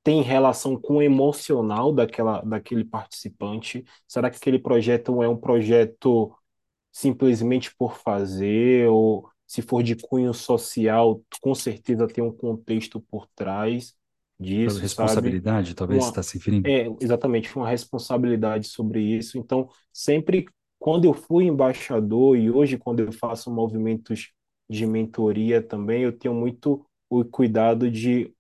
tem 0.05 0.23
relação 0.23 0.77
com 0.81 0.97
o 0.99 1.03
emocional 1.03 1.93
daquela, 1.93 2.43
daquele 2.43 2.85
participante. 2.85 3.85
Será 4.09 4.31
que 4.31 4.37
aquele 4.37 4.59
projeto 4.61 5.23
é 5.23 5.29
um 5.29 5.37
projeto 5.37 6.33
simplesmente 6.93 7.75
por 7.77 7.97
fazer, 7.99 8.89
ou 8.89 9.29
se 9.47 9.63
for 9.63 9.83
de 9.83 9.97
cunho 9.97 10.35
social, 10.35 11.23
com 11.41 11.55
certeza 11.55 12.07
tem 12.09 12.23
um 12.25 12.33
contexto 12.33 13.01
por 13.01 13.27
trás 13.35 13.95
disso, 14.39 14.77
sabe? 14.77 14.83
Responsabilidade, 14.83 15.75
talvez, 15.75 16.05
Uma, 16.05 16.11
está 16.11 16.23
se 16.23 16.39
referindo? 16.39 16.69
é, 16.69 16.87
exatamente, 17.01 17.55
uma 17.57 17.69
responsabilidade 17.69 18.69
sobre 18.69 19.01
isso. 19.03 19.39
Então, 19.39 19.69
sempre 19.93 20.47
quando 20.79 21.05
eu 21.07 21.15
fui 21.15 21.45
embaixador 21.47 22.37
e 22.37 22.51
hoje 22.51 22.77
quando 22.79 23.01
eu 23.01 23.13
faço 23.13 23.51
movimentos 23.51 24.33
de 24.69 24.87
mentoria 24.87 25.63
também, 25.63 26.03
eu 26.03 26.13
tenho 26.17 26.35
muito 26.35 26.87
o 27.09 27.25
cuidado 27.25 27.91
de 27.91 28.33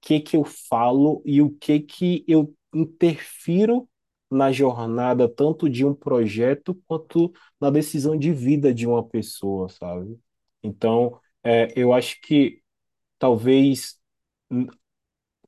que 0.00 0.20
que 0.20 0.36
eu 0.36 0.44
falo 0.44 1.22
e 1.24 1.42
o 1.42 1.50
que 1.50 1.80
que 1.80 2.24
eu 2.28 2.54
interfiro 2.74 3.88
na 4.30 4.52
jornada 4.52 5.28
tanto 5.28 5.68
de 5.70 5.84
um 5.84 5.94
projeto 5.94 6.74
quanto 6.86 7.32
na 7.60 7.70
decisão 7.70 8.16
de 8.18 8.32
vida 8.32 8.74
de 8.74 8.86
uma 8.86 9.02
pessoa, 9.06 9.68
sabe? 9.68 10.18
Então, 10.62 11.18
é, 11.42 11.72
eu 11.76 11.92
acho 11.92 12.20
que 12.20 12.62
talvez 13.18 13.98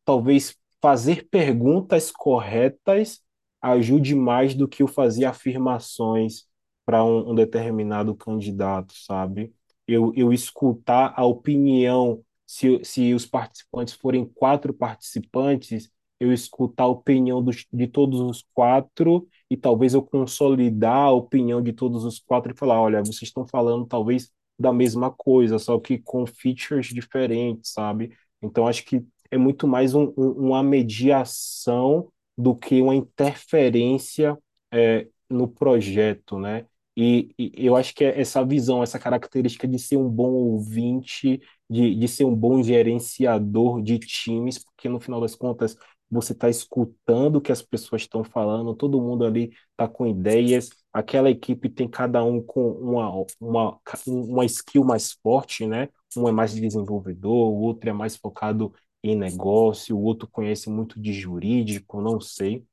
talvez 0.05 0.57
fazer 0.80 1.28
perguntas 1.28 2.11
corretas 2.11 3.20
ajude 3.61 4.14
mais 4.14 4.55
do 4.55 4.66
que 4.68 4.82
o 4.82 4.88
fazer 4.88 5.24
afirmações 5.26 6.46
para 6.84 7.05
um, 7.05 7.30
um 7.30 7.34
determinado 7.34 8.14
candidato, 8.14 8.94
sabe? 8.94 9.53
Eu, 9.86 10.12
eu 10.16 10.32
escutar 10.32 11.12
a 11.16 11.24
opinião, 11.24 12.24
se, 12.53 12.80
se 12.84 13.14
os 13.14 13.26
participantes 13.26 13.94
forem 13.94 14.24
quatro 14.26 14.72
participantes, 14.74 15.90
eu 16.18 16.32
escutar 16.32 16.84
a 16.84 16.88
opinião 16.88 17.42
dos, 17.42 17.64
de 17.72 17.86
todos 17.86 18.20
os 18.20 18.44
quatro 18.53 19.26
e 19.48 19.57
talvez 19.57 19.94
eu 19.94 20.03
consolidar 20.03 21.07
a 21.07 21.12
opinião 21.12 21.62
de 21.62 21.72
todos 21.72 22.05
os 22.05 22.18
quatro 22.18 22.53
e 22.53 22.57
falar, 22.57 22.80
olha, 22.80 23.01
vocês 23.01 23.22
estão 23.22 23.46
falando 23.46 23.86
talvez 23.86 24.30
da 24.59 24.72
mesma 24.72 25.11
coisa, 25.11 25.59
só 25.59 25.78
que 25.78 25.98
com 25.98 26.26
features 26.26 26.88
diferentes, 26.88 27.72
sabe? 27.72 28.14
Então 28.42 28.66
acho 28.66 28.84
que 28.84 29.05
é 29.30 29.38
muito 29.38 29.66
mais 29.66 29.94
um, 29.94 30.12
um- 30.16 30.32
uma 30.48 30.62
mediação 30.62 32.09
do 32.36 32.55
que 32.55 32.80
uma 32.82 32.94
interferência 32.94 34.36
é, 34.72 35.07
no 35.28 35.48
projeto, 35.48 36.38
né? 36.38 36.66
E, 37.03 37.30
e 37.38 37.66
eu 37.66 37.76
acho 37.76 37.94
que 37.94 38.05
é 38.05 38.20
essa 38.20 38.44
visão, 38.44 38.82
essa 38.82 38.98
característica 38.98 39.66
de 39.66 39.78
ser 39.78 39.96
um 39.96 40.09
bom 40.09 40.30
ouvinte, 40.32 41.40
de, 41.68 41.94
de 41.94 42.09
ser 42.09 42.24
um 42.24 42.34
bom 42.34 42.62
gerenciador 42.62 43.80
de 43.82 43.98
times, 43.98 44.59
porque 44.62 44.86
no 44.88 45.01
final 45.01 45.18
das 45.20 45.34
contas 45.34 45.76
você 46.11 46.32
está 46.32 46.51
escutando 46.51 47.36
o 47.36 47.40
que 47.40 47.53
as 47.53 47.62
pessoas 47.62 48.03
estão 48.03 48.22
falando, 48.24 48.74
todo 48.74 49.01
mundo 49.01 49.24
ali 49.24 49.51
está 49.70 49.88
com 49.88 50.07
ideias, 50.07 50.68
aquela 50.92 51.30
equipe 51.30 51.68
tem 51.70 51.88
cada 51.88 52.22
um 52.24 52.42
com 52.42 52.70
uma, 52.72 53.24
uma, 53.40 53.80
uma 54.07 54.44
skill 54.44 54.84
mais 54.84 55.12
forte, 55.22 55.66
né? 55.66 55.88
Um 56.16 56.28
é 56.28 56.32
mais 56.32 56.53
desenvolvedor, 56.55 57.51
o 57.53 57.61
outro 57.61 57.88
é 57.88 57.92
mais 57.92 58.16
focado 58.16 58.74
em 59.03 59.16
negócio, 59.16 59.96
o 59.96 60.03
outro 60.03 60.28
conhece 60.28 60.68
muito 60.68 61.01
de 61.01 61.12
jurídico, 61.12 62.01
não 62.03 62.20
sei. 62.20 62.64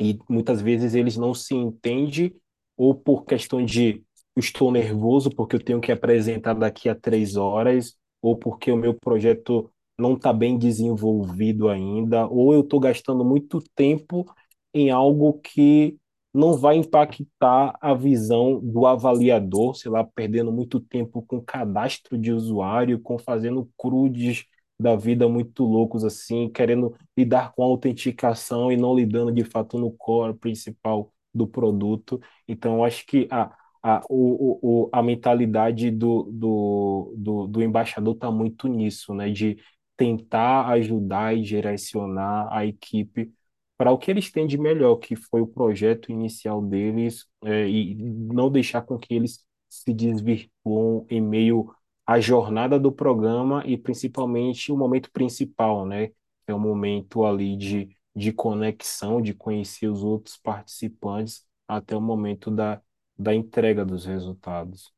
E 0.00 0.18
muitas 0.28 0.60
vezes 0.60 0.94
eles 0.94 1.16
não 1.16 1.32
se 1.34 1.54
entendem, 1.54 2.34
ou 2.76 2.94
por 2.94 3.24
questão 3.24 3.64
de 3.64 4.02
estou 4.36 4.70
nervoso 4.72 5.30
porque 5.30 5.56
eu 5.56 5.64
tenho 5.64 5.80
que 5.80 5.92
apresentar 5.92 6.54
daqui 6.54 6.88
a 6.88 6.94
três 6.94 7.36
horas, 7.36 7.96
ou 8.20 8.36
porque 8.36 8.70
o 8.72 8.76
meu 8.76 8.94
projeto 8.94 9.70
não 9.98 10.14
está 10.14 10.32
bem 10.32 10.58
desenvolvido 10.58 11.68
ainda, 11.68 12.26
ou 12.26 12.52
eu 12.52 12.60
estou 12.60 12.80
gastando 12.80 13.24
muito 13.24 13.60
tempo 13.74 14.24
em 14.72 14.90
algo 14.90 15.34
que 15.40 15.96
não 16.32 16.54
vai 16.56 16.76
impactar 16.76 17.76
a 17.80 17.94
visão 17.94 18.60
do 18.60 18.86
avaliador, 18.86 19.74
sei 19.76 19.90
lá, 19.90 20.02
perdendo 20.02 20.50
muito 20.50 20.80
tempo 20.80 21.22
com 21.22 21.40
cadastro 21.40 22.18
de 22.18 22.32
usuário, 22.32 23.00
com 23.00 23.16
fazendo 23.18 23.70
CRUDs 23.76 24.44
da 24.78 24.96
vida 24.96 25.28
muito 25.28 25.64
loucos 25.64 26.04
assim, 26.04 26.48
querendo 26.50 26.92
lidar 27.16 27.52
com 27.52 27.62
a 27.62 27.66
autenticação 27.66 28.72
e 28.72 28.76
não 28.76 28.96
lidando 28.96 29.30
de 29.30 29.44
fato 29.44 29.78
no 29.78 29.92
core 29.92 30.34
principal 30.34 31.12
do 31.34 31.46
produto. 31.46 32.20
Então, 32.46 32.76
eu 32.76 32.84
acho 32.84 33.04
que 33.06 33.26
a, 33.30 33.50
a, 33.82 34.00
o, 34.08 34.86
o, 34.86 34.90
a 34.92 35.02
mentalidade 35.02 35.90
do, 35.90 36.24
do, 36.32 37.14
do, 37.16 37.46
do 37.46 37.62
embaixador 37.62 38.14
está 38.14 38.30
muito 38.30 38.68
nisso, 38.68 39.14
né? 39.14 39.30
De 39.30 39.58
tentar 39.96 40.68
ajudar 40.70 41.36
e 41.36 41.42
direcionar 41.42 42.48
a 42.50 42.64
equipe 42.66 43.32
para 43.76 43.90
o 43.92 43.98
que 43.98 44.10
eles 44.10 44.30
têm 44.30 44.46
de 44.46 44.56
melhor, 44.58 44.96
que 44.96 45.16
foi 45.16 45.40
o 45.40 45.46
projeto 45.46 46.10
inicial 46.12 46.62
deles, 46.62 47.26
é, 47.44 47.68
e 47.68 47.94
não 47.94 48.50
deixar 48.50 48.82
com 48.82 48.98
que 48.98 49.14
eles 49.14 49.44
se 49.68 49.92
desvirtuam 49.92 51.06
em 51.10 51.20
meio 51.20 51.70
à 52.06 52.20
jornada 52.20 52.78
do 52.78 52.92
programa 52.92 53.62
e 53.66 53.76
principalmente 53.76 54.70
o 54.70 54.76
momento 54.76 55.10
principal, 55.12 55.86
né? 55.86 56.10
É 56.46 56.54
o 56.54 56.60
momento 56.60 57.24
ali 57.24 57.56
de, 57.56 57.88
de 58.14 58.32
conexão, 58.32 59.20
de 59.22 59.34
conhecer 59.34 59.88
os 59.88 60.02
outros 60.04 60.36
participantes 60.36 61.46
até 61.68 61.96
o 61.96 62.00
momento 62.00 62.50
da, 62.50 62.80
da 63.18 63.34
entrega 63.34 63.84
dos 63.84 64.04
resultados. 64.06 64.92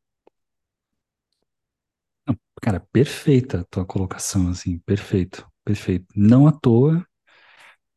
Cara, 2.63 2.81
perfeita 2.93 3.61
a 3.61 3.65
tua 3.65 3.85
colocação, 3.87 4.49
assim, 4.49 4.79
perfeito, 4.81 5.47
perfeito. 5.65 6.07
Não 6.17 6.47
à 6.47 6.53
toa 6.53 7.07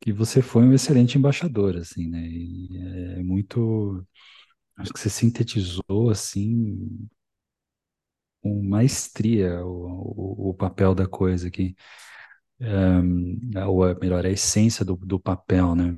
que 0.02 0.14
você 0.14 0.42
foi 0.42 0.64
um 0.64 0.74
excelente 0.74 1.18
embaixador, 1.18 1.78
assim, 1.78 2.08
né? 2.10 2.22
E 2.28 2.78
é 3.20 3.24
muito, 3.24 4.06
acho 4.78 4.94
que 4.94 5.00
você 5.00 5.10
sintetizou 5.10 6.10
assim 6.12 7.10
com 8.42 8.62
maestria 8.64 9.66
o, 9.66 10.48
o, 10.48 10.50
o 10.52 10.54
papel 10.54 10.96
da 10.96 11.08
coisa 11.08 11.48
aqui, 11.48 11.76
um, 12.62 13.40
ou 13.68 13.96
melhor, 14.00 14.26
a 14.26 14.30
essência 14.30 14.84
do, 14.86 14.96
do 14.96 15.20
papel, 15.20 15.76
né? 15.76 15.98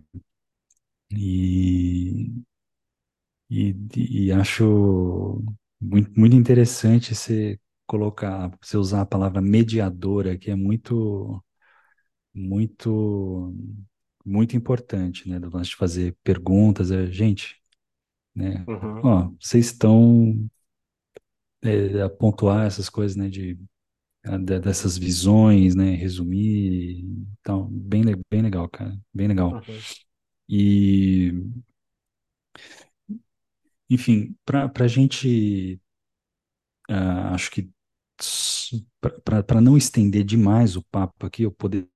E, 1.11 2.43
e, 3.49 3.75
e 4.27 4.31
acho 4.31 5.43
muito, 5.79 6.11
muito 6.19 6.35
interessante 6.35 7.13
você 7.15 7.59
colocar, 7.85 8.51
você 8.61 8.77
usar 8.77 9.01
a 9.01 9.05
palavra 9.05 9.41
mediadora, 9.41 10.37
que 10.37 10.49
é 10.51 10.55
muito, 10.55 11.43
muito, 12.33 13.53
muito 14.25 14.57
importante, 14.57 15.29
né? 15.29 15.39
Do 15.39 15.49
lance 15.55 15.71
de 15.71 15.75
fazer 15.77 16.17
perguntas, 16.23 16.91
é, 16.91 17.07
gente, 17.11 17.61
né? 18.35 18.67
Uhum, 18.67 19.03
Ó, 19.03 19.31
vocês 19.41 19.67
estão 19.67 20.49
é, 21.61 22.01
a 22.01 22.09
pontuar 22.09 22.65
essas 22.67 22.89
coisas, 22.89 23.15
né? 23.15 23.29
A- 23.29 23.29
de- 23.29 23.57
dessas 24.61 24.97
visões, 24.97 25.75
né? 25.75 25.91
Resumir, 25.95 27.03
então, 27.41 27.67
bem, 27.71 28.03
bem 28.31 28.41
legal, 28.41 28.69
cara, 28.69 28.97
bem 29.13 29.27
legal. 29.27 29.57
uhum. 29.67 29.85
E, 30.49 31.31
enfim, 33.89 34.35
para 34.45 34.71
a 34.79 34.87
gente 34.87 35.79
Ah, 36.89 37.33
acho 37.33 37.49
que 37.51 37.69
para 39.23 39.61
não 39.61 39.77
estender 39.77 40.23
demais 40.23 40.75
o 40.75 40.83
papo 40.83 41.25
aqui, 41.25 41.43
eu 41.43 41.51
poder, 41.51 41.87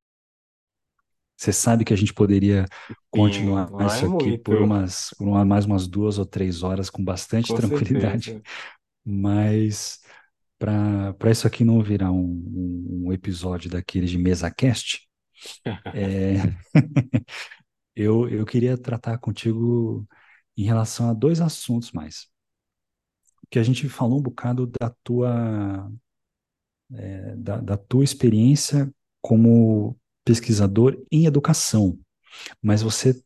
você 1.38 1.51
sabe 1.53 1.84
que 1.86 1.93
a 1.93 1.97
gente 1.97 2.13
poderia 2.13 2.65
Sim, 3.15 3.63
continuar 3.63 3.71
vai 3.71 3.86
isso 3.86 4.05
aqui 4.05 4.34
por 4.34 4.61
muito, 4.61 4.61
umas, 4.61 5.09
por 5.17 5.28
uma, 5.28 5.45
mais 5.45 5.65
umas 5.65 5.88
duas 5.88 6.17
ou 6.17 6.26
três 6.26 6.63
horas 6.63 6.89
com 6.89 7.03
bastante 7.03 7.53
com 7.53 7.55
tranquilidade, 7.55 8.38
certeza. 8.39 8.43
mas 9.05 10.01
para 10.57 11.31
isso 11.31 11.47
aqui 11.47 11.63
não 11.63 11.81
virar 11.81 12.11
um, 12.11 12.23
um, 12.23 13.03
um 13.07 13.13
episódio 13.13 13.69
daqueles 13.69 14.09
de 14.09 14.17
mesa 14.17 14.49
cast, 14.51 15.07
é, 15.93 16.35
eu, 17.95 18.29
eu 18.29 18.45
queria 18.45 18.77
tratar 18.77 19.17
contigo 19.17 20.07
em 20.57 20.63
relação 20.63 21.09
a 21.09 21.13
dois 21.13 21.41
assuntos 21.41 21.91
mais. 21.91 22.27
Que 23.49 23.59
a 23.59 23.63
gente 23.63 23.87
falou 23.87 24.19
um 24.19 24.23
bocado 24.23 24.67
da 24.79 24.89
tua 25.03 25.91
da, 27.37 27.59
da 27.59 27.77
tua 27.77 28.03
experiência 28.03 28.91
como 29.21 29.97
pesquisador 30.23 31.03
em 31.11 31.25
educação, 31.25 31.99
mas 32.61 32.81
você 32.81 33.21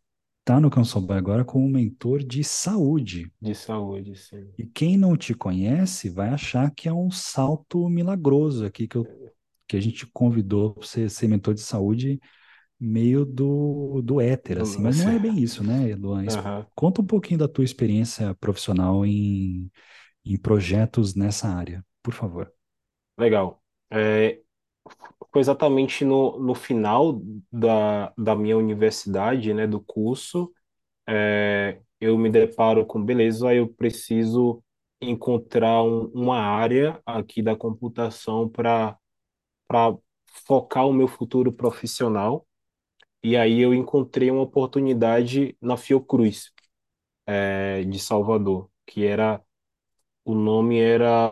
está 0.49 0.59
no 0.59 0.71
Cansobá 0.71 1.15
agora 1.15 1.45
como 1.45 1.69
mentor 1.69 2.23
de 2.23 2.43
saúde. 2.43 3.31
De 3.39 3.53
saúde, 3.53 4.15
sim. 4.15 4.49
E 4.57 4.65
quem 4.65 4.97
não 4.97 5.15
te 5.15 5.35
conhece 5.35 6.09
vai 6.09 6.29
achar 6.29 6.71
que 6.71 6.89
é 6.89 6.93
um 6.93 7.11
salto 7.11 7.87
milagroso 7.87 8.65
aqui 8.65 8.87
que, 8.87 8.97
eu, 8.97 9.05
que 9.67 9.77
a 9.77 9.79
gente 9.79 10.07
convidou 10.07 10.73
para 10.73 10.87
você 10.87 11.07
ser 11.07 11.27
mentor 11.27 11.53
de 11.53 11.61
saúde 11.61 12.19
meio 12.79 13.25
do, 13.25 14.01
do 14.01 14.19
éter, 14.19 14.59
assim, 14.59 14.81
mas 14.81 14.97
não 14.97 15.11
é 15.11 15.19
bem 15.19 15.37
isso, 15.39 15.63
né, 15.63 15.93
Luan? 15.95 16.25
Aham. 16.25 16.65
Conta 16.73 17.01
um 17.01 17.05
pouquinho 17.05 17.37
da 17.39 17.47
tua 17.47 17.63
experiência 17.63 18.33
profissional 18.35 19.05
em, 19.05 19.69
em 20.25 20.37
projetos 20.37 21.13
nessa 21.13 21.47
área, 21.47 21.85
por 22.01 22.13
favor. 22.13 22.51
Legal. 23.19 23.61
É, 23.91 24.39
foi 25.31 25.41
exatamente 25.41 26.03
no, 26.05 26.39
no 26.39 26.55
final 26.55 27.21
da, 27.51 28.13
da 28.17 28.35
minha 28.35 28.57
universidade, 28.57 29.53
né, 29.53 29.67
do 29.67 29.79
curso, 29.81 30.51
é, 31.07 31.81
eu 32.01 32.17
me 32.17 32.29
deparo 32.31 32.85
com, 32.85 33.03
beleza, 33.03 33.53
eu 33.53 33.67
preciso 33.69 34.63
encontrar 35.01 35.83
um- 35.83 36.07
uma 36.13 36.39
área 36.39 37.01
aqui 37.05 37.41
da 37.41 37.55
computação 37.55 38.49
para 38.49 38.97
para 39.67 39.97
focar 40.47 40.87
o 40.87 40.93
meu 40.93 41.07
futuro 41.07 41.51
profissional. 41.53 42.47
E 43.23 43.37
aí 43.37 43.59
eu 43.61 43.73
encontrei 43.73 44.31
uma 44.31 44.41
oportunidade 44.43 45.57
na 45.61 45.77
Fiocruz, 45.77 46.51
é, 47.45 47.83
de 47.85 47.99
Salvador, 47.99 48.69
que 48.85 49.05
era, 49.05 49.41
o 50.25 50.35
nome 50.35 50.79
era 50.79 51.31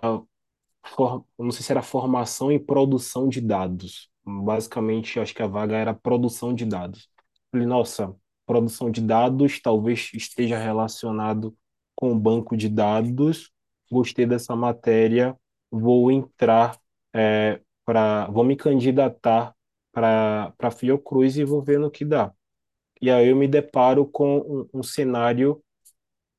for- 0.96 1.26
não 1.38 1.52
sei 1.52 1.64
se 1.64 1.72
era 1.72 1.82
formação 1.82 2.52
e 2.52 2.60
produção 2.60 3.28
de 3.30 3.42
dados. 3.42 4.10
Basicamente, 4.26 5.20
acho 5.20 5.34
que 5.34 5.42
a 5.42 5.48
vaga 5.48 5.76
era 5.78 5.94
produção 5.94 6.54
de 6.54 6.66
dados. 6.66 7.10
Falei, 7.52 7.66
nossa, 7.68 8.16
produção 8.46 8.92
de 8.92 9.02
dados 9.02 9.60
talvez 9.62 10.10
esteja 10.14 10.58
relacionado 10.58 11.56
com 11.96 12.12
o 12.12 12.20
banco 12.20 12.56
de 12.58 12.70
dados. 12.70 13.52
Gostei 13.92 14.26
dessa 14.26 14.56
matéria, 14.56 15.36
vou 15.72 16.12
entrar 16.12 16.78
é, 17.14 17.62
para, 17.86 18.28
vou 18.30 18.44
me 18.44 18.56
candidatar 18.56 19.54
para 19.92 20.54
para 20.58 20.70
Fiocruz 20.72 21.38
e 21.38 21.44
vou 21.46 21.62
ver 21.64 21.80
no 21.80 21.90
que 21.90 22.04
dá. 22.06 22.32
E 23.02 23.12
aí 23.12 23.30
eu 23.30 23.36
me 23.36 23.48
deparo 23.48 24.06
com 24.08 24.40
um, 24.74 24.80
um 24.80 24.84
cenário 24.84 25.64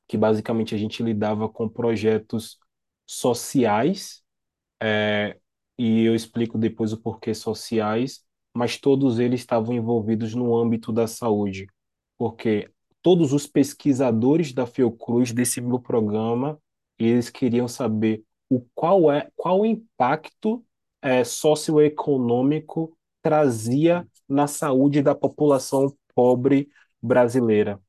que 0.06 0.16
basicamente 0.16 0.74
a 0.74 0.78
gente 0.78 1.02
lidava 1.02 1.48
com 1.48 1.68
projetos 1.68 2.58
sociais 3.06 4.22
é, 4.82 5.38
e 5.78 6.04
eu 6.04 6.14
explico 6.14 6.58
depois 6.58 6.92
o 6.92 7.00
porquê 7.00 7.34
sociais, 7.34 8.24
mas 8.54 8.78
todos 8.78 9.18
eles 9.18 9.40
estavam 9.40 9.74
envolvidos 9.74 10.34
no 10.34 10.56
âmbito 10.56 10.92
da 10.92 11.06
saúde, 11.06 11.66
porque 12.16 12.70
todos 13.02 13.32
os 13.32 13.46
pesquisadores 13.46 14.52
da 14.52 14.66
Fiocruz 14.66 15.32
desse 15.32 15.60
meu 15.60 15.78
programa, 15.80 16.60
eles 16.98 17.30
queriam 17.30 17.68
saber 17.68 18.24
o 18.50 18.60
qual 18.74 19.12
é 19.12 19.30
qual 19.36 19.60
o 19.60 19.66
impacto 19.66 20.64
é, 21.02 21.22
socioeconômico 21.24 22.96
trazia 23.22 24.06
na 24.28 24.46
saúde 24.46 25.02
da 25.02 25.14
população 25.14 25.94
pobre 26.14 26.68
brasileira. 27.00 27.80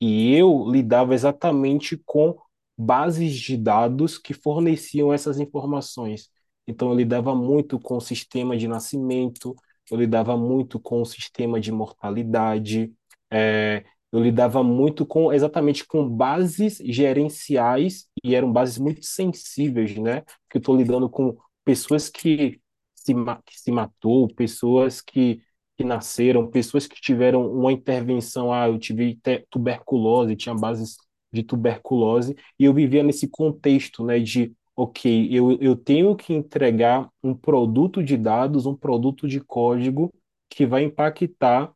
E 0.00 0.34
eu 0.34 0.70
lidava 0.70 1.14
exatamente 1.14 1.96
com 2.04 2.36
bases 2.76 3.34
de 3.36 3.56
dados 3.56 4.18
que 4.18 4.32
forneciam 4.34 5.12
essas 5.12 5.40
informações. 5.40 6.30
Então, 6.68 6.90
eu 6.90 6.94
lidava 6.94 7.34
muito 7.34 7.80
com 7.80 7.96
o 7.96 8.00
sistema 8.00 8.54
de 8.56 8.68
nascimento, 8.68 9.56
eu 9.90 9.96
lidava 9.96 10.36
muito 10.36 10.78
com 10.78 11.00
o 11.00 11.06
sistema 11.06 11.58
de 11.58 11.72
mortalidade, 11.72 12.92
é, 13.30 13.84
eu 14.12 14.20
lidava 14.20 14.62
muito 14.62 15.06
com 15.06 15.32
exatamente 15.32 15.86
com 15.86 16.06
bases 16.06 16.76
gerenciais, 16.84 18.06
e 18.22 18.34
eram 18.34 18.52
bases 18.52 18.76
muito 18.76 19.02
sensíveis, 19.02 19.96
né? 19.96 20.22
Que 20.50 20.58
eu 20.58 20.60
estou 20.60 20.76
lidando 20.76 21.08
com 21.08 21.36
pessoas 21.64 22.10
que 22.10 22.60
se, 22.94 23.14
que 23.46 23.58
se 23.60 23.72
matou, 23.72 24.28
pessoas 24.34 25.00
que, 25.00 25.40
que 25.76 25.84
nasceram, 25.84 26.50
pessoas 26.50 26.86
que 26.86 27.00
tiveram 27.00 27.50
uma 27.50 27.72
intervenção, 27.72 28.52
ah, 28.52 28.68
eu 28.68 28.78
tive 28.78 29.18
tuberculose, 29.50 30.36
tinha 30.36 30.54
bases 30.54 30.96
de 31.32 31.42
tuberculose, 31.42 32.36
e 32.58 32.64
eu 32.64 32.74
vivia 32.74 33.02
nesse 33.02 33.26
contexto, 33.28 34.04
né, 34.04 34.18
de 34.18 34.52
ok, 34.78 35.28
eu, 35.32 35.58
eu 35.60 35.74
tenho 35.76 36.14
que 36.16 36.32
entregar 36.32 37.10
um 37.22 37.34
produto 37.34 38.02
de 38.02 38.16
dados, 38.16 38.64
um 38.64 38.76
produto 38.76 39.26
de 39.26 39.40
código 39.40 40.12
que 40.48 40.64
vai 40.66 40.84
impactar 40.84 41.72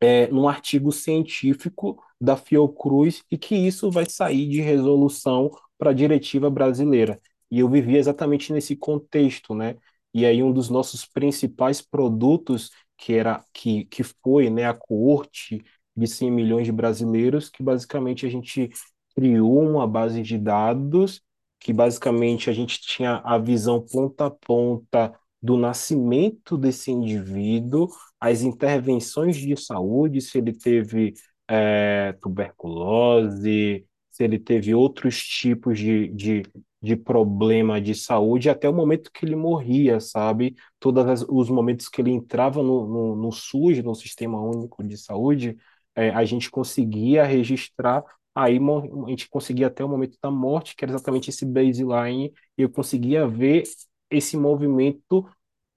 é, 0.00 0.26
num 0.28 0.48
artigo 0.48 0.92
científico 0.92 2.02
da 2.20 2.36
Fiocruz 2.36 3.22
e 3.30 3.38
que 3.38 3.54
isso 3.56 3.90
vai 3.90 4.06
sair 4.08 4.48
de 4.48 4.60
resolução 4.60 5.50
para 5.78 5.90
a 5.90 5.94
diretiva 5.94 6.50
brasileira. 6.50 7.20
E 7.50 7.60
eu 7.60 7.68
vivi 7.68 7.96
exatamente 7.96 8.52
nesse 8.52 8.76
contexto, 8.76 9.54
né? 9.54 9.76
E 10.14 10.26
aí 10.26 10.42
um 10.42 10.52
dos 10.52 10.68
nossos 10.70 11.04
principais 11.06 11.80
produtos, 11.82 12.70
que 12.98 13.14
era 13.14 13.44
que, 13.54 13.84
que 13.86 14.02
foi, 14.04 14.50
né, 14.50 14.66
a 14.66 14.74
coorte 14.74 15.62
de 15.96 16.06
100 16.06 16.30
milhões 16.30 16.66
de 16.66 16.72
brasileiros, 16.72 17.48
que 17.50 17.62
basicamente 17.62 18.26
a 18.26 18.30
gente 18.30 18.70
criou 19.14 19.60
uma 19.68 19.86
base 19.86 20.22
de 20.22 20.38
dados 20.38 21.22
que 21.60 21.72
basicamente 21.72 22.50
a 22.50 22.52
gente 22.52 22.80
tinha 22.80 23.16
a 23.24 23.38
visão 23.38 23.80
ponta 23.80 24.26
a 24.26 24.30
ponta 24.30 25.12
do 25.42 25.56
nascimento 25.56 26.56
desse 26.58 26.90
indivíduo 26.90 27.88
as 28.20 28.42
intervenções 28.42 29.36
de 29.36 29.56
saúde, 29.56 30.20
se 30.20 30.38
ele 30.38 30.52
teve 30.52 31.14
é, 31.48 32.12
tuberculose, 32.20 33.86
se 34.10 34.24
ele 34.24 34.38
teve 34.38 34.74
outros 34.74 35.18
tipos 35.22 35.78
de, 35.78 36.08
de, 36.08 36.42
de 36.82 36.96
problema 36.96 37.80
de 37.80 37.94
saúde, 37.94 38.50
até 38.50 38.68
o 38.68 38.74
momento 38.74 39.10
que 39.12 39.24
ele 39.24 39.34
morria, 39.36 40.00
sabe? 40.00 40.54
Todos 40.78 41.24
os 41.28 41.48
momentos 41.48 41.88
que 41.88 42.02
ele 42.02 42.10
entrava 42.10 42.62
no, 42.62 42.86
no, 42.86 43.16
no 43.16 43.32
SUS, 43.32 43.82
no 43.82 43.94
Sistema 43.94 44.40
Único 44.40 44.84
de 44.84 44.98
Saúde, 44.98 45.56
é, 45.94 46.10
a 46.10 46.24
gente 46.24 46.50
conseguia 46.50 47.24
registrar, 47.24 48.04
aí 48.34 48.58
a 48.58 49.10
gente 49.10 49.28
conseguia 49.28 49.66
até 49.66 49.84
o 49.84 49.88
momento 49.88 50.18
da 50.22 50.30
morte, 50.30 50.74
que 50.76 50.84
era 50.84 50.92
exatamente 50.92 51.30
esse 51.30 51.44
baseline, 51.44 52.32
e 52.56 52.62
eu 52.62 52.70
conseguia 52.70 53.26
ver 53.26 53.64
esse 54.10 54.36
movimento 54.36 55.28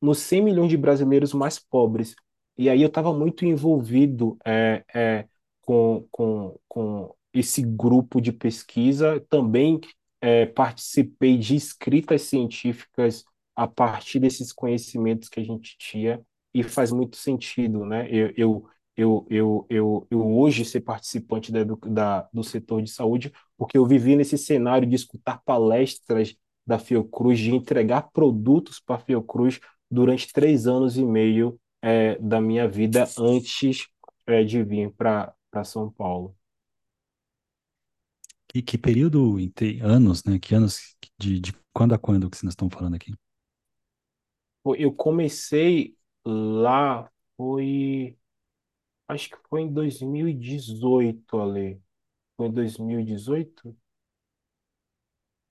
nos 0.01 0.19
100 0.19 0.43
milhões 0.43 0.69
de 0.69 0.77
brasileiros 0.77 1.33
mais 1.33 1.59
pobres. 1.59 2.15
E 2.57 2.69
aí 2.69 2.81
eu 2.81 2.87
estava 2.87 3.13
muito 3.13 3.45
envolvido 3.45 4.37
é, 4.45 4.83
é, 4.93 5.27
com, 5.61 6.05
com, 6.11 6.59
com 6.67 7.15
esse 7.33 7.61
grupo 7.61 8.21
de 8.21 8.31
pesquisa. 8.31 9.19
Também 9.29 9.79
é, 10.21 10.45
participei 10.45 11.37
de 11.37 11.55
escritas 11.55 12.23
científicas 12.23 13.23
a 13.55 13.67
partir 13.67 14.19
desses 14.19 14.51
conhecimentos 14.51 15.29
que 15.29 15.39
a 15.39 15.43
gente 15.43 15.77
tinha, 15.77 16.21
e 16.53 16.63
faz 16.63 16.91
muito 16.91 17.17
sentido, 17.17 17.85
né? 17.85 18.07
Eu, 18.09 18.33
eu, 18.37 18.69
eu, 18.95 19.25
eu, 19.29 19.65
eu, 19.69 20.07
eu 20.09 20.37
hoje 20.37 20.65
ser 20.65 20.81
participante 20.81 21.51
da, 21.51 21.63
da, 21.63 22.29
do 22.31 22.43
setor 22.43 22.81
de 22.81 22.89
saúde, 22.91 23.31
porque 23.57 23.77
eu 23.77 23.85
vivi 23.85 24.15
nesse 24.15 24.37
cenário 24.37 24.87
de 24.87 24.95
escutar 24.95 25.41
palestras 25.43 26.35
da 26.65 26.77
Fiocruz, 26.79 27.39
de 27.39 27.53
entregar 27.53 28.11
produtos 28.11 28.79
para 28.79 28.95
a 28.95 28.99
Fiocruz 28.99 29.59
durante 29.89 30.31
três 30.31 30.67
anos 30.67 30.97
e 30.97 31.03
meio 31.03 31.59
é, 31.81 32.17
da 32.19 32.39
minha 32.39 32.67
vida 32.67 33.05
antes 33.17 33.87
é, 34.25 34.43
de 34.43 34.63
vir 34.63 34.91
para 34.91 35.35
São 35.63 35.91
Paulo. 35.91 36.35
E 38.53 38.61
que 38.61 38.77
período, 38.77 39.37
anos, 39.81 40.23
né? 40.23 40.37
Que 40.39 40.53
anos 40.53 40.95
de, 41.19 41.39
de 41.39 41.53
quando 41.73 41.93
a 41.93 41.97
quando 41.97 42.29
que 42.29 42.43
nós 42.43 42.53
estamos 42.53 42.73
falando 42.73 42.95
aqui? 42.95 43.13
Eu 44.77 44.93
comecei 44.93 45.97
lá, 46.25 47.09
foi, 47.35 48.17
acho 49.13 49.29
que 49.29 49.37
foi 49.49 49.61
em 49.61 49.71
2018, 49.73 51.37
Ale. 51.39 51.81
Foi 52.37 52.47
em 52.47 52.51
2018? 52.53 53.75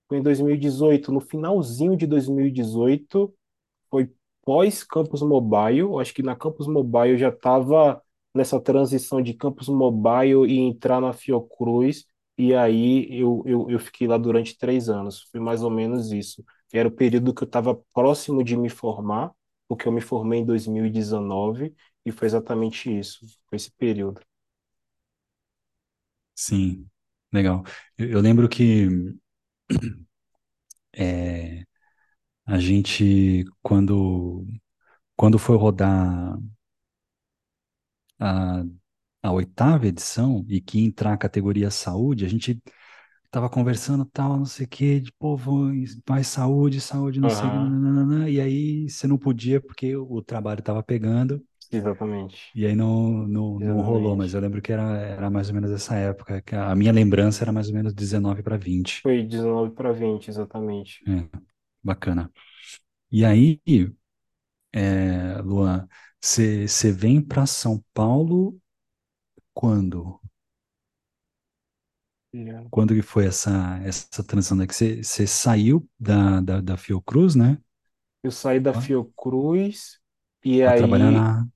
Foi 0.07 0.17
em 0.19 0.21
2018, 0.21 1.11
no 1.11 1.21
finalzinho 1.21 1.97
de 1.97 2.05
2018, 2.07 3.33
foi 3.89 4.11
pós 4.43 4.83
Campus 4.83 5.21
Mobile. 5.21 5.99
Acho 5.99 6.13
que 6.13 6.23
na 6.23 6.35
Campus 6.35 6.67
Mobile 6.67 7.11
eu 7.13 7.17
já 7.17 7.29
estava 7.29 8.01
nessa 8.33 8.59
transição 8.61 9.21
de 9.21 9.33
Campus 9.33 9.69
Mobile 9.69 10.45
e 10.47 10.59
entrar 10.59 11.01
na 11.01 11.13
Fiocruz. 11.13 12.05
E 12.37 12.53
aí 12.53 13.07
eu, 13.11 13.43
eu, 13.45 13.69
eu 13.69 13.79
fiquei 13.79 14.07
lá 14.07 14.17
durante 14.17 14.57
três 14.57 14.89
anos. 14.89 15.23
Foi 15.31 15.39
mais 15.39 15.63
ou 15.63 15.69
menos 15.69 16.11
isso. 16.11 16.43
Era 16.73 16.87
o 16.87 16.91
período 16.91 17.33
que 17.33 17.43
eu 17.43 17.45
estava 17.45 17.75
próximo 17.93 18.43
de 18.43 18.57
me 18.57 18.69
formar, 18.69 19.31
porque 19.67 19.87
eu 19.87 19.91
me 19.91 20.01
formei 20.01 20.39
em 20.41 20.45
2019, 20.45 21.73
e 22.05 22.11
foi 22.11 22.27
exatamente 22.27 22.89
isso. 22.97 23.25
Foi 23.49 23.57
esse 23.57 23.71
período. 23.71 24.21
Sim, 26.35 26.89
legal. 27.31 27.63
Eu, 27.97 28.09
eu 28.11 28.19
lembro 28.21 28.49
que 28.49 28.87
é, 30.95 31.63
a 32.45 32.59
gente, 32.59 33.45
quando, 33.63 34.45
quando 35.17 35.39
foi 35.39 35.57
rodar 35.57 36.37
a, 38.19 38.63
a 39.23 39.31
oitava 39.33 39.87
edição 39.87 40.45
e 40.49 40.61
que 40.61 40.79
entrar 40.83 41.13
a 41.13 41.17
categoria 41.17 41.71
saúde, 41.71 42.25
a 42.25 42.29
gente 42.29 42.61
tava 43.31 43.49
conversando 43.49 44.05
tal, 44.05 44.37
não 44.37 44.45
sei 44.45 44.65
o 44.67 44.69
quê, 44.69 44.99
de 44.99 45.11
povo, 45.13 45.71
mais 46.09 46.27
saúde, 46.27 46.81
saúde, 46.81 47.21
não 47.21 47.29
sei 47.29 47.49
o 47.49 47.53
quê, 47.53 47.59
Aham, 47.59 47.69
nananana, 47.69 48.29
e 48.29 48.39
aí 48.41 48.89
você 48.89 49.07
não 49.07 49.17
podia 49.17 49.61
porque 49.61 49.95
o 49.95 50.21
trabalho 50.23 50.61
tava 50.63 50.83
pegando, 50.83 51.45
exatamente. 51.77 52.55
e 52.55 52.65
aí 52.65 52.75
não, 52.75 53.27
não, 53.27 53.59
não 53.59 53.81
rolou, 53.81 54.15
mas 54.15 54.33
eu 54.33 54.41
lembro 54.41 54.61
que 54.61 54.71
era, 54.71 54.83
era 54.99 55.29
mais 55.29 55.49
ou 55.49 55.55
menos 55.55 55.71
essa 55.71 55.95
época, 55.95 56.41
que 56.41 56.55
a 56.55 56.75
minha 56.75 56.91
lembrança 56.91 57.43
era 57.43 57.51
mais 57.51 57.67
ou 57.69 57.73
menos 57.73 57.93
19 57.93 58.43
para 58.43 58.57
20. 58.57 59.01
Foi 59.01 59.23
19 59.23 59.71
para 59.75 59.91
20, 59.93 60.29
exatamente. 60.29 61.03
É, 61.07 61.27
bacana. 61.83 62.31
E 63.11 63.25
aí, 63.25 63.61
é, 64.71 65.41
Luan, 65.41 65.87
você 66.21 66.91
vem 66.91 67.21
para 67.21 67.45
São 67.45 67.83
Paulo 67.93 68.59
quando? 69.53 70.19
Quando 72.69 72.93
que 72.95 73.01
foi 73.01 73.25
essa, 73.27 73.79
essa 73.83 74.23
transição? 74.23 74.57
né? 74.57 74.67
Que 74.67 74.73
você 74.73 75.27
saiu 75.27 75.87
da, 75.99 76.41
da, 76.41 76.61
da 76.61 76.77
Fiocruz, 76.77 77.35
né? 77.35 77.57
Eu 78.21 78.31
saí 78.31 78.59
da 78.59 78.73
Fiocruz 78.73 79.99
e 80.43 80.61
Para 80.61 80.73
trabalhar 80.73 81.11
aí 81.11 81.11
na. 81.11 81.47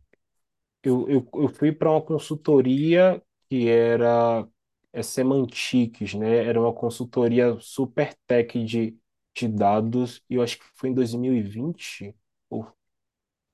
Eu, 0.88 1.10
eu, 1.10 1.30
eu 1.36 1.50
fui 1.50 1.72
para 1.72 1.92
uma 1.92 2.02
consultoria 2.02 3.22
que 3.50 3.68
era 3.70 4.48
é 4.94 5.04
Semantics, 5.04 6.14
né? 6.16 6.46
Era 6.46 6.60
uma 6.62 6.74
consultoria 6.74 7.58
super 7.60 8.16
tech 8.28 8.64
de, 8.66 8.98
de 9.36 9.48
dados 9.48 10.24
e 10.30 10.36
eu 10.36 10.42
acho 10.42 10.58
que 10.60 10.66
foi 10.76 10.90
em 10.90 10.94
2020, 10.94 12.16
ou, 12.50 12.68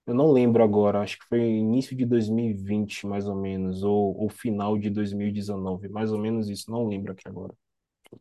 eu 0.05 0.13
não 0.13 0.31
lembro 0.31 0.63
agora, 0.63 1.01
acho 1.01 1.17
que 1.19 1.25
foi 1.27 1.39
início 1.41 1.95
de 1.95 2.05
2020, 2.05 3.07
mais 3.07 3.27
ou 3.27 3.35
menos, 3.35 3.83
ou, 3.83 4.17
ou 4.21 4.29
final 4.29 4.77
de 4.77 4.89
2019, 4.89 5.87
mais 5.89 6.11
ou 6.11 6.19
menos 6.19 6.49
isso, 6.49 6.69
não 6.71 6.87
lembro 6.87 7.13
aqui 7.13 7.27
agora. 7.27 7.53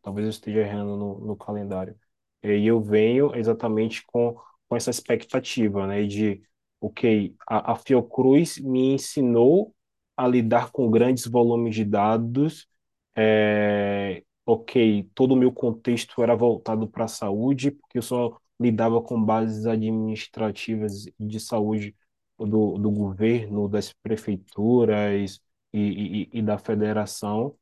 Talvez 0.03 0.25
eu 0.27 0.31
esteja 0.31 0.61
errando 0.61 0.97
no, 0.97 1.19
no 1.27 1.37
calendário. 1.37 1.97
E 2.43 2.67
eu 2.67 2.81
venho 2.83 3.35
exatamente 3.37 4.05
com, 4.07 4.35
com 4.69 4.77
essa 4.77 4.91
expectativa, 4.91 5.87
né, 5.87 6.05
de, 6.07 6.43
ok, 6.83 7.37
a, 7.49 7.73
a 7.75 7.77
Fiocruz 7.77 8.59
me 8.61 8.95
ensinou 8.95 9.75
a 10.17 10.29
lidar 10.29 10.73
com 10.73 10.91
grandes 10.91 11.27
volumes 11.27 11.75
de 11.77 11.85
dados, 11.87 12.69
é, 13.17 14.23
ok, 14.47 15.05
todo 15.15 15.33
o 15.35 15.37
meu 15.37 15.53
contexto 15.53 16.23
era 16.23 16.35
voltado 16.37 16.89
para 16.89 17.05
a 17.05 17.09
saúde, 17.09 17.71
porque 17.73 17.99
eu 17.99 18.03
só 18.03 18.39
lidava 18.61 19.03
com 19.03 19.23
bases 19.23 19.67
administrativas 19.67 21.07
de 21.19 21.41
saúde 21.41 21.97
do, 22.39 22.79
do 22.79 22.91
governo, 22.91 23.69
das 23.69 23.93
prefeituras 23.93 25.41
e, 25.73 26.29
e, 26.35 26.39
e 26.39 26.43
da 26.43 26.59
federação. 26.59 27.57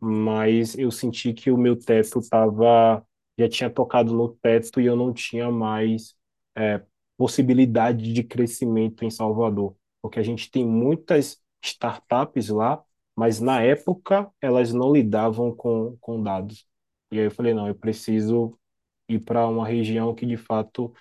Mas 0.00 0.76
eu 0.78 0.90
senti 0.90 1.32
que 1.32 1.50
o 1.50 1.56
meu 1.58 1.76
teto 1.76 2.20
tava, 2.28 3.04
já 3.38 3.48
tinha 3.48 3.70
tocado 3.70 4.14
no 4.14 4.28
teto 4.36 4.80
e 4.80 4.86
eu 4.86 4.96
não 4.96 5.12
tinha 5.12 5.50
mais 5.50 6.14
é, 6.56 6.82
possibilidade 7.18 8.14
de 8.14 8.24
crescimento 8.24 9.04
em 9.04 9.10
Salvador, 9.10 9.76
porque 10.02 10.20
a 10.20 10.24
gente 10.24 10.50
tem 10.50 10.66
muitas 10.66 11.42
startups 11.62 12.50
lá, 12.50 12.84
mas 13.16 13.40
na 13.40 13.62
época 13.62 14.30
elas 14.42 14.72
não 14.74 14.92
lidavam 14.92 15.54
com, 15.56 15.98
com 16.00 16.22
dados. 16.22 16.66
E 17.12 17.18
aí 17.20 17.26
eu 17.26 17.32
falei, 17.32 17.54
não, 17.54 17.68
eu 17.68 17.76
preciso 17.76 18.58
ir 19.08 19.20
para 19.20 19.48
uma 19.48 19.66
região 19.68 20.14
que 20.14 20.26
de 20.26 20.36
fato 20.38 20.94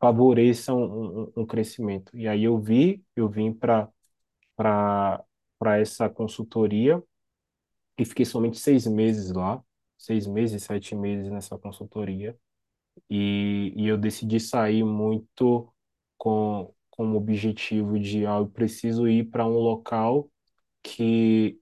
favoreça 0.00 0.74
um, 0.74 1.24
um, 1.24 1.32
um 1.38 1.46
crescimento. 1.46 2.16
E 2.16 2.28
aí 2.28 2.44
eu 2.44 2.58
vi, 2.60 3.04
eu 3.16 3.28
vim 3.28 3.52
para 3.54 3.88
para 4.56 5.78
essa 5.78 6.08
consultoria 6.08 7.02
e 7.98 8.04
fiquei 8.04 8.24
somente 8.24 8.58
seis 8.58 8.86
meses 8.86 9.32
lá, 9.32 9.62
seis 9.98 10.26
meses, 10.26 10.62
sete 10.64 10.94
meses 10.94 11.30
nessa 11.30 11.58
consultoria. 11.58 12.36
E, 13.10 13.72
e 13.76 13.86
eu 13.88 13.98
decidi 13.98 14.40
sair 14.40 14.84
muito 14.84 15.72
com, 16.18 16.72
com 16.90 17.12
o 17.12 17.16
objetivo 17.16 17.98
de, 17.98 18.26
ah, 18.26 18.38
eu 18.38 18.48
preciso 18.48 19.08
ir 19.08 19.24
para 19.30 19.46
um 19.46 19.58
local 19.58 20.30
que 20.82 21.58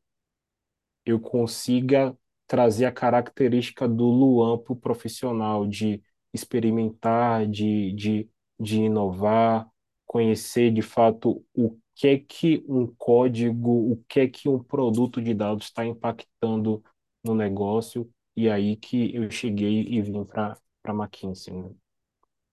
eu 1.05 1.21
consiga 1.21 2.17
trazer 2.47 2.87
a 2.87 2.93
característica 2.93 3.89
do 3.89 4.05
Luan 4.05 4.59
para 4.59 4.73
o 4.73 4.77
profissional, 4.77 5.67
de 5.67 6.03
experimentar, 6.33 7.47
de, 7.47 7.93
de, 7.93 8.29
de 8.59 8.83
inovar, 8.83 9.69
conhecer 10.07 10.73
de 10.73 10.83
fato 10.83 11.45
o 11.55 11.79
que 11.95 12.09
é 12.09 12.19
que 12.19 12.65
um 12.69 12.87
código, 12.99 13.93
o 13.93 14.05
que 14.09 14.21
é 14.21 14.29
que 14.29 14.49
um 14.49 14.63
produto 14.63 15.23
de 15.23 15.33
dados 15.35 15.67
está 15.67 15.85
impactando 15.87 16.83
no 17.25 17.35
negócio, 17.35 18.11
e 18.37 18.49
aí 18.51 18.77
que 18.77 19.15
eu 19.15 19.31
cheguei 19.31 19.83
e 19.89 20.03
vim 20.03 20.25
para 20.25 20.59
para 20.85 20.93
McKinsey, 20.95 21.55
né? 21.55 21.71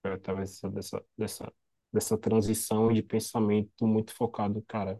Através 0.03 0.61
dessa, 0.61 1.03
dessa, 1.17 1.53
dessa, 1.91 2.17
transição 2.17 2.91
de 2.91 3.03
pensamento 3.03 3.85
muito 3.85 4.15
focado, 4.15 4.63
cara, 4.63 4.99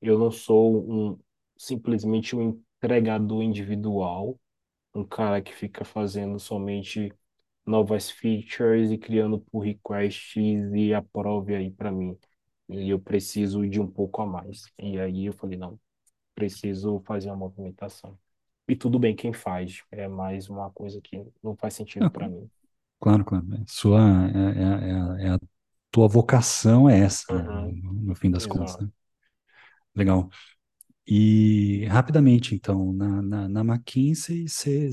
eu 0.00 0.18
não 0.18 0.30
sou 0.30 0.90
um 0.90 1.18
simplesmente 1.56 2.36
um 2.36 2.62
entregador 2.78 3.42
individual, 3.42 4.38
um 4.94 5.04
cara 5.04 5.42
que 5.42 5.52
fica 5.52 5.84
fazendo 5.84 6.38
somente 6.38 7.12
novas 7.66 8.10
features 8.10 8.90
e 8.90 8.96
criando 8.96 9.40
pull 9.40 9.60
requests 9.60 10.72
e 10.72 10.94
aprove 10.94 11.54
aí 11.54 11.70
para 11.70 11.90
mim. 11.92 12.16
E 12.68 12.90
eu 12.90 13.00
preciso 13.00 13.68
de 13.68 13.80
um 13.80 13.90
pouco 13.90 14.22
a 14.22 14.26
mais. 14.26 14.64
E 14.78 14.98
aí 15.00 15.26
eu 15.26 15.32
falei, 15.32 15.58
não, 15.58 15.78
preciso 16.34 17.00
fazer 17.00 17.28
uma 17.28 17.36
movimentação. 17.36 18.18
E 18.68 18.76
tudo 18.76 18.98
bem 18.98 19.16
quem 19.16 19.32
faz, 19.32 19.82
é 19.90 20.06
mais 20.06 20.48
uma 20.48 20.70
coisa 20.70 21.00
que 21.00 21.26
não 21.42 21.56
faz 21.56 21.74
sentido 21.74 22.10
para 22.10 22.28
mim. 22.28 22.48
Claro, 23.00 23.24
claro. 23.24 23.46
é 23.54 23.64
Sua, 23.66 24.00
é, 24.30 24.88
é, 24.88 24.90
é, 24.90 24.94
a 24.94 25.28
é 25.32 25.34
a 25.34 25.38
tua 25.90 26.08
vocação 26.08 26.88
é 26.88 26.98
essa, 27.00 27.32
né? 27.32 27.48
Uhum, 27.48 27.72
No, 27.82 27.92
no 27.94 28.14
fim 28.14 28.30
das 28.30 28.46
contas, 28.46 28.76
exato. 28.76 28.80
né? 28.80 28.88
Legal. 29.94 30.30
E 31.06 31.86
rapidamente, 31.86 32.54
então, 32.54 32.92
na, 32.92 33.22
na, 33.22 33.48
na 33.48 33.60
McKinsey, 33.62 34.48
você 34.48 34.88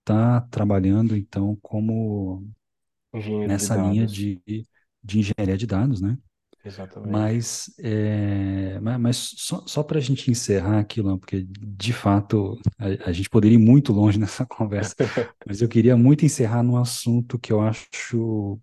está 0.00 0.42
trabalhando, 0.50 1.16
então, 1.16 1.56
como 1.62 2.48
Engenheiro 3.14 3.56
de 3.56 3.66
nessa 3.66 3.76
linha 3.76 4.06
dados. 4.06 4.08
de, 4.08 4.42
de 5.02 5.18
engenharia 5.20 5.56
de 5.58 5.66
dados, 5.66 6.00
né? 6.00 6.18
Exatamente. 6.64 7.28
Mas, 7.28 7.70
é, 7.78 8.80
ma- 8.80 8.98
mas 8.98 9.16
só, 9.36 9.66
só 9.66 9.82
para 9.82 9.98
a 9.98 10.00
gente 10.00 10.30
encerrar 10.30 10.80
aqui, 10.80 11.02
porque 11.02 11.44
de 11.46 11.92
fato 11.92 12.58
a, 12.78 13.10
a 13.10 13.12
gente 13.12 13.28
poderia 13.28 13.56
ir 13.56 13.58
muito 13.58 13.92
longe 13.92 14.18
nessa 14.20 14.46
conversa, 14.46 14.94
mas 15.44 15.60
eu 15.60 15.68
queria 15.68 15.96
muito 15.96 16.24
encerrar 16.24 16.62
num 16.62 16.76
assunto 16.78 17.38
que 17.38 17.52
eu 17.52 17.60
acho 17.60 18.58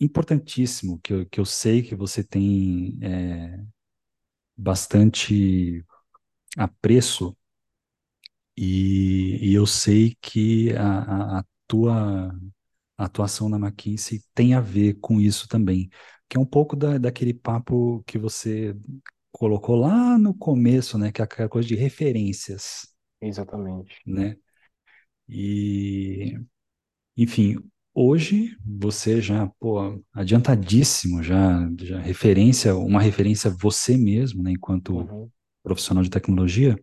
importantíssimo, 0.00 1.00
que 1.02 1.12
eu, 1.12 1.26
que 1.26 1.40
eu 1.40 1.44
sei 1.46 1.82
que 1.82 1.94
você 1.94 2.22
tem 2.24 2.98
é, 3.02 3.64
bastante 4.56 5.84
apreço 6.56 7.36
e, 8.56 9.38
e 9.50 9.54
eu 9.54 9.66
sei 9.66 10.16
que 10.20 10.72
a, 10.76 11.36
a, 11.36 11.38
a 11.40 11.44
tua 11.66 12.32
atuação 12.96 13.48
na 13.48 13.58
McKinsey 13.58 14.22
tem 14.34 14.54
a 14.54 14.60
ver 14.60 14.94
com 15.00 15.20
isso 15.20 15.48
também, 15.48 15.90
que 16.28 16.36
é 16.36 16.40
um 16.40 16.46
pouco 16.46 16.76
da, 16.76 16.98
daquele 16.98 17.34
papo 17.34 18.02
que 18.06 18.18
você 18.18 18.76
colocou 19.32 19.76
lá 19.76 20.18
no 20.18 20.34
começo, 20.34 20.98
né, 20.98 21.12
que 21.12 21.20
é 21.22 21.24
aquela 21.24 21.48
coisa 21.48 21.68
de 21.68 21.74
referências, 21.76 22.88
Exatamente. 23.20 24.04
né? 24.06 24.36
E, 25.28 26.38
enfim, 27.16 27.56
hoje 27.94 28.56
você 28.64 29.20
já, 29.22 29.48
pô, 29.60 30.02
adiantadíssimo, 30.14 31.22
já, 31.22 31.68
já 31.80 32.00
referência, 32.00 32.76
uma 32.76 33.00
referência 33.02 33.50
você 33.50 33.96
mesmo, 33.96 34.42
né, 34.42 34.52
enquanto 34.52 35.10
Uhum. 35.10 35.32
profissional 35.62 36.04
de 36.04 36.10
tecnologia, 36.10 36.78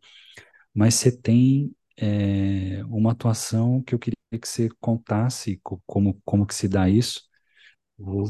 mas 0.75 0.95
você 0.95 1.11
tem 1.11 1.73
é, 1.97 2.83
uma 2.87 3.11
atuação 3.13 3.81
que 3.83 3.95
eu 3.95 3.99
queria 3.99 4.15
que 4.41 4.47
você 4.47 4.69
contasse 4.81 5.59
co- 5.63 5.81
como, 5.87 6.21
como 6.25 6.45
que 6.47 6.55
se 6.55 6.67
dá 6.69 6.89
isso, 6.89 7.23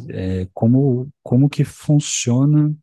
é, 0.10 0.48
como, 0.54 1.10
como 1.24 1.50
que 1.50 1.64
funciona 1.64 2.76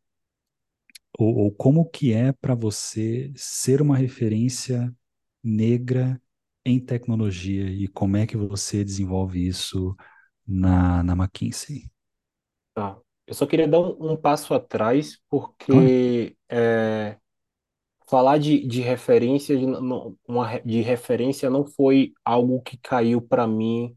ou, 1.18 1.36
ou 1.44 1.52
como 1.54 1.88
que 1.88 2.12
é 2.12 2.32
para 2.32 2.54
você 2.54 3.32
ser 3.36 3.82
uma 3.82 3.96
referência 3.96 4.94
negra 5.42 6.20
em 6.64 6.78
tecnologia 6.80 7.64
e 7.70 7.88
como 7.88 8.16
é 8.16 8.26
que 8.26 8.36
você 8.36 8.84
desenvolve 8.84 9.46
isso 9.46 9.96
na, 10.46 11.02
na 11.02 11.14
McKinsey? 11.14 11.90
Tá. 12.74 12.98
Eu 13.26 13.34
só 13.34 13.46
queria 13.46 13.68
dar 13.68 13.80
um, 13.80 14.12
um 14.12 14.16
passo 14.16 14.54
atrás, 14.54 15.20
porque 15.28 16.36
é, 16.48 17.18
falar 18.08 18.38
de, 18.38 18.66
de 18.68 18.82
referência 18.82 19.58
de, 19.58 19.66
não- 19.66 20.16
uma, 20.28 20.46
re- 20.48 20.62
de 20.66 20.82
referência 20.82 21.50
não 21.50 21.66
foi 21.66 22.14
algo 22.24 22.62
que 22.62 22.78
caiu 22.78 23.22
para 23.22 23.46
mim 23.48 23.96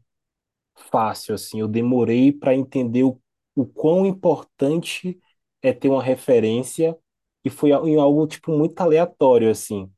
fácil, 0.74 1.34
assim. 1.34 1.60
Eu 1.60 1.68
demorei 1.68 2.32
para 2.32 2.54
entender 2.54 3.04
o, 3.04 3.20
o 3.54 3.66
quão 3.66 4.06
importante 4.06 5.18
é 5.62 5.72
ter 5.72 5.88
uma 5.88 6.02
referência 6.02 6.96
e 7.44 7.50
foi 7.50 7.70
em 7.70 7.96
algo 7.96 8.26
tipo 8.26 8.56
muito 8.56 8.80
aleatório, 8.80 9.50
assim. 9.50 9.90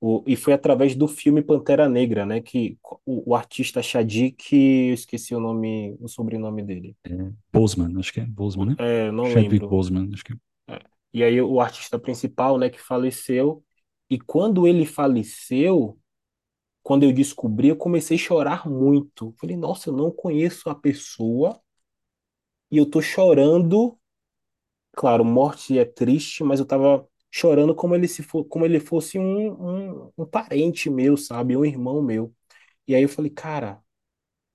O, 0.00 0.22
e 0.26 0.36
foi 0.36 0.52
através 0.52 0.94
do 0.94 1.08
filme 1.08 1.40
Pantera 1.40 1.88
Negra, 1.88 2.26
né? 2.26 2.40
Que 2.40 2.76
o, 3.06 3.30
o 3.30 3.34
artista 3.34 3.82
Shadik, 3.82 4.54
eu 4.54 4.94
esqueci 4.94 5.34
o 5.34 5.40
nome, 5.40 5.96
o 5.98 6.08
sobrenome 6.08 6.62
dele. 6.62 6.94
É, 7.04 7.30
Boseman, 7.52 7.98
acho 7.98 8.12
que 8.12 8.20
é 8.20 8.26
Boseman, 8.26 8.66
né? 8.66 8.76
É, 8.78 9.10
não 9.10 9.24
Chadwick 9.24 9.52
lembro. 9.52 9.68
Boseman, 9.68 10.10
acho 10.12 10.24
que 10.24 10.34
é. 10.34 10.74
É. 10.74 10.80
E 11.12 11.22
aí 11.22 11.40
o 11.40 11.60
artista 11.60 11.98
principal, 11.98 12.58
né, 12.58 12.68
que 12.68 12.80
faleceu. 12.80 13.64
E 14.10 14.18
quando 14.18 14.66
ele 14.66 14.84
faleceu, 14.84 15.98
quando 16.84 17.04
eu 17.04 17.12
descobri, 17.14 17.68
eu 17.70 17.76
comecei 17.78 18.18
a 18.18 18.20
chorar 18.20 18.68
muito. 18.70 19.34
Falei, 19.40 19.56
nossa, 19.58 19.90
eu 19.90 19.94
não 19.96 20.12
conheço 20.12 20.70
a 20.70 20.76
pessoa 20.76 21.60
e 22.70 22.76
eu 22.78 22.86
tô 22.88 23.00
chorando. 23.02 23.98
Claro, 24.96 25.24
morte 25.24 25.78
é 25.78 25.84
triste, 25.84 26.44
mas 26.44 26.60
eu 26.60 26.66
tava 26.66 27.06
chorando 27.30 27.74
como 27.74 27.94
ele 27.94 28.08
se 28.08 28.22
for, 28.22 28.44
como 28.46 28.64
ele 28.64 28.80
fosse 28.80 29.18
um, 29.18 30.04
um, 30.06 30.12
um 30.18 30.26
parente 30.26 30.88
meu, 30.90 31.16
sabe? 31.16 31.56
Um 31.56 31.64
irmão 31.64 32.02
meu. 32.02 32.34
E 32.88 32.94
aí 32.94 33.02
eu 33.02 33.08
falei, 33.08 33.30
cara, 33.30 33.82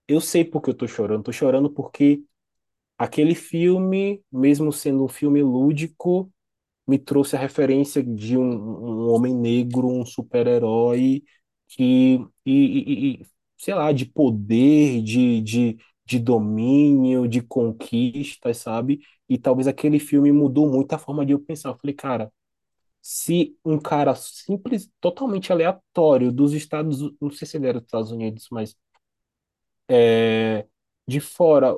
eu 0.08 0.22
sei 0.22 0.46
por 0.46 0.62
que 0.62 0.70
eu 0.72 0.74
tô 0.76 0.88
chorando. 0.88 1.24
Tô 1.26 1.32
chorando 1.34 1.70
porque 1.72 2.24
aquele 2.98 3.36
filme, 3.36 4.24
mesmo 4.32 4.72
sendo 4.74 5.06
um 5.06 5.08
filme 5.08 5.42
lúdico, 5.44 6.32
me 6.88 7.00
trouxe 7.00 7.36
a 7.36 7.40
referência 7.40 8.04
de 8.04 8.38
um, 8.38 8.44
um 8.44 9.10
homem 9.12 9.34
negro, 9.36 9.88
um 9.90 10.06
super-herói 10.06 11.24
que 11.70 12.20
e, 12.46 13.22
e- 13.24 13.28
sei 13.58 13.76
lá, 13.76 13.92
de 13.94 14.06
poder, 14.08 15.04
de, 15.04 15.42
de, 15.42 15.78
de 16.06 16.20
domínio, 16.20 17.28
de 17.28 17.42
conquistas, 17.42 18.58
sabe? 18.60 19.02
E 19.30 19.38
talvez 19.38 19.68
aquele 19.68 20.00
filme 20.00 20.32
mudou 20.32 20.70
muito 20.72 20.94
a 20.94 21.00
forma 21.00 21.26
de 21.26 21.34
eu 21.34 21.40
pensar. 21.42 21.70
Eu 21.72 21.78
falei, 21.80 21.96
cara, 21.96 22.32
se 23.02 23.58
um 23.66 23.80
cara 23.80 24.16
simples, 24.16 24.90
totalmente 25.02 25.52
aleatório 25.54 26.32
dos 26.32 26.54
Estados, 26.54 27.00
não 27.22 27.32
sei 27.32 27.48
se 27.48 27.58
ele 27.58 27.68
era 27.68 27.80
dos 27.80 27.88
Estados 27.88 28.12
Unidos, 28.12 28.48
mas 28.52 28.76
é, 29.88 30.66
de 31.08 31.20
fora 31.20 31.76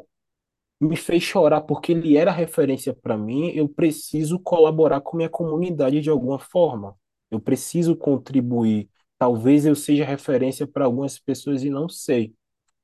me 0.81 0.97
fez 0.97 1.23
chorar 1.23 1.61
porque 1.61 1.91
ele 1.93 2.17
era 2.17 2.31
referência 2.31 2.93
para 2.93 3.17
mim, 3.17 3.51
eu 3.55 3.69
preciso 3.69 4.39
colaborar 4.39 5.01
com 5.01 5.17
minha 5.17 5.29
comunidade 5.29 6.01
de 6.01 6.09
alguma 6.09 6.39
forma. 6.39 6.97
Eu 7.31 7.39
preciso 7.41 7.95
contribuir. 7.97 8.89
Talvez 9.21 9.65
eu 9.67 9.75
seja 9.75 10.05
referência 10.05 10.67
para 10.67 10.85
algumas 10.85 11.19
pessoas 11.19 11.63
e 11.63 11.71
não 11.71 11.89
sei. 11.89 12.35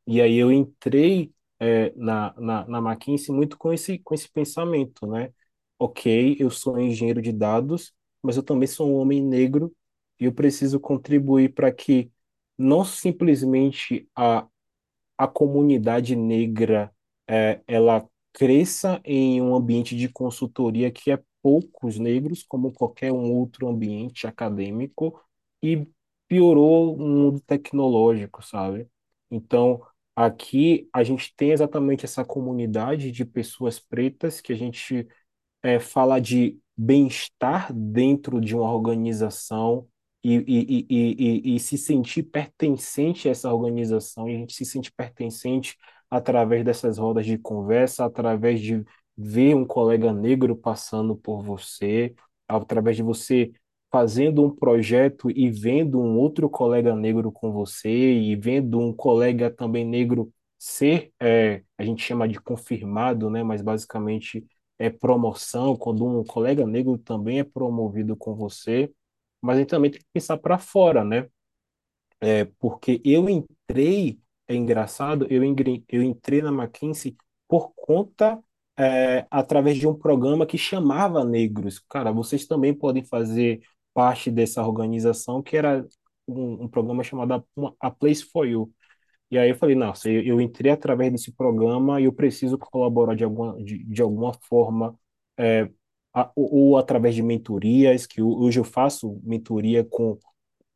E 0.08 0.22
aí 0.22 0.38
eu 0.38 0.52
entrei 0.52 1.34
é, 1.60 1.92
na, 1.96 2.34
na, 2.40 2.68
na 2.68 2.80
McKinsey 2.80 3.34
muito 3.36 3.58
com 3.58 3.74
esse, 3.74 4.00
com 4.00 4.16
esse 4.16 4.30
pensamento, 4.30 5.08
né? 5.08 5.34
Ok, 5.80 6.38
eu 6.40 6.50
sou 6.52 6.80
engenheiro 6.80 7.22
de 7.22 7.32
dados, 7.34 7.94
mas 8.24 8.38
eu 8.38 8.44
também 8.44 8.68
sou 8.68 8.90
um 8.90 8.96
homem 8.98 9.22
negro 9.24 9.76
e 10.20 10.26
eu 10.26 10.34
preciso 10.34 10.80
contribuir 10.80 11.54
para 11.54 11.72
que 11.72 12.12
não 12.58 12.86
simplesmente 12.86 14.10
a 14.16 14.48
a 15.18 15.28
comunidade 15.28 16.16
negra 16.16 16.92
é, 17.28 17.62
ela 17.68 18.08
cresça 18.34 19.02
em 19.04 19.42
um 19.42 19.56
ambiente 19.56 19.96
de 19.96 20.08
consultoria 20.10 20.92
que 20.92 21.12
é 21.12 21.20
poucos 21.42 21.98
negros, 21.98 22.44
como 22.44 22.72
qualquer 22.74 23.12
um 23.12 23.32
outro 23.34 23.68
ambiente 23.68 24.28
acadêmico, 24.28 25.20
e 25.62 25.88
piorou 26.28 26.95
o 26.95 26.99
mundo 26.99 27.39
tecnológico, 27.41 28.43
sabe? 28.43 28.88
Então, 29.32 29.82
aqui 30.15 30.89
a 30.93 31.03
gente 31.03 31.34
tem 31.36 31.51
exatamente 31.51 32.05
essa 32.05 32.25
comunidade 32.25 33.11
de 33.11 33.25
pessoas 33.25 33.80
pretas 33.80 34.41
que 34.41 34.53
a 34.53 34.55
gente 34.55 35.07
é, 35.63 35.80
fala 35.80 36.19
de 36.19 36.59
bem-estar 36.75 37.73
dentro 37.73 38.39
de 38.39 38.55
uma 38.55 38.71
organização 38.71 39.88
e, 40.23 40.36
e, 40.36 40.86
e, 40.89 41.51
e, 41.53 41.55
e 41.55 41.59
se 41.59 41.78
sentir 41.78 42.23
pertencente 42.23 43.28
a 43.28 43.32
essa 43.32 43.53
organização, 43.53 44.30
e 44.30 44.36
a 44.36 44.38
gente 44.39 44.53
se 44.53 44.65
sente 44.65 44.91
pertencente 44.91 45.75
através 46.09 46.63
dessas 46.63 46.97
rodas 46.97 47.25
de 47.25 47.38
conversa, 47.38 48.05
através 48.05 48.61
de 48.61 48.84
ver 49.17 49.55
um 49.55 49.65
colega 49.65 50.13
negro 50.13 50.55
passando 50.55 51.15
por 51.15 51.41
você, 51.43 52.13
através 52.47 52.95
de 52.97 53.03
você 53.03 53.51
fazendo 53.92 54.44
um 54.46 54.50
projeto 54.56 55.30
e 55.32 55.50
vendo 55.50 56.00
um 56.00 56.18
outro 56.18 56.50
colega 56.50 56.96
negro 56.96 57.32
com 57.32 57.52
você, 57.52 57.90
e 57.90 58.36
vendo 58.36 58.80
um 58.80 58.94
colega 58.94 59.50
também 59.50 59.86
negro 59.86 60.32
ser, 60.58 61.12
é, 61.20 61.64
a 61.78 61.84
gente 61.84 62.04
chama 62.04 62.28
de 62.28 62.40
confirmado, 62.40 63.30
né? 63.30 63.44
Mas 63.44 63.62
basicamente 63.62 64.46
é 64.80 64.90
promoção, 64.90 65.76
quando 65.76 66.06
um 66.06 66.24
colega 66.24 66.66
negro 66.66 66.98
também 66.98 67.40
é 67.40 67.44
promovido 67.44 68.16
com 68.16 68.36
você, 68.36 68.92
mas 69.42 69.58
a 69.58 69.60
gente 69.62 69.70
também 69.70 69.92
tem 69.92 70.00
que 70.02 70.08
pensar 70.14 70.38
para 70.38 70.58
fora, 70.58 71.04
né? 71.04 71.28
É 72.22 72.46
porque 72.60 73.00
eu 73.06 73.30
entrei, 73.30 74.20
é 74.48 74.56
engraçado, 74.56 75.28
eu, 75.30 75.44
engre- 75.44 75.84
eu 75.90 76.02
entrei 76.04 76.42
na 76.42 76.50
McKinsey 76.52 77.16
por 77.48 77.72
conta, 77.76 78.42
é, 78.78 79.26
através 79.32 79.78
de 79.78 79.88
um 79.88 79.94
programa 79.98 80.46
que 80.46 80.58
chamava 80.58 81.24
negros. 81.24 81.80
Cara, 81.90 82.12
vocês 82.12 82.46
também 82.48 82.74
podem 82.74 83.04
fazer 83.04 83.62
parte 83.98 84.30
dessa 84.32 84.62
organização, 84.64 85.41
que 85.41 85.58
era 85.58 85.88
um, 86.28 86.66
um 86.66 86.68
programa 86.70 87.04
chamado 87.04 87.43
A 87.80 87.91
Place 87.91 88.24
for 88.24 88.45
You. 88.48 88.72
E 89.32 89.38
aí 89.38 89.50
eu 89.50 89.56
falei, 89.56 89.76
nossa, 89.76 90.10
eu, 90.10 90.22
eu 90.24 90.41
entrei 90.41 90.72
através 90.72 91.12
desse 91.12 91.32
programa 91.34 92.02
e 92.02 92.06
eu 92.06 92.14
preciso 92.14 92.58
colaborar 92.58 93.16
de 93.16 93.24
alguma, 93.24 93.62
de, 93.64 93.84
de 93.86 94.02
alguma 94.02 94.34
forma, 94.50 94.98
é, 95.38 95.70
a- 96.14 96.32
ou, 96.36 96.54
ou 96.72 96.78
através 96.78 97.16
de 97.16 97.24
mentorias, 97.24 98.06
que 98.08 98.22
ho- 98.22 98.38
hoje 98.41 98.60
eu 98.60 98.64
faço 98.66 99.20
mentoria 99.24 99.84
com 99.86 100.18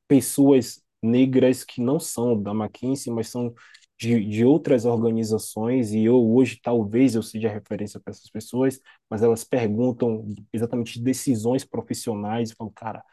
pessoas 0.08 0.82
negras 1.02 1.64
que 1.64 1.82
não 1.82 2.00
são 2.00 2.42
da 2.42 2.52
McKinsey, 2.54 3.12
mas 3.14 3.30
são 3.30 3.54
de, 4.02 4.26
de 4.26 4.46
outras 4.46 4.86
organizações, 4.86 5.92
e 5.94 6.04
eu 6.06 6.18
hoje 6.34 6.60
talvez 6.62 7.16
eu 7.16 7.24
seja 7.24 7.50
referência 7.50 8.00
para 8.00 8.12
essas 8.12 8.30
pessoas, 8.30 8.80
mas 9.10 9.22
elas 9.24 9.44
perguntam 9.44 10.28
exatamente 10.54 10.94
de 10.96 11.04
decisões 11.04 11.64
profissionais, 11.66 12.52
e 12.52 12.56
falo, 12.56 12.72
cara, 12.72 13.04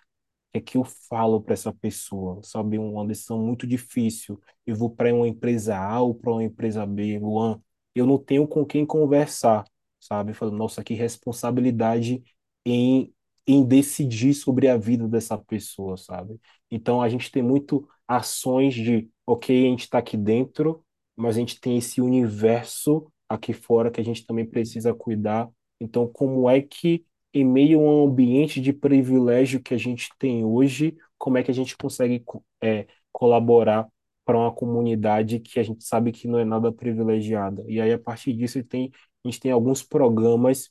que 0.53 0.59
é 0.59 0.61
que 0.61 0.77
eu 0.79 0.85
falo 0.85 1.41
para 1.43 1.55
essa 1.55 1.73
pessoa? 1.73 2.41
Sabe, 2.43 2.79
uma 2.79 3.07
decisão 3.07 3.39
muito 3.45 3.67
difícil. 3.67 4.41
Eu 4.67 4.77
vou 4.77 4.91
para 4.91 5.15
uma 5.15 5.29
empresa 5.29 5.77
A 5.79 6.01
ou 6.01 6.15
para 6.15 6.31
uma 6.33 6.45
empresa 6.45 6.87
B, 6.87 7.19
Luan, 7.19 7.61
eu 7.95 8.07
não 8.07 8.19
tenho 8.19 8.47
com 8.49 8.65
quem 8.65 8.87
conversar. 8.87 9.65
sabe? 10.01 10.35
Falando, 10.35 10.57
nossa, 10.57 10.83
que 10.85 10.95
responsabilidade 10.95 12.23
em, 12.65 13.13
em 13.47 13.65
decidir 13.67 14.35
sobre 14.35 14.69
a 14.69 14.77
vida 14.77 15.09
dessa 15.09 15.37
pessoa, 15.39 15.97
sabe? 15.97 16.39
Então 16.71 17.01
a 17.03 17.09
gente 17.09 17.31
tem 17.31 17.43
muito 17.43 17.89
ações 18.07 18.75
de, 18.75 19.09
ok, 19.29 19.67
a 19.67 19.71
gente 19.71 19.83
está 19.83 19.99
aqui 19.99 20.17
dentro, 20.17 20.83
mas 21.17 21.37
a 21.37 21.41
gente 21.41 21.61
tem 21.61 21.77
esse 21.77 22.01
universo 22.01 23.13
aqui 23.29 23.53
fora 23.53 23.91
que 23.91 24.01
a 24.01 24.05
gente 24.05 24.27
também 24.27 24.47
precisa 24.47 24.95
cuidar. 24.95 25.49
Então, 25.81 26.09
como 26.09 26.49
é 26.49 26.63
que, 26.63 27.05
em 27.35 27.45
meio 27.45 27.81
a 27.81 27.83
um 27.83 28.07
ambiente 28.09 28.61
de 28.61 28.73
privilégio 28.73 29.63
que 29.63 29.75
a 29.75 29.79
gente 29.79 30.09
tem 30.19 30.45
hoje, 30.45 30.97
como 31.19 31.37
é 31.37 31.43
que 31.43 31.51
a 31.51 31.55
gente 31.55 31.77
consegue 31.77 32.25
é, 32.63 32.87
colaborar 33.13 33.87
para 34.25 34.39
uma 34.39 34.53
comunidade 34.53 35.41
que 35.41 35.61
a 35.61 35.63
gente 35.63 35.85
sabe 35.85 36.11
que 36.13 36.27
não 36.27 36.39
é 36.39 36.45
nada 36.45 36.73
privilegiada? 36.73 37.63
E 37.69 37.81
aí, 37.81 37.93
a 37.93 37.99
partir 37.99 38.33
disso, 38.33 38.63
tem, 38.65 38.91
a 39.25 39.29
gente 39.29 39.41
tem 39.41 39.53
alguns 39.53 39.83
programas 39.83 40.71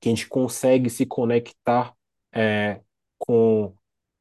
que 0.00 0.08
a 0.08 0.12
gente 0.12 0.28
consegue 0.28 0.88
se 0.90 1.06
conectar 1.06 1.94
é, 2.32 2.80
com 3.18 3.74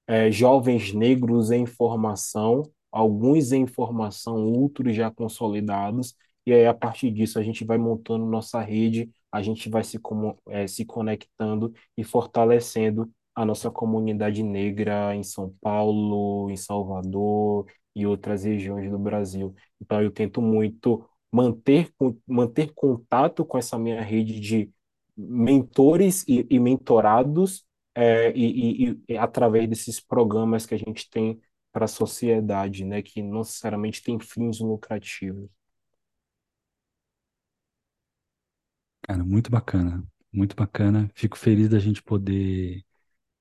é, 0.08 0.32
jovens 0.32 0.94
negros 0.94 1.52
em 1.52 1.66
formação, 1.66 2.64
alguns 2.98 3.52
em 3.52 3.68
formação, 3.68 4.52
outros 4.52 4.96
já 4.96 5.12
consolidados, 5.12 6.16
e 6.46 6.54
aí 6.54 6.66
a 6.66 6.74
partir 6.74 7.12
disso 7.12 7.38
a 7.40 7.44
gente 7.44 7.64
vai 7.66 7.78
montando 7.78 8.26
nossa 8.26 8.60
rede, 8.62 9.10
a 9.32 9.42
gente 9.42 9.70
vai 9.70 9.84
se, 9.84 10.00
é, 10.50 10.68
se 10.68 10.86
conectando 10.86 11.74
e 11.98 12.04
fortalecendo 12.04 13.12
a 13.36 13.46
nossa 13.46 13.70
comunidade 13.70 14.42
negra 14.42 15.14
em 15.16 15.24
São 15.24 15.54
Paulo, 15.62 16.50
em 16.50 16.56
Salvador 16.58 17.68
e 17.96 18.06
outras 18.08 18.44
regiões 18.44 18.90
do 18.90 18.98
Brasil. 18.98 19.54
Então 19.80 20.02
eu 20.02 20.10
tento 20.12 20.42
muito 20.42 21.08
manter, 21.32 21.92
manter 22.26 22.74
contato 22.74 23.46
com 23.46 23.58
essa 23.58 23.78
minha 23.78 24.02
rede 24.02 24.40
de 24.40 24.72
mentores 25.16 26.24
e, 26.28 26.48
e 26.50 26.60
mentorados 26.60 27.66
é, 27.94 28.32
e, 28.36 28.90
e, 28.92 29.00
e, 29.10 29.18
através 29.18 29.68
desses 29.68 30.00
programas 30.00 30.66
que 30.66 30.76
a 30.76 30.78
gente 30.78 31.10
tem 31.10 31.40
para 31.78 31.86
a 31.86 31.88
sociedade, 31.88 32.84
né, 32.86 33.04
que 33.04 33.22
não 33.22 33.40
necessariamente 33.40 34.02
tem 34.04 34.20
fins 34.20 34.60
lucrativos. 34.60 35.48
Cara, 39.04 39.24
muito 39.24 39.50
bacana, 39.50 40.04
muito 40.32 40.56
bacana. 40.56 41.10
Fico 41.16 41.38
feliz 41.38 41.70
da 41.70 41.80
gente 41.80 42.04
poder 42.04 42.84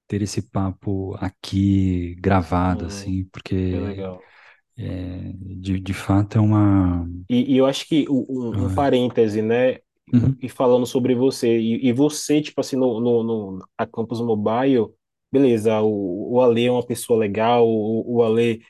ter 0.08 0.22
esse 0.22 0.42
papo 0.42 1.14
aqui 1.16 2.14
gravado, 2.16 2.86
Hum, 2.86 2.86
assim, 2.86 3.24
que 3.68 3.78
porque 3.78 3.80
legal. 3.80 4.32
é, 4.78 5.32
de, 5.34 5.80
de 5.80 5.94
fato 5.94 6.38
é 6.38 6.42
uma. 6.42 7.08
E, 7.28 7.54
e 7.54 7.56
eu 7.58 7.66
acho 7.66 7.86
que 7.88 8.06
o- 8.08 8.26
um, 8.62 8.66
um 8.66 8.70
Ai. 8.70 8.70
parêntese, 8.70 9.42
né? 9.42 9.78
Uhum. 10.12 10.40
E 10.40 10.48
falando 10.50 10.86
sobre 10.86 11.14
você, 11.16 11.58
e, 11.60 11.86
e 11.88 11.92
você, 11.94 12.42
tipo 12.42 12.60
assim, 12.60 12.76
no, 12.76 13.00
no, 13.00 13.24
no 13.24 13.68
a 13.78 13.86
Campus 13.86 14.20
Mobile, 14.22 14.88
beleza, 15.30 15.80
o, 15.82 16.34
o 16.34 16.40
Ale 16.40 16.66
é 16.66 16.70
uma 16.70 16.86
pessoa 16.86 17.18
legal, 17.18 17.66
o, 17.68 18.16
o 18.16 18.22
Ale, 18.22 18.62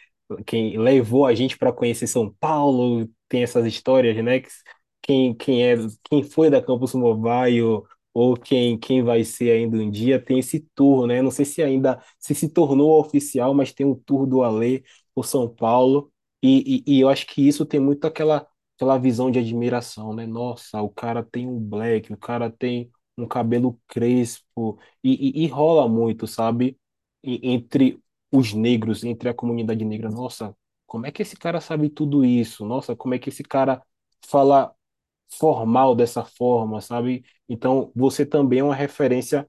quem 0.46 0.76
levou 0.78 1.26
a 1.26 1.34
gente 1.34 1.56
para 1.58 1.72
conhecer 1.72 2.06
São 2.06 2.32
Paulo, 2.40 3.08
tem 3.28 3.42
essas 3.42 3.66
histórias, 3.66 4.22
né? 4.24 4.40
que 4.40 4.48
Quem, 5.02 5.34
quem 5.34 5.64
é, 5.66 5.76
quem 6.04 6.22
foi 6.22 6.50
da 6.50 6.60
Campus 6.62 6.94
Mobile, 6.94 7.82
ou 8.14 8.36
quem, 8.36 8.78
quem 8.78 9.02
vai 9.02 9.22
ser 9.24 9.52
ainda 9.52 9.76
um 9.76 9.90
dia, 9.90 10.18
tem 10.22 10.38
esse 10.38 10.60
tour, 10.74 11.06
né? 11.06 11.22
Não 11.22 11.30
sei 11.30 11.44
se 11.44 11.62
ainda 11.62 12.02
se 12.18 12.34
se 12.34 12.48
tornou 12.48 12.98
oficial, 13.00 13.54
mas 13.54 13.72
tem 13.72 13.86
um 13.86 13.94
tour 13.94 14.26
do 14.26 14.42
Ale 14.42 14.82
por 15.14 15.24
São 15.26 15.48
Paulo. 15.48 16.10
E, 16.42 16.82
e, 16.86 16.96
e 16.98 17.00
eu 17.00 17.08
acho 17.08 17.26
que 17.26 17.46
isso 17.46 17.64
tem 17.66 17.78
muito 17.80 18.04
aquela, 18.06 18.46
aquela 18.76 18.98
visão 18.98 19.30
de 19.30 19.38
admiração, 19.38 20.14
né? 20.14 20.26
Nossa, 20.26 20.80
o 20.82 20.88
cara 20.90 21.22
tem 21.22 21.46
um 21.46 21.58
black, 21.60 22.12
o 22.12 22.16
cara 22.16 22.50
tem 22.50 22.90
um 23.16 23.26
cabelo 23.26 23.80
crespo, 23.88 24.78
e, 25.02 25.40
e, 25.42 25.44
e 25.44 25.46
rola 25.48 25.88
muito, 25.88 26.26
sabe? 26.26 26.78
E- 27.22 27.40
entre 27.50 28.00
os 28.32 28.52
negros, 28.52 29.04
entre 29.04 29.28
a 29.28 29.34
comunidade 29.34 29.84
negra. 29.84 30.10
Nossa, 30.10 30.56
como 30.86 31.06
é 31.06 31.12
que 31.12 31.22
esse 31.22 31.36
cara 31.36 31.60
sabe 31.60 31.88
tudo 31.90 32.24
isso? 32.24 32.64
Nossa, 32.66 32.94
como 32.96 33.14
é 33.14 33.18
que 33.18 33.28
esse 33.30 33.42
cara 33.42 33.82
fala 34.26 34.74
formal 35.30 35.94
dessa 35.96 36.24
forma, 36.24 36.80
sabe? 36.80 37.24
Então, 37.48 37.92
você 37.94 38.26
também 38.26 38.60
é 38.60 38.64
uma 38.64 38.74
referência 38.74 39.48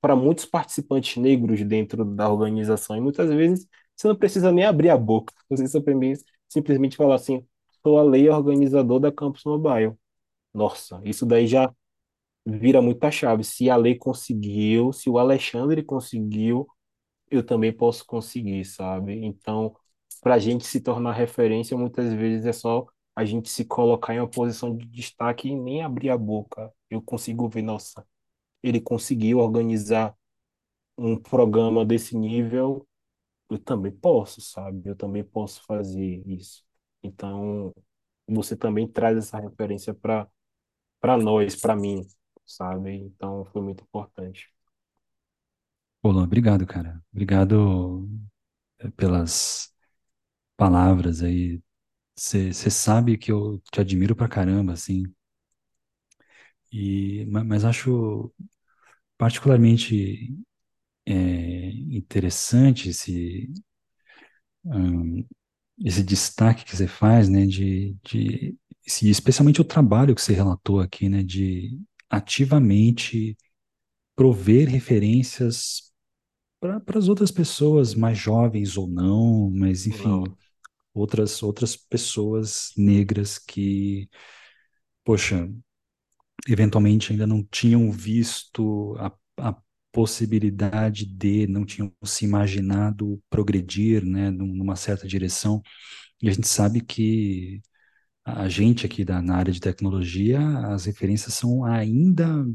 para 0.00 0.16
muitos 0.16 0.44
participantes 0.44 1.16
negros 1.16 1.62
dentro 1.64 2.04
da 2.04 2.30
organização. 2.30 2.96
E 2.96 3.00
muitas 3.00 3.28
vezes 3.30 3.66
você 3.96 4.08
não 4.08 4.16
precisa 4.16 4.52
nem 4.52 4.64
abrir 4.64 4.90
a 4.90 4.96
boca. 4.96 5.32
Você 5.50 5.66
simplesmente, 5.68 6.24
simplesmente 6.48 6.96
falar 6.96 7.14
assim: 7.16 7.46
sou 7.82 7.98
a 7.98 8.02
lei 8.02 8.28
organizador 8.28 9.00
da 9.00 9.12
Campus 9.12 9.44
Mobile. 9.44 9.94
Nossa, 10.54 11.00
isso 11.04 11.26
daí 11.26 11.46
já 11.46 11.72
vira 12.46 12.80
muita 12.82 13.10
chave. 13.10 13.44
Se 13.44 13.68
a 13.70 13.76
lei 13.76 13.96
conseguiu, 13.96 14.92
se 14.92 15.10
o 15.10 15.18
Alexandre 15.18 15.82
conseguiu, 15.82 16.68
eu 17.30 17.44
também 17.44 17.72
posso 17.72 18.04
conseguir, 18.06 18.64
sabe? 18.64 19.14
Então, 19.24 19.76
para 20.22 20.34
a 20.34 20.38
gente 20.38 20.66
se 20.66 20.80
tornar 20.80 21.12
referência, 21.12 21.76
muitas 21.76 22.12
vezes 22.12 22.46
é 22.46 22.52
só 22.52 22.86
a 23.16 23.24
gente 23.24 23.48
se 23.50 23.64
colocar 23.64 24.14
em 24.14 24.20
uma 24.20 24.28
posição 24.30 24.76
de 24.76 24.86
destaque 24.86 25.48
e 25.48 25.56
nem 25.56 25.82
abrir 25.82 26.10
a 26.10 26.18
boca. 26.18 26.72
Eu 26.90 27.02
consigo 27.02 27.48
ver, 27.48 27.62
nossa, 27.62 28.06
ele 28.62 28.80
conseguiu 28.80 29.38
organizar 29.38 30.16
um 30.98 31.16
programa 31.16 31.84
desse 31.84 32.16
nível, 32.16 32.86
eu 33.50 33.58
também 33.58 33.92
posso, 33.92 34.40
sabe? 34.40 34.88
Eu 34.88 34.96
também 34.96 35.24
posso 35.24 35.62
fazer 35.64 36.22
isso. 36.26 36.64
Então, 37.02 37.74
você 38.28 38.56
também 38.56 38.88
traz 38.88 39.16
essa 39.18 39.38
referência 39.40 39.94
para 39.94 40.28
para 41.00 41.16
nós, 41.18 41.56
para 41.56 41.76
mim, 41.76 42.06
sabe? 42.46 42.92
Então, 42.96 43.44
foi 43.46 43.62
muito 43.62 43.82
importante. 43.84 44.50
Pô, 46.02 46.10
Luan, 46.10 46.24
obrigado, 46.24 46.66
cara. 46.66 47.02
Obrigado 47.12 48.08
eh, 48.80 48.90
pelas 48.92 49.72
palavras 50.56 51.22
aí. 51.22 51.62
Você 52.18 52.52
sabe 52.70 53.18
que 53.18 53.32
eu 53.32 53.60
te 53.72 53.80
admiro 53.80 54.16
pra 54.16 54.28
caramba, 54.28 54.72
assim. 54.74 55.04
E, 56.72 57.24
ma- 57.26 57.44
mas 57.44 57.64
acho 57.64 58.32
particularmente 59.18 60.36
é, 61.06 61.70
interessante 61.70 62.90
esse, 62.90 63.52
hum, 64.64 65.24
esse 65.84 66.02
destaque 66.04 66.64
que 66.66 66.76
você 66.76 66.86
faz, 66.88 67.28
né, 67.28 67.46
de, 67.46 67.96
de 68.04 68.58
especialmente 68.86 69.60
o 69.60 69.64
trabalho 69.64 70.14
que 70.14 70.22
você 70.22 70.34
relatou 70.34 70.80
aqui, 70.80 71.08
né, 71.08 71.22
de 71.24 71.80
ativamente 72.10 73.36
prover 74.16 74.68
referências 74.68 75.92
para 76.60 76.98
as 76.98 77.08
outras 77.08 77.30
pessoas 77.30 77.94
mais 77.94 78.18
jovens 78.18 78.76
ou 78.78 78.88
não, 78.88 79.50
mas 79.50 79.86
enfim, 79.86 80.22
Não. 80.22 80.36
outras 80.94 81.42
outras 81.42 81.76
pessoas 81.76 82.72
negras 82.76 83.38
que, 83.38 84.08
poxa, 85.04 85.48
eventualmente 86.48 87.12
ainda 87.12 87.26
não 87.26 87.42
tinham 87.44 87.90
visto 87.90 88.96
a, 88.98 89.12
a 89.50 89.56
possibilidade 89.92 91.06
de, 91.06 91.46
não 91.46 91.64
tinham 91.64 91.92
se 92.04 92.24
imaginado 92.24 93.20
progredir, 93.30 94.04
né, 94.04 94.30
num- 94.30 94.46
numa 94.54 94.76
certa 94.76 95.06
direção. 95.08 95.62
E 96.22 96.28
a 96.28 96.32
gente 96.32 96.48
sabe 96.48 96.80
que 96.82 97.62
a 98.26 98.48
gente 98.48 98.86
aqui 98.86 99.04
da, 99.04 99.22
na 99.22 99.36
área 99.36 99.52
de 99.54 99.60
tecnologia, 99.60 100.40
as 100.74 100.86
referências 100.86 101.34
são 101.34 101.64
ainda 101.64 102.46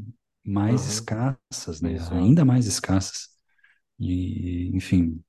mais 0.45 0.85
Uhum. 0.85 0.87
escassas, 0.87 1.81
né? 1.81 2.07
Ainda 2.11 2.45
Exato. 2.45 2.45
mais 2.45 2.67
escassas. 2.67 3.29
E, 3.99 4.69
enfim, 4.75 5.23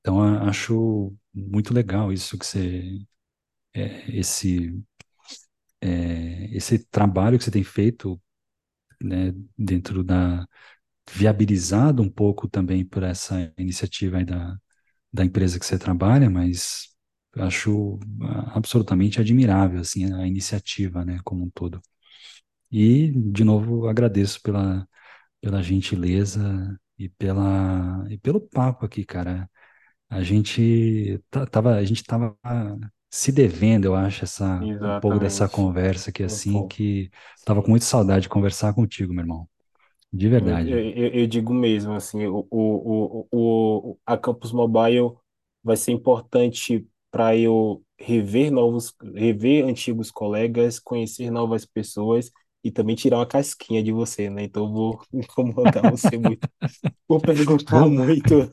então 0.00 0.20
acho 0.48 1.14
muito 1.34 1.74
legal 1.74 2.12
isso 2.12 2.38
que 2.38 2.46
você, 2.46 3.00
é, 3.74 4.10
esse, 4.18 4.82
é, 5.80 6.46
esse 6.56 6.78
trabalho 6.86 7.38
que 7.38 7.44
você 7.44 7.50
tem 7.50 7.64
feito, 7.64 8.20
né, 9.02 9.32
dentro 9.58 10.04
da, 10.04 10.46
viabilizado 11.12 12.02
um 12.02 12.10
pouco 12.10 12.48
também 12.48 12.84
por 12.86 13.02
essa 13.04 13.52
iniciativa 13.58 14.18
aí 14.18 14.26
da, 14.26 14.58
da 15.12 15.24
empresa 15.26 15.58
que 15.60 15.66
você 15.66 15.78
trabalha, 15.78 16.30
mas 16.30 16.95
eu 17.36 17.44
acho 17.44 18.00
ah, 18.22 18.58
absolutamente 18.58 19.20
admirável, 19.20 19.80
assim, 19.80 20.12
a 20.14 20.26
iniciativa, 20.28 21.04
né, 21.06 21.20
como 21.24 21.44
um 21.44 21.50
todo. 21.50 21.82
E, 22.70 23.12
de 23.32 23.44
novo, 23.44 23.88
agradeço 23.88 24.42
pela, 24.42 24.86
pela 25.40 25.62
gentileza 25.62 26.78
e, 26.98 27.08
pela, 27.10 28.06
e 28.10 28.18
pelo 28.18 28.40
papo 28.40 28.86
aqui, 28.86 29.04
cara. 29.04 29.50
A 30.10 30.22
gente 30.22 31.22
tava, 31.50 31.76
a 31.76 31.84
gente 31.84 32.04
tava 32.04 32.36
se 33.10 33.32
devendo, 33.32 33.86
eu 33.86 33.94
acho, 33.96 34.24
essa, 34.24 34.68
um 34.80 34.92
pouco 34.94 35.18
dessa 35.20 35.48
Exatamente. 35.48 35.50
conversa 35.50 36.10
aqui, 36.10 36.22
assim, 36.24 36.64
que 36.64 37.10
tava 37.44 37.62
com 37.62 37.70
muita 37.70 37.86
saudade 37.86 38.22
de 38.24 38.28
conversar 38.28 38.74
contigo, 38.74 39.12
meu 39.14 39.22
irmão. 39.24 39.48
De 40.12 40.28
Eu, 40.38 40.48
verdade. 40.48 40.86
eu, 40.94 41.08
eu 41.22 41.26
digo 41.26 41.52
mesmo, 41.54 41.92
assim, 41.94 42.26
o, 42.26 42.46
o, 42.50 43.26
o, 43.32 43.92
o, 43.92 43.98
a 44.04 44.16
Campus 44.18 44.52
Mobile 44.52 45.16
vai 45.62 45.76
ser 45.76 45.92
importante 45.92 46.86
para 47.16 47.36
eu 47.36 47.82
rever 47.98 48.50
novos, 48.52 48.94
rever 49.14 49.64
antigos 49.66 50.10
colegas, 50.10 50.78
conhecer 50.78 51.30
novas 51.30 51.64
pessoas 51.64 52.30
e 52.62 52.70
também 52.70 52.94
tirar 52.96 53.18
uma 53.18 53.26
casquinha 53.26 53.82
de 53.82 53.92
você, 53.92 54.28
né? 54.30 54.44
Então 54.44 54.66
eu 54.66 54.72
vou 54.72 55.00
incomodar 55.12 55.86
você 55.86 56.18
muito, 56.18 56.48
vou 57.08 57.22
perguntar 57.24 57.88
muito. 57.88 58.52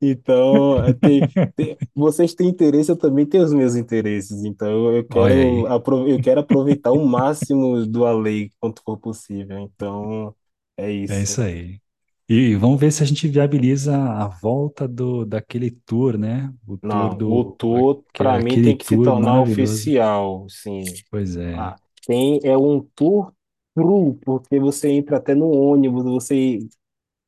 Então, 0.00 0.82
é, 0.84 0.92
tem, 0.94 1.28
tem- 1.54 1.78
vocês 1.94 2.34
têm 2.34 2.48
interesse, 2.48 2.90
eu 2.90 2.96
também 2.98 3.24
tenho 3.26 3.44
os 3.44 3.52
meus 3.52 3.76
interesses. 3.76 4.42
Então, 4.44 4.92
eu 4.96 5.06
quero, 5.08 5.66
apro- 5.66 6.08
eu 6.08 6.20
quero 6.20 6.40
aproveitar 6.40 6.90
o 6.92 7.06
máximo 7.06 7.86
do 7.86 8.04
Alei 8.04 8.50
quanto 8.60 8.82
for 8.84 8.98
possível. 8.98 9.58
Então, 9.60 10.34
é 10.76 10.90
É 11.06 11.20
isso. 11.22 11.22
isso 11.22 11.40
aí. 11.42 11.80
E 12.28 12.54
vamos 12.56 12.80
ver 12.80 12.92
se 12.92 13.02
a 13.02 13.06
gente 13.06 13.28
viabiliza 13.28 13.96
a 13.96 14.28
volta 14.28 14.88
do 14.88 15.24
daquele 15.24 15.70
tour, 15.70 16.16
né? 16.18 16.52
O 16.66 16.78
tour 16.78 17.10
Não, 17.10 17.22
o 17.28 17.44
do 17.44 17.56
tour, 17.56 18.04
aque- 18.10 18.12
para 18.16 18.38
mim, 18.40 18.60
tem 18.60 18.76
que 18.76 18.84
se 18.84 18.96
tour 18.96 18.98
tornar 18.98 19.40
oficial, 19.40 20.48
sim. 20.48 21.02
Pois 21.10 21.36
é. 21.36 21.56
Ah, 21.56 21.78
tem, 22.06 22.40
é 22.44 22.56
um 22.58 22.80
tour 22.96 23.32
true, 23.74 24.14
porque 24.24 24.58
você 24.60 24.90
entra 24.90 25.18
até 25.18 25.34
no 25.34 25.50
ônibus, 25.50 26.04
você 26.04 26.58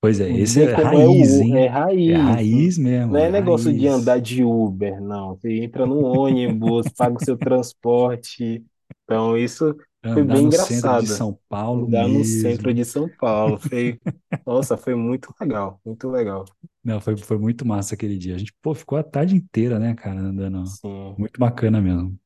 Pois 0.01 0.21
é, 0.21 0.31
esse 0.31 0.61
vê 0.61 0.69
é 0.69 0.75
como 0.75 0.99
é 0.99 1.09
raiz, 1.09 1.09
o, 1.09 1.49
é 1.53 1.67
hein? 1.67 1.73
É 2.07 2.15
raiz. 2.17 2.17
raiz 2.17 2.79
Não 3.09 3.19
mesmo, 3.19 3.21
é 3.21 3.29
é 3.29 3.31
negócio 3.31 3.73
de 3.75 3.87
raiz. 3.87 3.89
andar 3.89 4.21
de 4.21 4.45
Uber, 4.45 5.01
não. 5.03 5.37
Você 5.37 5.53
entra 5.63 5.87
no 5.87 6.01
ônibus, 6.05 6.93
paga 6.93 7.17
o 7.17 7.21
seu 7.21 7.37
transporte. 7.39 8.65
Então, 9.05 9.37
isso 9.39 9.77
foi 10.13 10.23
Andar 10.23 10.25
bem 10.25 10.43
no 10.43 10.51
centro 10.53 10.95
de 10.97 11.07
engraçado. 11.07 11.09
São 11.09 11.39
Paulo 11.49 11.87
Andar 11.87 12.09
no 12.09 12.25
centro 12.25 12.73
mesmo. 12.73 12.75
de 12.75 12.85
São 12.85 13.09
Paulo. 13.09 13.59
Foi, 13.61 14.01
nossa, 14.47 14.77
foi 14.77 14.95
muito 14.95 15.35
legal, 15.41 15.81
muito 15.85 16.11
legal. 16.11 16.45
Não, 16.83 17.01
foi, 17.01 17.17
foi 17.17 17.39
muito 17.39 17.65
massa 17.67 17.95
aquele 17.95 18.19
dia. 18.19 18.35
A 18.35 18.39
gente, 18.39 18.53
pô, 18.63 18.75
ficou 18.75 18.99
a 18.99 19.03
tarde 19.03 19.35
inteira, 19.37 19.79
né, 19.79 19.95
cara, 19.95 20.21
andando. 20.21 20.79
Sim, 20.81 21.17
Muito 21.17 21.39
bacana 21.41 21.81
mesmo. 21.81 22.19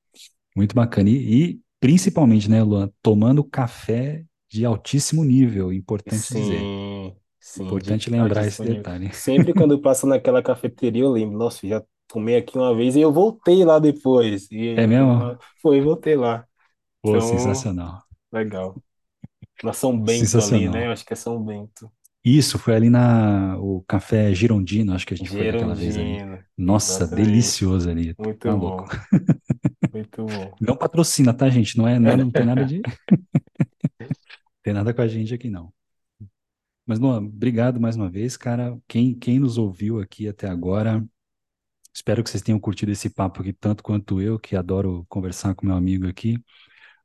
Muito 0.56 0.74
bacana. 0.74 1.10
E, 1.10 1.52
e 1.54 1.62
principalmente, 1.80 2.50
né, 2.50 2.62
Luan, 2.62 2.90
tomando 3.02 3.44
café 3.44 4.24
de 4.50 4.64
altíssimo 4.66 5.24
nível, 5.24 5.72
importante 5.72 6.34
dizer. 6.34 6.72
sim, 6.72 7.16
sim, 7.40 7.78
de 7.80 7.96
Importante 7.96 8.10
lembrar 8.10 8.46
esse 8.46 8.62
detalhe. 8.64 9.10
Sempre 9.10 9.54
quando 9.54 9.72
eu 9.74 9.82
passo 9.82 10.06
naquela 10.06 10.42
cafeteria, 10.42 11.02
eu 11.04 11.10
lembro, 11.12 11.38
nossa, 11.38 11.66
já 11.68 11.84
tomei 12.08 12.36
aqui 12.36 12.58
uma 12.58 12.74
vez 12.76 12.96
e 12.96 13.02
eu 13.02 13.12
voltei 13.12 13.64
lá 13.64 13.78
depois. 13.80 14.50
E 14.52 14.76
É 14.76 14.86
mesmo? 14.86 15.38
foi, 15.62 15.82
voltei 15.82 16.16
lá. 16.16 16.47
Pô, 17.02 17.16
Então, 17.16 17.20
sensacional. 17.20 18.02
legal. 18.32 18.76
Na 19.62 19.72
São 19.72 19.98
Bento 19.98 20.38
ali, 20.38 20.68
né? 20.68 20.86
Eu 20.86 20.92
acho 20.92 21.04
que 21.04 21.12
é 21.12 21.16
São 21.16 21.42
Bento. 21.42 21.90
Isso, 22.24 22.58
foi 22.58 22.74
ali 22.74 22.90
na 22.90 23.56
o 23.58 23.82
Café 23.88 24.34
Girondino, 24.34 24.92
acho 24.92 25.06
que 25.06 25.14
a 25.14 25.16
gente 25.16 25.30
foi 25.30 25.50
daquela 25.50 25.74
vez 25.74 25.96
ali. 25.96 26.18
Nossa, 26.56 27.04
exatamente. 27.04 27.26
delicioso 27.26 27.88
ali. 27.90 28.14
Tá 28.14 28.22
Muito 28.24 28.48
louco. 28.50 28.84
bom, 28.84 28.98
muito 29.94 30.24
bom. 30.26 30.54
Não 30.60 30.76
patrocina, 30.76 31.32
tá, 31.32 31.48
gente? 31.48 31.78
Não 31.78 31.88
é, 31.88 31.98
não 31.98 32.10
é, 32.10 32.16
não 32.16 32.30
tem 32.30 32.44
nada 32.44 32.64
de, 32.64 32.82
tem 34.62 34.72
nada 34.72 34.92
com 34.92 35.00
a 35.02 35.08
gente 35.08 35.34
aqui, 35.34 35.48
não. 35.48 35.72
Mas, 36.86 36.98
Luan, 36.98 37.18
obrigado 37.18 37.80
mais 37.80 37.96
uma 37.96 38.08
vez, 38.10 38.36
cara. 38.36 38.78
Quem, 38.88 39.14
quem 39.14 39.38
nos 39.38 39.58
ouviu 39.58 40.00
aqui 40.00 40.26
até 40.28 40.48
agora, 40.48 41.04
espero 41.94 42.24
que 42.24 42.30
vocês 42.30 42.42
tenham 42.42 42.60
curtido 42.60 42.92
esse 42.92 43.10
papo 43.10 43.40
aqui 43.42 43.52
tanto 43.52 43.82
quanto 43.82 44.20
eu, 44.22 44.38
que 44.38 44.56
adoro 44.56 45.04
conversar 45.08 45.54
com 45.54 45.66
meu 45.66 45.76
amigo 45.76 46.08
aqui. 46.08 46.38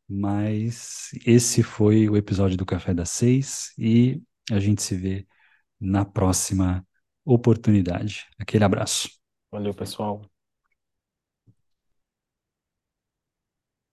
Mas 0.07 1.09
esse 1.25 1.63
foi 1.63 2.09
o 2.09 2.17
episódio 2.17 2.57
do 2.57 2.65
Café 2.65 2.93
das 2.93 3.09
Seis 3.09 3.73
e 3.77 4.21
a 4.51 4.59
gente 4.59 4.81
se 4.81 4.95
vê 4.95 5.27
na 5.79 6.05
próxima 6.05 6.85
oportunidade. 7.25 8.25
Aquele 8.39 8.63
abraço. 8.65 9.09
Valeu, 9.51 9.73
pessoal. 9.73 10.29